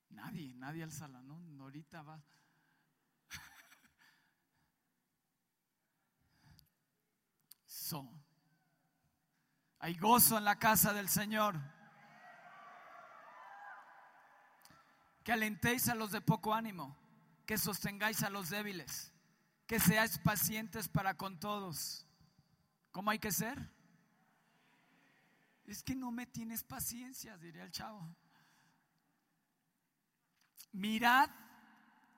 Nadie, 0.09 0.53
nadie 0.55 0.83
al 0.83 0.91
salón, 0.91 1.27
¿no? 1.27 1.63
Ahorita 1.63 2.01
va. 2.01 2.23
So, 7.67 8.09
hay 9.85 9.93
gozo 9.93 10.35
en 10.39 10.45
la 10.45 10.57
casa 10.57 10.93
del 10.93 11.07
Señor. 11.07 11.61
Que 15.23 15.31
alentéis 15.31 15.87
a 15.89 15.93
los 15.93 16.09
de 16.09 16.21
poco 16.21 16.55
ánimo, 16.55 16.97
que 17.45 17.59
sostengáis 17.59 18.23
a 18.23 18.31
los 18.31 18.49
débiles, 18.49 19.13
que 19.67 19.79
seáis 19.79 20.17
pacientes 20.17 20.89
para 20.89 21.13
con 21.13 21.39
todos. 21.39 22.07
¿Cómo 22.91 23.11
hay 23.11 23.19
que 23.19 23.31
ser? 23.31 23.59
Es 25.67 25.83
que 25.83 25.93
no 25.93 26.09
me 26.09 26.25
tienes 26.25 26.63
paciencia, 26.63 27.37
diría 27.37 27.61
el 27.61 27.71
chavo. 27.71 28.09
Mirad 30.71 31.29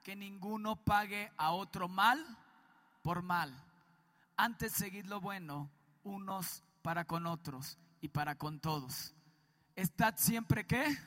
que 0.03 0.15
ninguno 0.15 0.77
pague 0.85 1.33
a 1.35 1.51
otro 1.51 1.89
mal 1.89 2.25
por 3.01 3.23
mal. 3.23 3.61
Antes 4.37 4.71
seguid 4.71 5.03
lo 5.07 5.19
bueno 5.19 5.69
unos 6.05 6.63
para 6.87 7.03
con 7.03 7.25
otros 7.25 7.77
y 7.99 8.07
para 8.07 8.35
con 8.35 8.61
todos. 8.61 9.13
Estad 9.75 10.13
siempre 10.15 10.65
qué? 10.65 10.97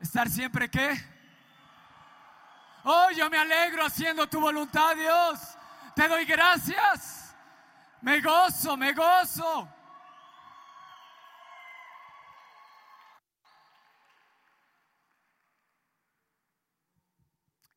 Estar 0.00 0.30
siempre 0.30 0.70
qué? 0.70 0.98
Oh, 2.82 3.08
yo 3.14 3.28
me 3.28 3.36
alegro 3.36 3.84
haciendo 3.84 4.26
tu 4.26 4.40
voluntad, 4.40 4.96
Dios. 4.96 5.40
Te 5.94 6.08
doy 6.08 6.24
gracias. 6.24 7.36
Me 8.00 8.22
gozo, 8.22 8.78
me 8.78 8.94
gozo. 8.94 9.68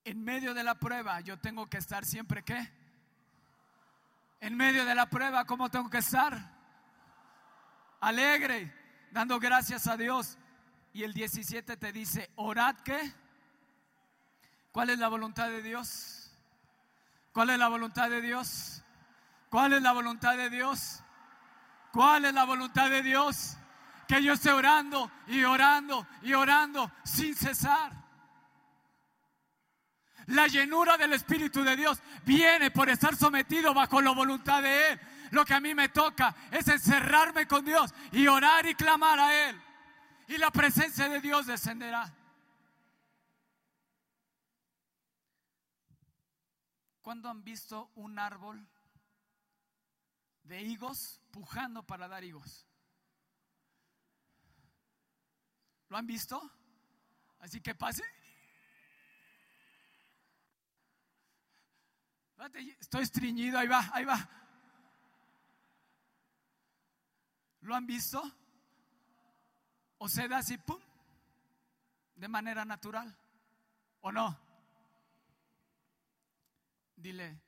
En 0.05 0.23
medio 0.23 0.53
de 0.53 0.63
la 0.63 0.75
prueba, 0.75 1.19
yo 1.19 1.38
tengo 1.38 1.69
que 1.69 1.77
estar 1.77 2.05
siempre 2.05 2.41
qué? 2.41 2.71
En 4.39 4.55
medio 4.55 4.86
de 4.86 4.95
la 4.95 5.09
prueba, 5.09 5.43
¿cómo 5.43 5.69
tengo 5.69 5.89
que 5.89 5.97
estar? 5.97 6.59
Alegre, 8.00 8.74
dando 9.12 9.39
gracias 9.39 9.88
a 9.88 9.97
Dios. 9.97 10.38
Y 10.93 11.04
el 11.04 11.14
17 11.14 11.78
te 11.78 11.91
dice, 11.91 12.30
orad 12.36 12.76
qué? 12.78 13.14
¿Cuál 14.72 14.89
es 14.89 15.00
la 15.00 15.08
voluntad 15.08 15.47
de 15.50 15.62
Dios? 15.62 16.32
¿Cuál 17.32 17.52
es 17.52 17.60
la 17.60 17.68
voluntad 17.68 18.10
de 18.10 18.22
Dios? 18.22 18.84
¿Cuál 19.50 19.74
es 19.74 19.82
la 19.82 19.91
voluntad 19.93 20.38
de 20.38 20.50
Dios? 20.50 21.04
¿Cuál 21.91 22.26
es 22.26 22.34
la 22.34 22.43
voluntad 22.43 22.89
de 22.89 23.02
Dios? 23.02 23.58
Que 24.08 24.24
yo 24.24 24.34
esté 24.34 24.52
orando 24.52 25.12
y 25.28 25.43
orando 25.43 26.08
y 26.22 26.34
orando 26.34 26.91
sin 27.04 27.36
cesar. 27.36 27.91
La 30.28 30.47
llenura 30.47 30.97
del 30.97 31.14
Espíritu 31.14 31.64
de 31.64 31.76
Dios 31.76 32.00
viene 32.24 32.70
por 32.70 32.89
estar 32.89 33.16
sometido 33.16 33.74
bajo 33.74 34.00
la 34.02 34.12
voluntad 34.12 34.62
de 34.62 34.91
Él. 34.91 35.00
Lo 35.32 35.45
que 35.45 35.53
a 35.53 35.59
mí 35.59 35.73
me 35.73 35.89
toca 35.89 36.36
es 36.51 36.67
encerrarme 36.67 37.47
con 37.47 37.63
Dios 37.65 37.93
y 38.11 38.27
orar 38.27 38.65
y 38.65 38.75
clamar 38.75 39.19
a 39.19 39.49
Él. 39.49 39.61
Y 40.27 40.38
la 40.38 40.51
presencia 40.51 41.09
de 41.09 41.19
Dios 41.21 41.47
descenderá. 41.47 42.13
¿Cuándo 47.01 47.30
han 47.30 47.43
visto 47.43 47.91
un 47.95 48.19
árbol 48.19 48.67
de 50.43 50.61
higos 50.61 51.19
pujando 51.32 51.84
para 51.84 52.07
dar 52.07 52.23
higos? 52.23 52.67
¿Lo 55.89 55.97
han 55.97 56.05
visto? 56.05 56.39
Así 57.39 57.61
que 57.61 57.73
pase. 57.73 58.03
Estoy 62.80 63.03
estreñido, 63.03 63.57
ahí 63.57 63.67
va, 63.67 63.89
ahí 63.93 64.05
va. 64.05 64.30
¿Lo 67.62 67.76
han 67.76 67.86
visto? 67.86 68.22
O 69.97 70.07
se 70.07 70.28
da 70.28 70.38
así, 70.38 70.57
¡pum! 70.57 70.80
De 72.16 72.28
manera 72.28 72.66
natural. 72.66 73.16
¿O 74.01 74.12
no? 74.12 74.39
Dile, 76.95 77.41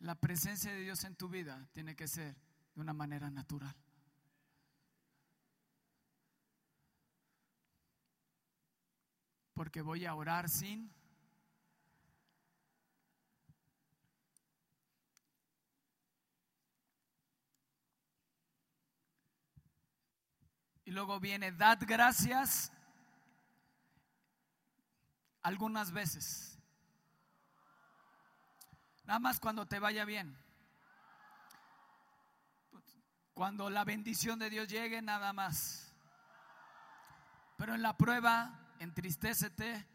la 0.00 0.14
presencia 0.14 0.72
de 0.72 0.80
Dios 0.80 1.04
en 1.04 1.16
tu 1.16 1.28
vida 1.28 1.68
tiene 1.72 1.94
que 1.96 2.08
ser 2.08 2.34
de 2.74 2.80
una 2.80 2.92
manera 2.92 3.30
natural. 3.30 3.74
Porque 9.54 9.82
voy 9.82 10.06
a 10.06 10.14
orar 10.14 10.48
sin 10.48 10.90
Y 20.88 20.90
luego 20.90 21.20
viene, 21.20 21.52
dad 21.52 21.80
gracias 21.82 22.72
algunas 25.42 25.92
veces. 25.92 26.58
Nada 29.04 29.18
más 29.18 29.38
cuando 29.38 29.66
te 29.66 29.80
vaya 29.80 30.06
bien. 30.06 30.34
Cuando 33.34 33.68
la 33.68 33.84
bendición 33.84 34.38
de 34.38 34.48
Dios 34.48 34.66
llegue, 34.66 35.02
nada 35.02 35.34
más. 35.34 35.94
Pero 37.58 37.74
en 37.74 37.82
la 37.82 37.94
prueba, 37.94 38.58
entristécete, 38.78 39.86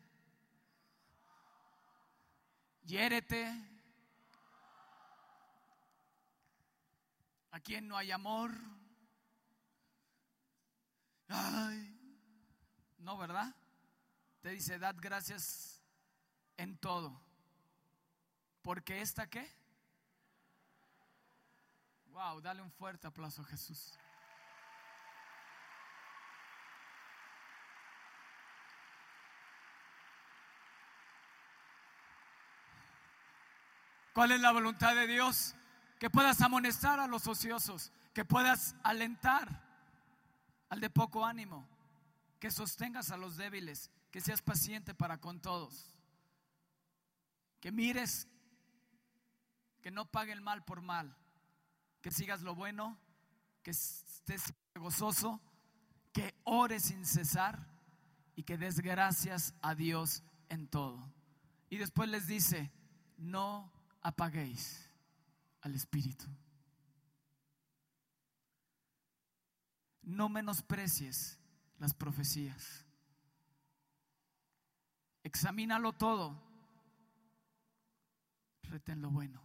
hiérete. 2.83 3.51
A 7.49 7.59
quien 7.59 7.87
no 7.87 7.97
hay 7.97 8.11
amor, 8.11 8.51
No, 12.99 13.17
¿verdad? 13.17 13.53
Te 14.41 14.49
dice, 14.49 14.77
dad 14.77 14.95
gracias 14.99 15.81
en 16.57 16.77
todo. 16.77 17.19
Porque 18.61 19.01
esta 19.01 19.29
qué? 19.29 19.49
Wow, 22.07 22.39
dale 22.41 22.61
un 22.61 22.71
fuerte 22.71 23.07
aplauso 23.07 23.41
a 23.41 23.45
Jesús. 23.45 23.97
¿Cuál 34.13 34.31
es 34.31 34.39
la 34.39 34.51
voluntad 34.51 34.93
de 34.93 35.07
Dios? 35.07 35.55
Que 35.99 36.09
puedas 36.09 36.39
amonestar 36.41 36.99
a 36.99 37.07
los 37.07 37.27
ociosos, 37.27 37.91
que 38.13 38.23
puedas 38.23 38.75
alentar 38.84 39.62
al 40.74 40.80
de 40.80 40.89
poco 40.89 41.24
ánimo, 41.24 41.69
que 42.39 42.49
sostengas 42.49 43.11
a 43.11 43.17
los 43.17 43.38
débiles, 43.38 43.91
que 44.09 44.21
seas 44.21 44.41
paciente 44.41 44.95
para 44.95 45.19
con 45.19 45.39
todos, 45.39 45.93
que 47.59 47.71
mires, 47.71 48.28
que 49.84 49.91
no 49.91 50.09
pague 50.09 50.32
el 50.32 50.41
mal 50.41 50.65
por 50.65 50.82
mal, 50.82 51.15
que 52.01 52.09
sigas 52.09 52.41
lo 52.41 52.55
bueno, 52.55 52.97
que 53.61 53.69
estés 53.69 54.51
gozoso, 54.74 55.39
que 56.11 56.34
ores 56.43 56.86
sin 56.86 57.05
cesar 57.05 57.69
y 58.36 58.41
que 58.41 58.57
des 58.57 58.80
gracias 58.80 59.53
a 59.61 59.76
Dios 59.76 60.24
en 60.49 60.67
todo. 60.67 61.07
Y 61.69 61.78
después 61.78 62.09
les 62.09 62.26
dice, 62.26 62.71
no 63.17 63.71
apaguéis 64.01 64.89
al 65.61 65.76
Espíritu. 65.76 66.26
No 70.03 70.29
menosprecies 70.29 71.39
las 71.79 71.93
profecías. 71.93 72.85
Examínalo 75.23 75.93
todo. 75.93 76.41
Retén 78.63 79.01
lo 79.01 79.09
bueno. 79.09 79.41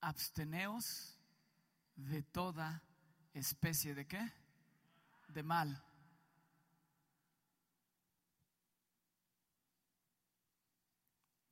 Absteneos 0.00 1.18
de 1.94 2.22
toda 2.22 2.82
especie 3.34 3.94
de 3.94 4.06
qué? 4.06 4.32
De 5.28 5.42
mal. 5.42 5.84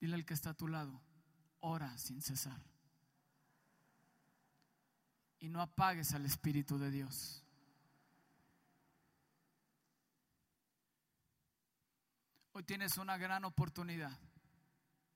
Dile 0.01 0.15
al 0.15 0.25
que 0.25 0.35
está 0.35 0.51
a 0.51 0.55
tu 0.55 0.67
lado 0.67 1.10
ora 1.61 1.97
sin 1.99 2.21
cesar. 2.21 2.61
Y 5.39 5.49
no 5.49 5.63
apagues 5.63 6.13
al 6.13 6.27
Espíritu 6.27 6.79
de 6.79 6.91
Dios. 6.91 7.43
Hoy 12.53 12.65
tienes 12.65 12.99
una 12.99 13.17
gran 13.17 13.45
oportunidad 13.45 14.19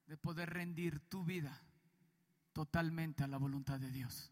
de 0.07 0.17
poder 0.17 0.51
rendir 0.51 1.01
tu 1.09 1.25
vida 1.25 1.61
totalmente 2.53 3.25
a 3.25 3.27
la 3.27 3.37
voluntad 3.37 3.81
de 3.81 3.91
Dios. 3.91 4.31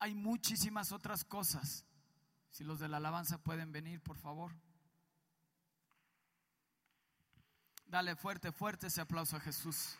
Hay 0.00 0.14
muchísimas 0.14 0.92
otras 0.92 1.24
cosas. 1.24 1.86
Si 2.50 2.64
los 2.64 2.80
de 2.80 2.88
la 2.88 2.96
alabanza 2.96 3.38
pueden 3.38 3.70
venir, 3.70 4.02
por 4.02 4.16
favor. 4.16 4.52
Dale 7.90 8.14
fuerte, 8.14 8.52
fuerte 8.52 8.86
ese 8.86 9.00
aplauso 9.00 9.36
a 9.36 9.40
Jesús. 9.40 9.98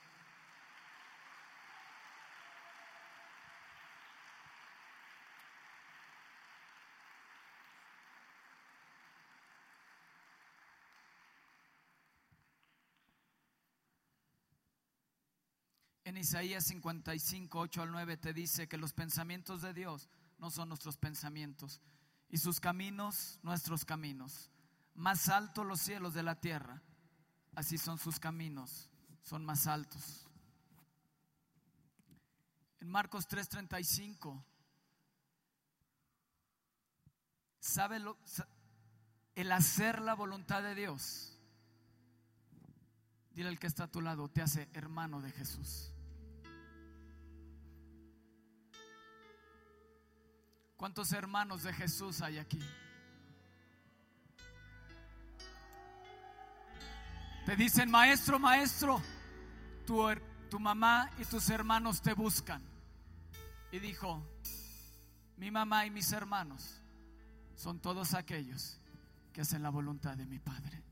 En 16.04 16.16
Isaías 16.16 16.66
55, 16.66 17.58
8 17.58 17.82
al 17.82 17.90
9 17.90 18.16
te 18.18 18.32
dice 18.32 18.68
que 18.68 18.76
los 18.76 18.92
pensamientos 18.92 19.62
de 19.62 19.74
Dios 19.74 20.08
no 20.38 20.52
son 20.52 20.68
nuestros 20.68 20.96
pensamientos 20.96 21.80
y 22.28 22.36
sus 22.38 22.60
caminos 22.60 23.40
nuestros 23.42 23.84
caminos. 23.84 24.52
Más 24.94 25.28
altos 25.28 25.66
los 25.66 25.80
cielos 25.80 26.14
de 26.14 26.22
la 26.22 26.40
tierra 26.40 26.84
así 27.54 27.78
son 27.78 27.98
sus 27.98 28.18
caminos, 28.18 28.88
son 29.22 29.44
más 29.44 29.66
altos. 29.66 30.26
En 32.80 32.88
Marcos 32.88 33.28
3:35, 33.28 34.42
¿sabe 37.58 38.00
lo, 38.00 38.16
el 39.34 39.52
hacer 39.52 40.00
la 40.00 40.14
voluntad 40.14 40.62
de 40.62 40.74
Dios? 40.74 41.38
Dile 43.32 43.48
al 43.48 43.58
que 43.58 43.66
está 43.66 43.84
a 43.84 43.90
tu 43.90 44.00
lado, 44.00 44.28
te 44.28 44.42
hace 44.42 44.68
hermano 44.72 45.20
de 45.20 45.30
Jesús. 45.30 45.92
¿Cuántos 50.76 51.12
hermanos 51.12 51.62
de 51.62 51.74
Jesús 51.74 52.22
hay 52.22 52.38
aquí? 52.38 52.62
Te 57.50 57.56
dicen, 57.56 57.90
maestro, 57.90 58.38
maestro, 58.38 59.02
tu, 59.84 60.06
tu 60.48 60.60
mamá 60.60 61.10
y 61.18 61.24
tus 61.24 61.50
hermanos 61.50 62.00
te 62.00 62.14
buscan. 62.14 62.62
Y 63.72 63.80
dijo, 63.80 64.24
mi 65.36 65.50
mamá 65.50 65.84
y 65.84 65.90
mis 65.90 66.12
hermanos 66.12 66.80
son 67.56 67.80
todos 67.80 68.14
aquellos 68.14 68.78
que 69.32 69.40
hacen 69.40 69.64
la 69.64 69.70
voluntad 69.70 70.16
de 70.16 70.26
mi 70.26 70.38
Padre. 70.38 70.84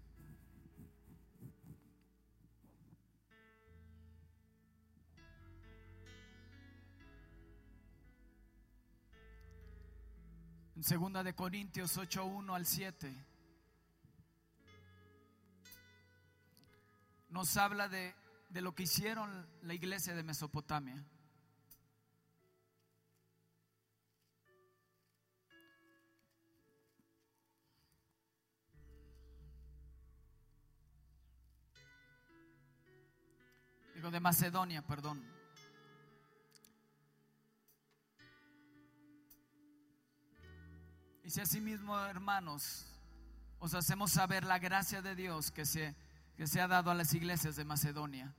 En 10.75 10.83
segunda 10.83 11.23
de 11.23 11.37
Corintios 11.37 11.97
8:1 11.97 12.53
al 12.53 12.67
7 12.67 13.38
nos 17.29 17.57
habla 17.57 17.89
de, 17.89 18.14
de 18.49 18.61
lo 18.61 18.74
que 18.74 18.85
hicieron 18.85 19.47
la 19.62 19.74
iglesia 19.74 20.14
de 20.14 20.22
Mesopotamia. 20.22 21.05
Digo, 33.95 34.11
de 34.11 34.20
Macedonia, 34.20 34.81
perdón. 34.83 35.39
Y 41.24 41.31
si 41.31 41.41
asimismo, 41.41 41.99
hermanos, 42.07 42.87
os 43.59 43.74
hacemos 43.74 44.12
saber 44.12 44.45
la 44.45 44.59
gracia 44.59 45.03
de 45.03 45.14
Dios 45.14 45.51
que 45.51 45.66
se 45.66 45.95
que 46.39 46.47
se 46.47 46.61
ha 46.61 46.68
dado 46.68 46.93
a 46.93 46.95
las 46.95 47.14
iglesias 47.14 47.57
de 47.57 47.64
Macedonia, 47.64 48.32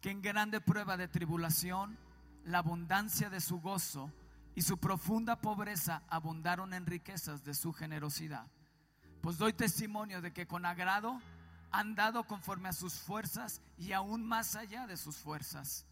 que 0.00 0.10
en 0.10 0.20
grande 0.20 0.60
prueba 0.60 0.96
de 0.96 1.06
tribulación, 1.06 1.96
la 2.44 2.58
abundancia 2.58 3.30
de 3.30 3.40
su 3.40 3.60
gozo 3.60 4.12
y 4.56 4.62
su 4.62 4.78
profunda 4.78 5.40
pobreza 5.40 6.02
abundaron 6.08 6.74
en 6.74 6.86
riquezas 6.86 7.44
de 7.44 7.54
su 7.54 7.72
generosidad. 7.72 8.48
Pues 9.20 9.38
doy 9.38 9.52
testimonio 9.52 10.20
de 10.20 10.32
que 10.32 10.48
con 10.48 10.66
agrado 10.66 11.22
han 11.70 11.94
dado 11.94 12.24
conforme 12.24 12.68
a 12.68 12.72
sus 12.72 12.94
fuerzas 12.94 13.62
y 13.76 13.92
aún 13.92 14.26
más 14.26 14.56
allá 14.56 14.88
de 14.88 14.96
sus 14.96 15.18
fuerzas, 15.18 15.86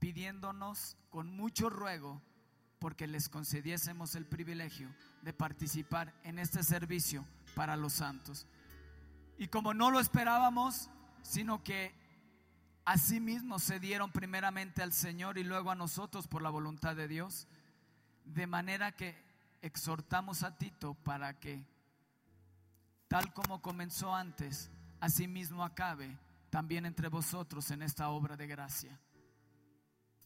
pidiéndonos 0.00 0.96
con 1.10 1.32
mucho 1.32 1.70
ruego 1.70 2.20
porque 2.80 3.06
les 3.06 3.28
concediésemos 3.28 4.16
el 4.16 4.26
privilegio 4.26 4.88
de 5.22 5.32
participar 5.32 6.12
en 6.24 6.40
este 6.40 6.64
servicio 6.64 7.24
para 7.54 7.76
los 7.76 7.92
santos. 7.92 8.48
Y 9.40 9.48
como 9.48 9.72
no 9.72 9.90
lo 9.90 10.00
esperábamos, 10.00 10.90
sino 11.22 11.64
que 11.64 11.94
asimismo 12.84 13.58
se 13.58 13.80
dieron 13.80 14.12
primeramente 14.12 14.82
al 14.82 14.92
Señor 14.92 15.38
y 15.38 15.44
luego 15.44 15.70
a 15.70 15.74
nosotros 15.74 16.28
por 16.28 16.42
la 16.42 16.50
voluntad 16.50 16.94
de 16.94 17.08
Dios, 17.08 17.48
de 18.26 18.46
manera 18.46 18.92
que 18.92 19.16
exhortamos 19.62 20.42
a 20.42 20.58
Tito 20.58 20.92
para 20.92 21.40
que, 21.40 21.64
tal 23.08 23.32
como 23.32 23.62
comenzó 23.62 24.14
antes, 24.14 24.70
asimismo 25.00 25.64
acabe 25.64 26.18
también 26.50 26.84
entre 26.84 27.08
vosotros 27.08 27.70
en 27.70 27.80
esta 27.80 28.10
obra 28.10 28.36
de 28.36 28.46
gracia. 28.46 29.00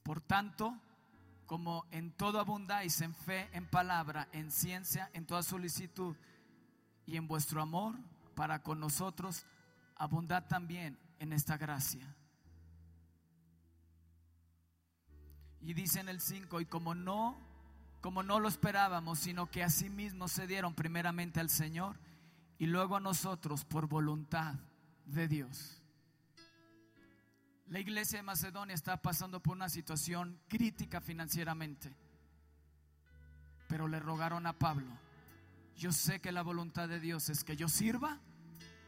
Por 0.03 0.21
tanto, 0.23 0.77
como 1.47 1.87
en 1.93 2.11
todo 2.11 2.41
abundáis 2.41 3.01
en 3.01 3.15
fe, 3.15 3.49
en 3.53 3.71
palabra, 3.71 4.27
en 4.33 4.51
ciencia, 4.51 5.09
en 5.13 5.25
toda 5.25 5.45
solicitud 5.45 6.17
y 7.07 7.17
en 7.17 7.29
vuestro 7.29 7.63
amor 7.63 7.95
para 8.35 8.63
con 8.63 8.81
nosotros, 8.81 9.47
abundad 9.97 10.47
también 10.47 10.99
en 11.19 11.33
esta 11.33 11.57
gracia. 11.57 12.15
Y 15.61 15.73
dice 15.73 16.01
en 16.01 16.09
el 16.09 16.21
5, 16.21 16.61
y 16.61 16.67
como 16.67 16.95
no, 16.95 17.39
como 18.01 18.23
no 18.23 18.39
lo 18.39 18.49
esperábamos, 18.49 19.19
sino 19.19 19.51
que 19.51 19.65
asimismo 19.65 20.29
se 20.29 20.47
dieron 20.47 20.75
primeramente 20.75 21.41
al 21.41 21.49
Señor 21.49 21.99
y 22.59 22.67
luego 22.67 22.97
a 22.97 23.01
nosotros 23.01 23.65
por 23.65 23.89
voluntad 23.89 24.57
de 25.07 25.27
Dios. 25.27 25.81
La 27.67 27.81
iglesia 27.81 28.19
de 28.19 28.23
Macedonia 28.23 28.75
está 28.75 29.01
pasando 29.01 29.41
por 29.41 29.57
una 29.57 29.71
situación 29.71 30.39
crítica 30.49 31.01
financieramente, 31.01 31.97
pero 33.69 33.89
le 33.89 33.99
rogaron 34.01 34.47
a 34.47 34.53
Pablo, 34.53 34.91
yo 35.77 35.93
sé 35.93 36.21
que 36.21 36.33
la 36.33 36.43
voluntad 36.43 36.89
de 36.89 37.01
Dios 37.01 37.29
es 37.29 37.45
que 37.45 37.57
yo 37.57 37.69
sirva 37.69 38.19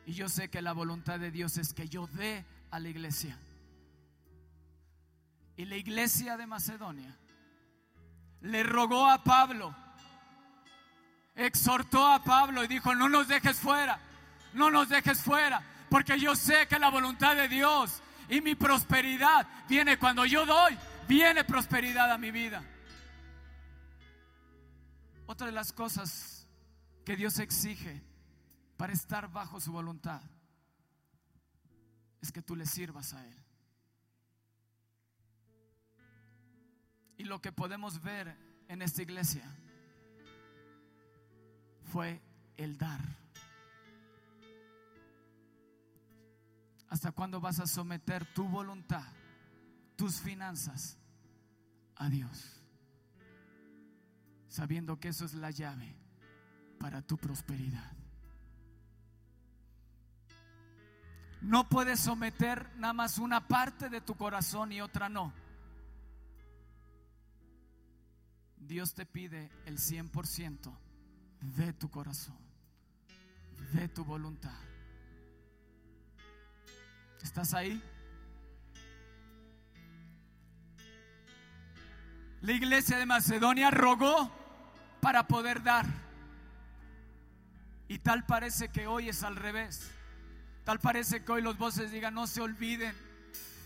y 0.05 0.13
yo 0.13 0.29
sé 0.29 0.49
que 0.49 0.63
la 0.63 0.73
voluntad 0.73 1.19
de 1.19 1.31
Dios 1.31 1.59
es 1.59 1.73
que 1.75 1.89
yo 1.89 2.07
dé 2.07 2.45
a 2.71 2.79
la 2.79 2.89
iglesia. 2.89 3.37
Y 5.57 5.65
la 5.65 5.77
iglesia 5.77 6.37
de 6.37 6.47
Macedonia 6.47 7.17
le 8.43 8.63
rogó 8.63 9.07
a 9.09 9.25
Pablo, 9.25 9.75
exhortó 11.35 12.07
a 12.07 12.23
Pablo 12.23 12.63
y 12.63 12.69
dijo, 12.69 12.95
no 12.95 13.09
nos 13.09 13.27
dejes 13.27 13.59
fuera, 13.59 13.99
no 14.53 14.71
nos 14.71 14.89
dejes 14.89 15.21
fuera, 15.21 15.63
porque 15.91 16.21
yo 16.21 16.37
sé 16.37 16.69
que 16.69 16.79
la 16.79 16.91
voluntad 16.91 17.35
de 17.35 17.49
Dios 17.49 18.03
y 18.29 18.41
mi 18.41 18.55
prosperidad 18.55 19.47
viene 19.69 19.99
cuando 19.99 20.25
yo 20.25 20.47
doy, 20.47 20.77
viene 21.09 21.43
prosperidad 21.43 22.13
a 22.13 22.19
mi 22.19 22.31
vida. 22.31 22.63
Otra 25.27 25.47
de 25.47 25.53
las 25.53 25.73
cosas 25.73 26.36
que 27.07 27.15
Dios 27.15 27.39
exige 27.39 28.03
para 28.77 28.93
estar 28.93 29.31
bajo 29.31 29.61
su 29.61 29.71
voluntad 29.71 30.21
es 32.21 32.33
que 32.33 32.43
tú 32.43 32.57
le 32.57 32.67
sirvas 32.67 33.15
a 33.15 33.25
Él. 33.25 33.39
Y 37.17 37.23
lo 37.23 37.41
que 37.41 37.53
podemos 37.53 38.03
ver 38.03 38.37
en 38.67 38.83
esta 38.83 39.03
iglesia 39.03 39.45
fue 41.93 42.21
el 42.57 42.77
dar. 42.77 43.01
¿Hasta 46.89 47.13
cuándo 47.13 47.41
vas 47.41 47.61
a 47.61 47.69
someter 47.69 48.27
tu 48.35 48.49
voluntad, 48.49 49.07
tus 49.95 50.21
finanzas 50.21 50.99
a 51.95 52.09
Dios? 52.09 52.61
Sabiendo 54.49 54.99
que 54.99 55.09
eso 55.09 55.25
es 55.25 55.35
la 55.35 55.53
llave 55.53 56.06
para 56.79 57.03
tu 57.03 57.17
prosperidad. 57.17 57.93
No 61.41 61.69
puedes 61.69 62.01
someter 62.01 62.71
nada 62.77 62.93
más 62.93 63.19
una 63.19 63.47
parte 63.47 63.89
de 63.89 64.01
tu 64.01 64.15
corazón 64.17 64.73
y 64.73 64.81
otra 64.81 65.09
no. 65.09 65.33
Dios 68.57 68.95
te 68.95 69.07
pide 69.07 69.51
el 69.65 69.79
100% 69.79 70.77
de 71.41 71.73
tu 71.73 71.89
corazón, 71.89 72.39
de 73.73 73.89
tu 73.89 74.05
voluntad. 74.05 74.59
¿Estás 77.23 77.55
ahí? 77.55 77.81
La 82.41 82.53
iglesia 82.53 82.99
de 82.99 83.07
Macedonia 83.07 83.71
rogó 83.71 84.31
para 85.01 85.27
poder 85.27 85.63
dar. 85.63 86.06
Y 87.89 87.99
tal 87.99 88.25
parece 88.27 88.69
que 88.69 88.87
hoy 88.87 89.09
es 89.09 89.23
al 89.23 89.37
revés. 89.37 89.91
Tal 90.65 90.81
parece 90.81 91.25
que 91.25 91.33
hoy 91.33 91.43
los 91.43 91.57
voces 91.59 91.93
digan, 91.93 92.15
no 92.15 92.27
se 92.27 92.41
olviden, 92.41 92.95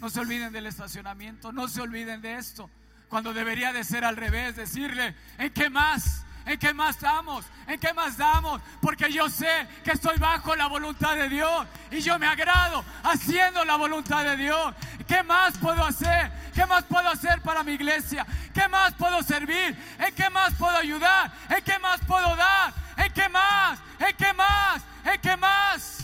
no 0.01 0.11
se 0.11 0.21
olviden 0.21 0.53
del 0.53 0.67
estacionamiento, 0.67 1.53
no 1.53 1.69
se 1.69 1.81
olviden 1.81 2.21
de 2.21 2.37
esto. 2.37 2.71
Cuando 3.09 3.33
debería 3.33 3.73
de 3.73 3.85
ser 3.85 4.05
al 4.05 4.17
revés, 4.17 4.57
decirle, 4.57 5.15
¿en 5.39 5.53
qué 5.53 5.71
más? 5.71 6.25
¿En 6.47 6.59
qué 6.59 6.73
más 6.75 6.99
damos? 6.99 7.45
¿En 7.67 7.79
qué 7.79 7.93
más 7.93 8.17
damos? 8.17 8.61
Porque 8.81 9.13
yo 9.13 9.29
sé 9.29 9.69
que 9.85 9.93
estoy 9.93 10.19
bajo 10.19 10.57
la 10.57 10.67
voluntad 10.67 11.15
de 11.15 11.29
Dios 11.29 11.67
y 11.91 12.01
yo 12.01 12.19
me 12.19 12.27
agrado 12.27 12.85
haciendo 13.03 13.65
la 13.65 13.77
voluntad 13.77 14.25
de 14.25 14.37
Dios. 14.37 14.75
¿Qué 15.07 15.23
más 15.23 15.57
puedo 15.59 15.85
hacer? 15.85 16.33
¿Qué 16.55 16.67
más 16.67 16.85
puedo 16.85 17.09
hacer 17.09 17.41
para 17.43 17.63
mi 17.63 17.73
iglesia? 17.73 18.27
¿Qué 18.55 18.67
más 18.69 18.95
puedo 18.95 19.23
servir? 19.23 19.77
¿En 19.99 20.15
qué 20.15 20.31
más 20.31 20.55
puedo 20.55 20.77
ayudar? 20.77 21.31
¿En 21.49 21.63
qué 21.63 21.79
más 21.79 22.01
puedo 22.07 22.35
dar? 22.37 22.73
¿En 22.97 23.13
qué 23.13 23.29
más? 23.29 23.79
¿En 23.99 24.17
qué 24.17 24.33
más? 24.33 24.83
¿En 25.05 25.21
qué 25.21 25.37
más? 25.37 26.00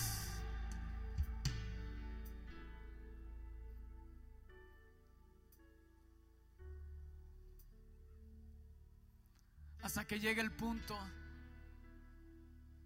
Hasta 9.87 10.05
que 10.05 10.18
llegue 10.18 10.41
el 10.41 10.51
punto, 10.51 10.99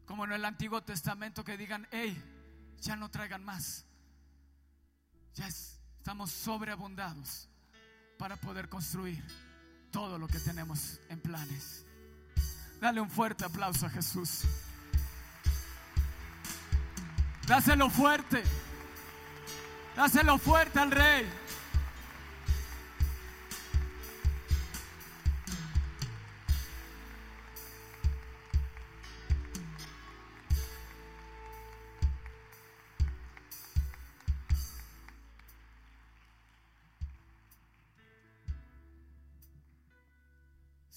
como 0.04 0.26
en 0.26 0.32
el 0.32 0.44
Antiguo 0.44 0.82
Testamento, 0.82 1.42
que 1.42 1.56
digan, 1.56 1.88
hey, 1.90 2.22
ya 2.78 2.94
no 2.94 3.10
traigan 3.10 3.42
más. 3.42 3.86
Ya 5.34 5.48
estamos 5.48 6.30
sobreabundados 6.30 7.48
para 8.18 8.36
poder 8.36 8.68
construir 8.68 9.24
todo 9.90 10.18
lo 10.18 10.28
que 10.28 10.38
tenemos 10.40 11.00
en 11.08 11.20
planes. 11.20 11.86
Dale 12.80 13.00
un 13.00 13.08
fuerte 13.08 13.46
aplauso 13.46 13.86
a 13.86 13.90
Jesús. 13.90 14.42
Dáselo 17.46 17.88
fuerte. 17.88 18.42
Dáselo 19.96 20.36
fuerte 20.36 20.78
al 20.78 20.90
Rey. 20.90 21.26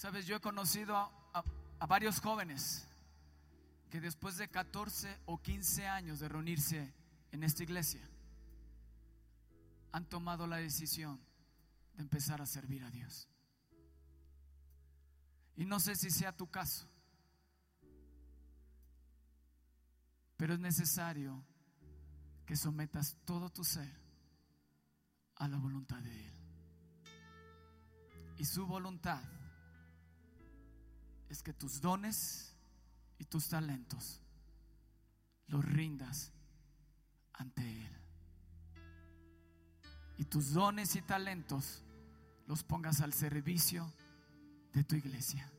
Sabes, 0.04 0.26
yo 0.26 0.36
he 0.36 0.42
conocido 0.42 0.98
a, 0.98 1.46
varios 1.88 2.20
jóvenes 2.20 2.86
que 3.90 4.02
después 4.02 4.36
de 4.36 4.50
14 4.50 5.22
o 5.28 5.42
15 5.42 5.88
años 5.88 6.20
de 6.20 6.28
reunirse 6.28 6.94
en 7.32 7.42
esta 7.42 7.64
iglesia, 7.64 8.06
han 9.94 10.04
tomado 10.10 10.46
la 10.46 10.58
decisión 10.58 11.22
de 11.96 12.02
empezar 12.04 12.42
a 12.42 12.46
servir 12.46 12.84
a 12.84 12.90
Dios. 12.90 13.30
Y 15.56 15.64
no 15.64 15.80
sé 15.80 15.96
si 15.96 16.12
sea 16.12 16.36
tu 16.36 16.52
caso, 16.52 16.86
pero 20.36 20.54
es 20.54 20.60
necesario 20.60 21.46
que 22.46 22.58
sometas 22.58 23.16
todo 23.24 23.50
tu 23.50 23.64
ser 23.64 23.98
a 25.38 25.48
la 25.48 25.56
voluntad 25.56 26.02
de 26.02 26.28
Él. 26.28 26.34
Y 28.38 28.44
su 28.44 28.68
voluntad 28.68 29.24
es 31.34 31.42
que 31.42 31.52
tus 31.52 31.82
dones 31.82 32.56
y 33.18 33.26
tus 33.26 33.50
talentos 33.50 34.22
los 35.48 35.66
rindas 35.66 36.32
ante 37.34 37.64
Él. 37.64 37.92
Y 40.20 40.26
tus 40.26 40.54
dones 40.54 40.96
y 40.96 41.02
talentos 41.02 41.84
los 42.46 42.64
pongas 42.64 43.02
al 43.02 43.14
servicio 43.14 43.92
de 44.74 44.84
tu 44.84 44.96
iglesia. 44.96 45.52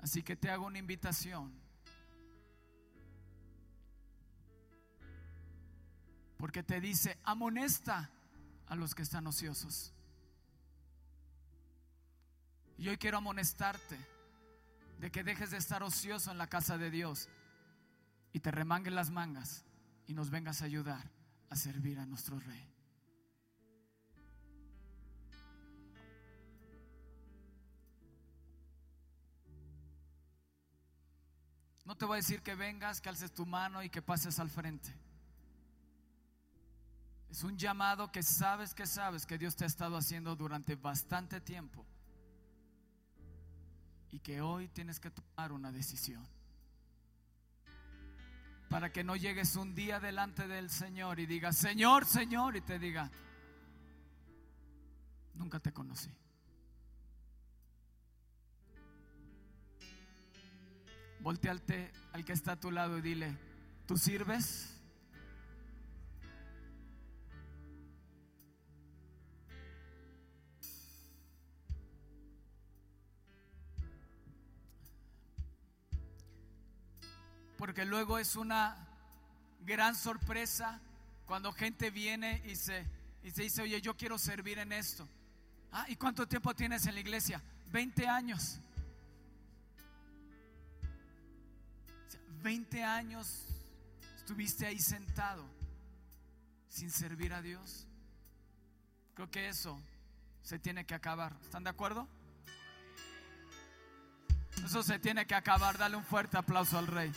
Así 0.00 0.22
que 0.22 0.34
te 0.34 0.50
hago 0.50 0.64
una 0.64 0.78
invitación. 0.78 1.52
Porque 6.38 6.62
te 6.62 6.80
dice, 6.80 7.18
amonesta 7.22 8.10
a 8.66 8.76
los 8.76 8.94
que 8.94 9.02
están 9.02 9.26
ociosos. 9.26 9.92
Y 12.78 12.88
hoy 12.88 12.96
quiero 12.96 13.18
amonestarte 13.18 13.98
de 14.98 15.10
que 15.10 15.24
dejes 15.24 15.50
de 15.50 15.58
estar 15.58 15.82
ocioso 15.82 16.30
en 16.30 16.38
la 16.38 16.48
casa 16.48 16.78
de 16.78 16.90
Dios 16.90 17.28
y 18.32 18.40
te 18.40 18.50
remangues 18.50 18.92
las 18.92 19.10
mangas 19.10 19.64
y 20.06 20.14
nos 20.14 20.30
vengas 20.30 20.62
a 20.62 20.66
ayudar 20.66 21.10
a 21.50 21.56
servir 21.56 21.98
a 21.98 22.06
nuestro 22.06 22.38
Rey. 22.38 22.68
No 31.84 31.96
te 31.96 32.04
voy 32.04 32.14
a 32.14 32.16
decir 32.16 32.42
que 32.42 32.54
vengas, 32.54 33.00
que 33.00 33.08
alces 33.08 33.34
tu 33.34 33.44
mano 33.44 33.82
y 33.82 33.90
que 33.90 34.00
pases 34.00 34.38
al 34.38 34.48
frente. 34.48 34.94
Es 37.28 37.42
un 37.42 37.58
llamado 37.58 38.12
que 38.12 38.22
sabes 38.22 38.72
que 38.72 38.86
sabes 38.86 39.26
que 39.26 39.36
Dios 39.36 39.56
te 39.56 39.64
ha 39.64 39.66
estado 39.66 39.96
haciendo 39.96 40.36
durante 40.36 40.76
bastante 40.76 41.40
tiempo 41.40 41.84
y 44.12 44.20
que 44.20 44.42
hoy 44.42 44.68
tienes 44.68 45.00
que 45.00 45.10
tomar 45.10 45.52
una 45.52 45.72
decisión. 45.72 46.24
Para 48.68 48.92
que 48.92 49.02
no 49.02 49.16
llegues 49.16 49.56
un 49.56 49.74
día 49.74 50.00
delante 50.00 50.46
del 50.46 50.70
Señor 50.70 51.18
y 51.18 51.26
digas, 51.26 51.56
Señor, 51.56 52.06
Señor, 52.06 52.56
y 52.56 52.60
te 52.60 52.78
diga, 52.78 53.10
nunca 55.34 55.58
te 55.60 55.72
conocí. 55.72 56.10
Voltealte 61.20 61.92
al 62.12 62.24
que 62.24 62.32
está 62.32 62.52
a 62.52 62.60
tu 62.60 62.70
lado 62.70 62.98
y 62.98 63.02
dile, 63.02 63.36
¿tú 63.86 63.96
sirves? 63.96 64.71
Porque 77.62 77.84
luego 77.84 78.18
es 78.18 78.34
una 78.34 78.76
gran 79.64 79.94
sorpresa 79.94 80.80
cuando 81.26 81.52
gente 81.52 81.90
viene 81.90 82.42
y 82.44 82.56
se, 82.56 82.84
y 83.22 83.30
se 83.30 83.42
dice, 83.42 83.62
oye, 83.62 83.80
yo 83.80 83.96
quiero 83.96 84.18
servir 84.18 84.58
en 84.58 84.72
esto. 84.72 85.08
Ah, 85.70 85.84
¿y 85.86 85.94
cuánto 85.94 86.26
tiempo 86.26 86.56
tienes 86.56 86.86
en 86.86 86.94
la 86.94 87.00
iglesia? 87.00 87.40
20 87.70 88.08
años. 88.08 88.58
20 92.42 92.82
años 92.82 93.46
estuviste 94.16 94.66
ahí 94.66 94.80
sentado 94.80 95.48
sin 96.68 96.90
servir 96.90 97.32
a 97.32 97.42
Dios. 97.42 97.86
Creo 99.14 99.30
que 99.30 99.48
eso 99.48 99.80
se 100.42 100.58
tiene 100.58 100.84
que 100.84 100.96
acabar. 100.96 101.32
¿Están 101.42 101.62
de 101.62 101.70
acuerdo? 101.70 102.08
Eso 104.64 104.82
se 104.82 104.98
tiene 104.98 105.28
que 105.28 105.36
acabar. 105.36 105.78
Dale 105.78 105.94
un 105.94 106.04
fuerte 106.04 106.36
aplauso 106.36 106.76
al 106.76 106.88
rey. 106.88 107.12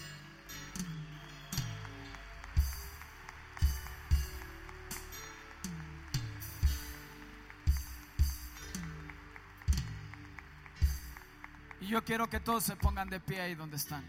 Y 11.85 11.89
yo 11.89 12.03
quiero 12.03 12.27
que 12.27 12.39
todos 12.39 12.63
se 12.63 12.75
pongan 12.75 13.09
de 13.09 13.19
pie 13.19 13.41
ahí 13.41 13.53
donde 13.53 13.77
están. 13.77 14.03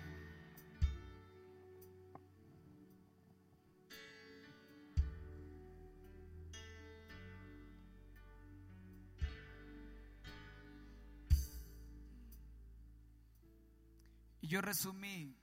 Y 14.40 14.48
yo 14.48 14.62
resumí 14.62 15.36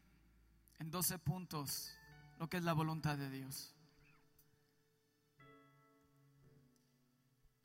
en 0.80 0.92
12 0.92 1.20
puntos 1.20 1.94
lo 2.40 2.50
que 2.50 2.58
es 2.58 2.64
la 2.64 2.74
voluntad 2.74 3.18
de 3.18 3.30
Dios. 3.30 3.74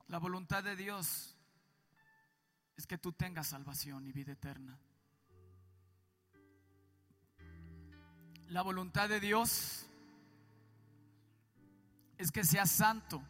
La 0.08 0.18
voluntad 0.18 0.64
de 0.64 0.74
Dios 0.74 1.34
es 2.76 2.86
que 2.86 2.96
tú 2.96 3.12
tengas 3.12 3.48
salvación 3.48 4.06
y 4.06 4.12
vida 4.12 4.32
eterna. 4.32 4.78
La 8.48 8.62
voluntad 8.62 9.08
de 9.08 9.20
Dios 9.20 9.86
es 12.16 12.32
que 12.32 12.44
seas 12.44 12.70
santo, 12.70 13.22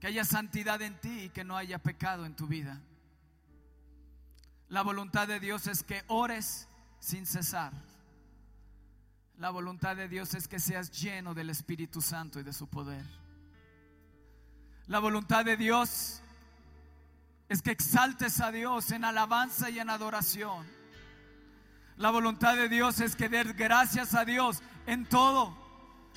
que 0.00 0.08
haya 0.08 0.24
santidad 0.24 0.82
en 0.82 1.00
ti 1.00 1.24
y 1.24 1.28
que 1.30 1.44
no 1.44 1.56
haya 1.56 1.78
pecado 1.78 2.26
en 2.26 2.34
tu 2.34 2.46
vida. 2.48 2.80
La 4.68 4.82
voluntad 4.82 5.28
de 5.28 5.38
Dios 5.38 5.66
es 5.66 5.82
que 5.84 6.02
ores 6.08 6.68
sin 6.98 7.26
cesar. 7.26 7.72
La 9.40 9.48
voluntad 9.48 9.96
de 9.96 10.06
Dios 10.06 10.34
es 10.34 10.46
que 10.46 10.60
seas 10.60 10.90
lleno 10.90 11.32
del 11.32 11.48
Espíritu 11.48 12.02
Santo 12.02 12.38
y 12.38 12.42
de 12.42 12.52
su 12.52 12.68
poder. 12.68 13.02
La 14.86 14.98
voluntad 14.98 15.46
de 15.46 15.56
Dios 15.56 16.20
es 17.48 17.62
que 17.62 17.70
exaltes 17.70 18.42
a 18.42 18.52
Dios 18.52 18.90
en 18.90 19.02
alabanza 19.02 19.70
y 19.70 19.78
en 19.78 19.88
adoración. 19.88 20.66
La 21.96 22.10
voluntad 22.10 22.54
de 22.54 22.68
Dios 22.68 23.00
es 23.00 23.16
que 23.16 23.30
des 23.30 23.56
gracias 23.56 24.14
a 24.14 24.26
Dios 24.26 24.62
en 24.86 25.08
todo. 25.08 25.56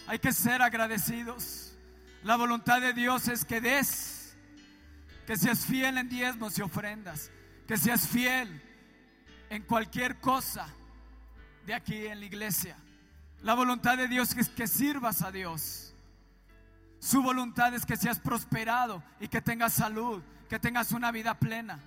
Hay 0.06 0.20
que 0.20 0.34
ser 0.34 0.62
agradecidos. 0.62 1.78
La 2.24 2.36
voluntad 2.36 2.82
de 2.82 2.92
Dios 2.92 3.30
es 3.30 3.46
que 3.46 3.62
des, 3.62 4.36
que 5.26 5.38
seas 5.38 5.66
fiel 5.66 5.98
en 5.98 6.10
diezmos 6.10 6.58
y 6.58 6.62
ofrendas, 6.62 7.32
que 7.70 7.78
seas 7.78 8.06
fiel 8.06 8.62
en 9.50 9.64
cualquier 9.64 10.20
cosa 10.20 10.68
de 11.66 11.74
aquí 11.74 12.06
en 12.06 12.20
la 12.20 12.26
iglesia. 12.26 12.83
La 13.44 13.56
voluntad 13.56 13.98
de 13.98 14.08
Dios 14.08 14.36
es 14.38 14.48
que 14.48 14.68
sirvas 14.68 15.22
a 15.22 15.30
Dios. 15.30 15.94
Su 17.00 17.22
voluntad 17.22 17.74
es 17.74 17.86
que 17.86 17.98
seas 17.98 18.18
prosperado 18.18 19.04
y 19.20 19.28
que 19.28 19.42
tengas 19.42 19.74
salud, 19.74 20.24
que 20.48 20.60
tengas 20.60 20.94
una 20.94 21.12
vida 21.12 21.38
plena. 21.38 21.78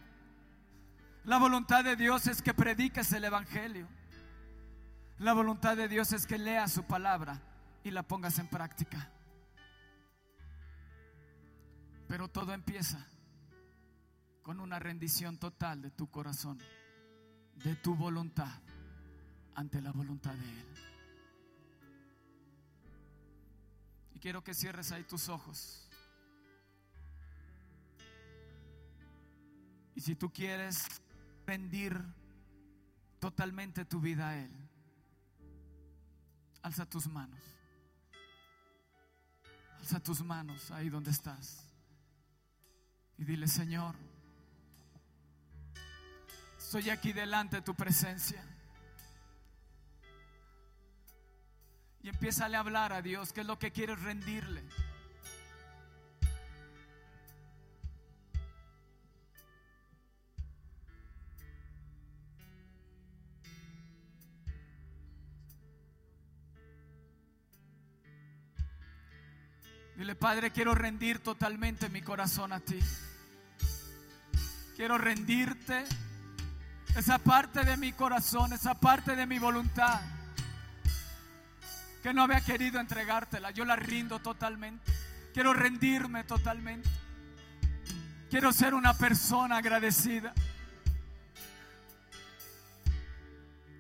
La 1.24 1.38
voluntad 1.38 1.82
de 1.82 1.96
Dios 1.96 2.26
es 2.26 2.42
que 2.42 2.52
prediques 2.52 3.10
el 3.12 3.24
Evangelio. 3.24 3.88
La 5.18 5.32
voluntad 5.32 5.78
de 5.78 5.88
Dios 5.88 6.12
es 6.12 6.26
que 6.26 6.36
leas 6.36 6.72
su 6.72 6.84
palabra 6.84 7.40
y 7.82 7.90
la 7.90 8.02
pongas 8.02 8.38
en 8.38 8.48
práctica. 8.48 9.10
Pero 12.06 12.28
todo 12.28 12.52
empieza 12.52 13.06
con 14.42 14.60
una 14.60 14.78
rendición 14.78 15.38
total 15.38 15.80
de 15.80 15.90
tu 15.90 16.10
corazón, 16.10 16.58
de 17.64 17.76
tu 17.76 17.94
voluntad 17.94 18.60
ante 19.54 19.80
la 19.80 19.90
voluntad 19.90 20.34
de 20.34 20.60
Él. 20.60 20.95
Quiero 24.26 24.42
que 24.42 24.54
cierres 24.54 24.90
ahí 24.90 25.04
tus 25.04 25.28
ojos. 25.28 25.88
Y 29.94 30.00
si 30.00 30.16
tú 30.16 30.32
quieres 30.32 30.84
rendir 31.46 31.96
totalmente 33.20 33.84
tu 33.84 34.00
vida 34.00 34.30
a 34.30 34.36
Él, 34.36 34.50
alza 36.60 36.84
tus 36.86 37.06
manos. 37.06 37.38
Alza 39.78 40.00
tus 40.00 40.20
manos 40.22 40.72
ahí 40.72 40.88
donde 40.88 41.12
estás. 41.12 41.64
Y 43.18 43.24
dile, 43.24 43.46
Señor, 43.46 43.94
estoy 46.58 46.90
aquí 46.90 47.12
delante 47.12 47.58
de 47.58 47.62
tu 47.62 47.76
presencia. 47.76 48.44
Y 52.06 52.08
empieza 52.08 52.46
a 52.46 52.58
hablar 52.60 52.92
a 52.92 53.02
Dios, 53.02 53.32
qué 53.32 53.40
es 53.40 53.46
lo 53.48 53.58
que 53.58 53.72
quieres 53.72 54.00
rendirle. 54.00 54.62
Dile, 69.96 70.14
Padre, 70.14 70.52
quiero 70.52 70.76
rendir 70.76 71.18
totalmente 71.18 71.88
mi 71.88 72.02
corazón 72.02 72.52
a 72.52 72.60
ti. 72.60 72.78
Quiero 74.76 74.96
rendirte 74.96 75.84
esa 76.94 77.18
parte 77.18 77.64
de 77.64 77.76
mi 77.76 77.92
corazón, 77.92 78.52
esa 78.52 78.74
parte 78.74 79.16
de 79.16 79.26
mi 79.26 79.40
voluntad 79.40 80.15
que 82.06 82.14
no 82.14 82.22
había 82.22 82.40
querido 82.40 82.78
entregártela. 82.78 83.50
Yo 83.50 83.64
la 83.64 83.74
rindo 83.74 84.20
totalmente. 84.20 84.92
Quiero 85.34 85.52
rendirme 85.52 86.22
totalmente. 86.22 86.88
Quiero 88.30 88.52
ser 88.52 88.74
una 88.74 88.94
persona 88.94 89.56
agradecida. 89.56 90.32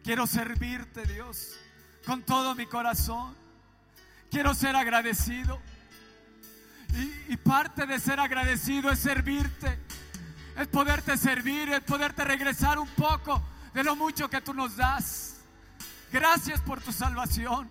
Quiero 0.02 0.26
servirte, 0.26 1.06
Dios, 1.06 1.56
con 2.04 2.24
todo 2.24 2.56
mi 2.56 2.66
corazón. 2.66 3.36
Quiero 4.28 4.54
ser 4.54 4.74
agradecido. 4.74 5.60
Y, 7.28 7.36
parte 7.36 7.86
de 7.86 8.00
ser 8.00 8.18
agradecido 8.18 8.90
es 8.90 8.98
servirte. 8.98 9.78
Es 10.56 10.66
poderte 10.66 11.16
servir, 11.16 11.68
es 11.68 11.80
poderte 11.82 12.24
regresar 12.24 12.80
un 12.80 12.88
poco 12.88 13.40
de 13.72 13.84
lo 13.84 13.94
mucho 13.94 14.28
que 14.28 14.40
tú 14.40 14.52
nos 14.52 14.76
das. 14.76 15.36
Gracias 16.10 16.60
por 16.62 16.80
tu 16.80 16.90
salvación. 16.90 17.70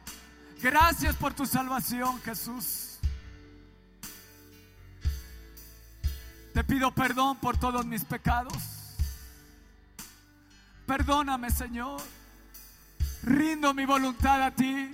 Gracias 0.62 1.16
por 1.16 1.34
tu 1.34 1.46
salvación, 1.46 2.22
Jesús. 2.22 3.00
Te 6.54 6.64
pido 6.64 6.92
perdón 6.92 7.38
por 7.38 7.58
todos 7.58 7.86
mis 7.86 8.06
pecados. 8.06 8.58
Perdóname, 10.86 11.50
Señor. 11.50 12.02
Rindo 13.24 13.74
mi 13.74 13.86
voluntad 13.86 14.42
a 14.42 14.52
ti. 14.52 14.94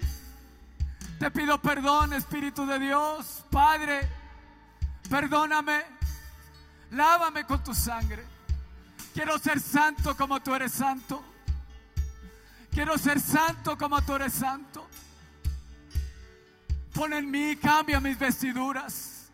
Te 1.20 1.30
pido 1.30 1.62
perdón, 1.62 2.14
Espíritu 2.14 2.66
de 2.66 2.80
Dios. 2.80 3.44
Padre, 3.52 4.10
perdóname. 5.10 5.84
Lávame 6.92 7.46
con 7.46 7.64
tu 7.64 7.76
sangre. 7.76 8.26
Quiero 9.14 9.38
ser 9.38 9.60
santo 9.60 10.18
como 10.18 10.42
tú 10.42 10.56
eres 10.56 10.72
santo. 10.72 11.24
Quiero 12.72 12.98
ser 12.98 13.20
santo 13.20 13.78
como 13.78 14.02
tú 14.02 14.16
eres 14.16 14.34
santo. 14.34 14.88
Pon 17.02 17.14
en 17.14 17.32
mí, 17.32 17.56
cambia 17.56 18.00
mis 18.00 18.16
vestiduras. 18.20 19.32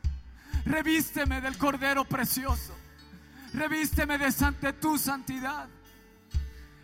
Revísteme 0.63 1.41
del 1.41 1.57
Cordero 1.57 2.05
precioso. 2.05 2.73
Revísteme 3.53 4.17
de 4.17 4.31
sante, 4.31 4.71
tu 4.71 4.97
santidad. 4.97 5.67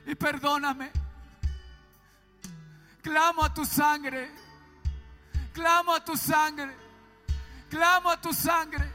Y 0.06 0.14
perdóname. 0.16 0.92
Clamo 3.02 3.46
a 3.46 3.54
tu 3.54 3.64
sangre. 3.64 4.30
Clamo 5.54 5.96
a 5.96 6.04
tu 6.04 6.18
sangre. 6.18 6.76
Clamo 7.70 8.10
a 8.10 8.20
tu 8.20 8.34
sangre. 8.34 8.92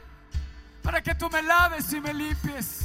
Para 0.82 1.02
que 1.02 1.14
tú 1.14 1.30
me 1.30 1.40
laves 1.40 1.90
y 1.94 2.02
me 2.02 2.12
limpies. 2.12 2.80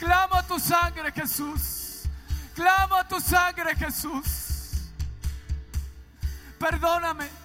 Clamo 0.00 0.34
a 0.34 0.42
tu 0.44 0.58
sangre, 0.58 1.12
Jesús. 1.12 2.02
Clamo 2.56 2.96
a 2.96 3.06
tu 3.06 3.20
sangre, 3.20 3.76
Jesús. 3.76 4.90
Perdóname. 6.58 7.43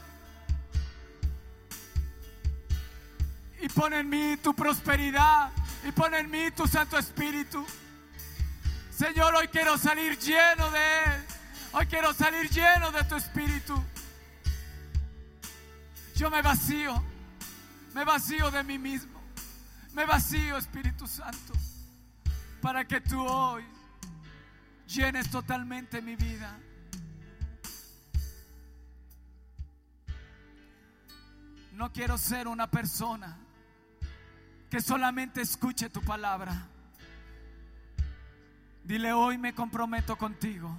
Y 3.62 3.68
pon 3.70 3.94
en 3.94 4.10
mí 4.10 4.38
tu 4.38 4.54
prosperidad. 4.54 5.52
Y 5.88 5.92
pon 5.92 6.14
en 6.14 6.30
mí 6.30 6.52
tu 6.52 6.68
Santo 6.68 6.98
Espíritu. 6.98 7.66
Señor, 8.92 9.36
hoy 9.36 9.48
quiero 9.48 9.78
salir 9.78 10.18
lleno 10.18 10.70
de 10.72 11.04
Él. 11.04 11.26
Hoy 11.74 11.86
quiero 11.86 12.14
salir 12.14 12.50
lleno 12.50 12.92
de 12.92 13.04
tu 13.04 13.16
Espíritu. 13.16 13.82
Yo 16.16 16.30
me 16.30 16.42
vacío. 16.42 17.04
Me 17.94 18.04
vacío 18.04 18.52
de 18.52 18.64
mí 18.64 18.78
mismo. 18.78 19.20
Me 19.94 20.06
vacío, 20.06 20.58
Espíritu 20.58 21.08
Santo. 21.08 21.54
Para 22.62 22.86
que 22.86 23.02
tú 23.02 23.22
hoy 23.26 23.66
llenes 24.88 25.30
totalmente 25.30 26.02
mi 26.02 26.16
vida. 26.16 26.58
No 31.74 31.92
quiero 31.92 32.18
ser 32.18 32.48
una 32.48 32.70
persona 32.70 33.38
que 34.70 34.82
solamente 34.82 35.42
escuche 35.42 35.90
tu 35.90 36.02
palabra. 36.02 36.68
Dile, 38.84 39.14
hoy 39.14 39.38
me 39.38 39.54
comprometo 39.54 40.18
contigo. 40.18 40.76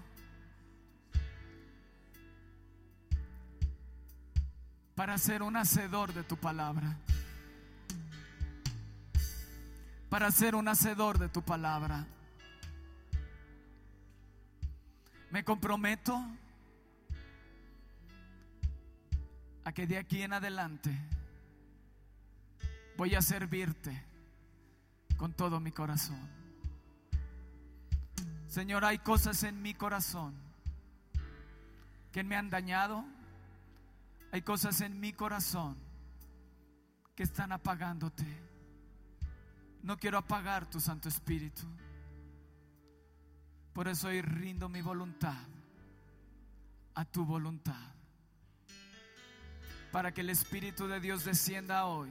Para 4.94 5.18
ser 5.18 5.42
un 5.42 5.56
hacedor 5.56 6.12
de 6.12 6.22
tu 6.22 6.36
palabra. 6.36 6.96
Para 10.08 10.30
ser 10.30 10.54
un 10.54 10.68
hacedor 10.68 11.18
de 11.18 11.28
tu 11.28 11.42
palabra. 11.42 12.06
Me 15.30 15.44
comprometo 15.44 16.20
a 19.64 19.72
que 19.72 19.86
de 19.86 19.98
aquí 19.98 20.22
en 20.22 20.32
adelante 20.32 20.90
voy 23.00 23.14
a 23.14 23.22
servirte 23.22 24.04
con 25.16 25.32
todo 25.32 25.58
mi 25.58 25.72
corazón. 25.72 26.20
Señor, 28.46 28.84
hay 28.84 28.98
cosas 28.98 29.42
en 29.42 29.62
mi 29.62 29.72
corazón 29.72 30.34
que 32.12 32.22
me 32.22 32.36
han 32.36 32.50
dañado. 32.50 33.02
Hay 34.32 34.42
cosas 34.42 34.82
en 34.82 35.00
mi 35.00 35.14
corazón 35.14 35.78
que 37.16 37.22
están 37.22 37.52
apagándote. 37.52 38.26
No 39.82 39.96
quiero 39.96 40.18
apagar 40.18 40.68
tu 40.68 40.78
Santo 40.78 41.08
Espíritu. 41.08 41.62
Por 43.72 43.88
eso 43.88 44.08
hoy 44.08 44.20
rindo 44.20 44.68
mi 44.68 44.82
voluntad 44.82 45.42
a 46.94 47.06
tu 47.06 47.24
voluntad. 47.24 47.94
Para 49.90 50.12
que 50.12 50.20
el 50.20 50.28
Espíritu 50.28 50.86
de 50.86 51.00
Dios 51.00 51.24
descienda 51.24 51.86
hoy 51.86 52.10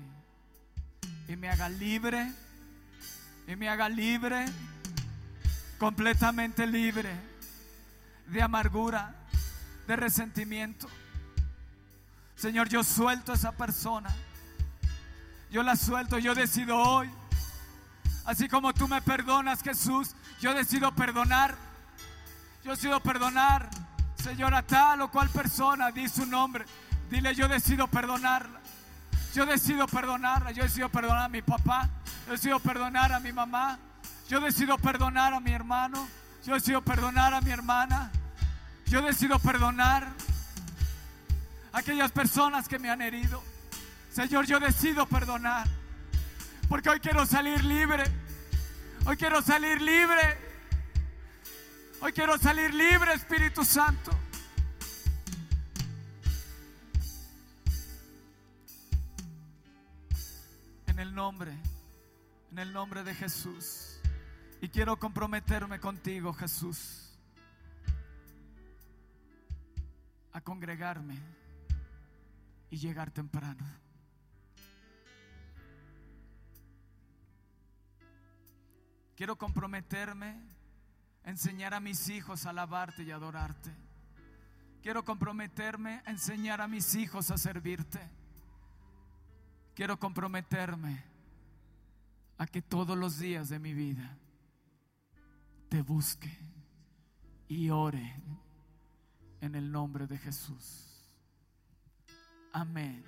y 1.28 1.36
me 1.36 1.50
haga 1.50 1.70
libre, 1.70 2.32
y 3.47 3.56
me 3.56 3.70
haga 3.70 3.89
libre, 3.89 4.45
completamente 5.78 6.68
libre 6.68 7.10
de 8.28 8.41
amargura, 8.41 9.16
de 9.88 9.95
resentimiento. 9.95 10.88
Señor, 12.36 12.70
yo 12.70 12.84
suelto 12.84 13.32
a 13.32 13.36
esa 13.36 13.52
persona. 13.52 14.16
Yo 15.52 15.64
la 15.64 15.76
suelto, 15.76 16.20
yo 16.20 16.36
decido 16.36 16.78
hoy. 16.78 17.10
Así 18.26 18.47
como 18.47 18.74
tú 18.74 18.88
me 18.88 19.02
perdonas, 19.02 19.64
Jesús, 19.64 20.16
yo 20.39 20.54
decido 20.54 20.93
perdonar. 20.93 21.56
Yo 22.64 22.72
decido 22.72 23.00
perdonar, 23.00 23.70
Señor, 24.16 24.54
a 24.54 24.62
tal 24.62 25.02
o 25.02 25.10
cual 25.10 25.30
persona, 25.30 25.91
di 25.91 26.08
su 26.08 26.26
nombre. 26.26 26.66
Dile, 27.10 27.34
yo 27.34 27.47
decido 27.47 27.88
perdonarla. 27.88 28.59
Yo 29.34 29.46
decido 29.46 29.88
perdonarla. 29.88 30.52
Yo 30.52 30.64
decido 30.64 30.90
perdonar 30.90 31.26
a 31.26 31.30
mi 31.30 31.42
papá. 31.42 31.90
Yo 32.26 32.34
decido 32.34 32.60
perdonar 32.60 33.12
a 33.12 33.20
mi 33.20 33.32
mamá. 33.32 33.78
Yo 34.28 34.40
decido 34.40 34.78
perdonar 34.78 35.34
a 35.34 35.40
mi 35.40 35.52
hermano. 35.52 36.08
Yo 36.46 36.54
decido 36.54 36.82
perdonar 36.82 37.34
a 37.34 37.42
mi 37.42 37.52
hermana. 37.52 38.12
Yo 38.86 39.02
decido 39.02 39.38
perdonar 39.40 40.08
a 41.72 41.78
aquellas 41.78 42.12
personas 42.12 42.68
que 42.68 42.80
me 42.80 42.90
han 42.90 43.02
herido. 43.02 43.44
Señor, 44.12 44.46
yo 44.46 44.60
decido 44.60 45.06
perdonar. 45.06 45.68
Porque 46.68 46.90
hoy 46.90 47.00
quiero 47.00 47.26
salir 47.26 47.64
libre. 47.64 48.04
Hoy 49.06 49.16
quiero 49.18 49.42
salir 49.42 49.82
libre. 49.82 50.38
Hoy 52.02 52.14
quiero 52.14 52.38
salir 52.38 52.74
libre, 52.74 53.14
Espíritu 53.14 53.64
Santo. 53.66 54.12
El 61.10 61.16
nombre, 61.16 61.51
en 62.51 62.60
el 62.60 62.72
nombre 62.72 63.03
de 63.03 63.16
Jesús. 63.16 63.99
Y 64.62 64.70
quiero 64.70 64.99
comprometerme 64.99 65.80
contigo, 65.80 66.34
Jesús, 66.34 67.18
a 70.32 70.41
congregarme 70.41 71.18
y 72.70 72.78
llegar 72.78 73.10
temprano. 73.10 73.66
Quiero 79.16 79.36
comprometerme 79.36 80.39
a 81.24 81.30
enseñar 81.32 81.74
a 81.74 81.80
mis 81.80 82.07
hijos 82.10 82.45
a 82.45 82.51
alabarte 82.51 83.01
y 83.01 83.10
adorarte. 83.10 83.76
Quiero 84.84 85.03
comprometerme 85.03 86.03
a 86.05 86.12
enseñar 86.12 86.62
a 86.62 86.68
mis 86.68 86.93
hijos 86.93 87.32
a 87.32 87.38
servirte. 87.39 88.19
Quiero 89.80 89.98
comprometerme 89.98 91.02
a 92.38 92.46
que 92.46 92.62
todos 92.62 92.98
los 92.98 93.18
días 93.18 93.48
de 93.48 93.60
mi 93.60 93.74
vida 93.74 94.18
te 95.70 95.82
busque 95.82 96.38
y 97.48 97.70
ore 97.70 98.14
en 99.40 99.56
el 99.56 99.72
nombre 99.72 100.06
de 100.06 100.18
Jesús. 100.18 100.86
Amén 102.52 103.06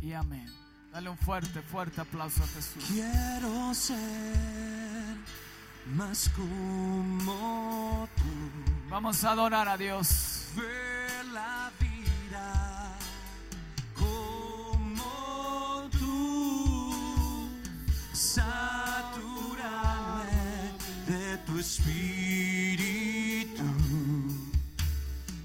y 0.00 0.12
amén. 0.12 0.54
Dale 0.92 1.10
un 1.10 1.18
fuerte, 1.18 1.62
fuerte 1.62 2.00
aplauso 2.00 2.44
a 2.44 2.46
Jesús. 2.46 2.84
Quiero 2.86 3.74
ser 3.74 5.16
más 5.96 6.28
como 6.28 8.08
tú. 8.14 8.88
Vamos 8.88 9.24
a 9.24 9.32
adorar 9.32 9.66
a 9.66 9.76
Dios. 9.76 10.52
Espíritu 21.78 23.62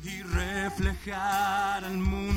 y 0.04 0.22
reflejar 0.24 1.84
al 1.86 1.98
mundo 1.98 2.33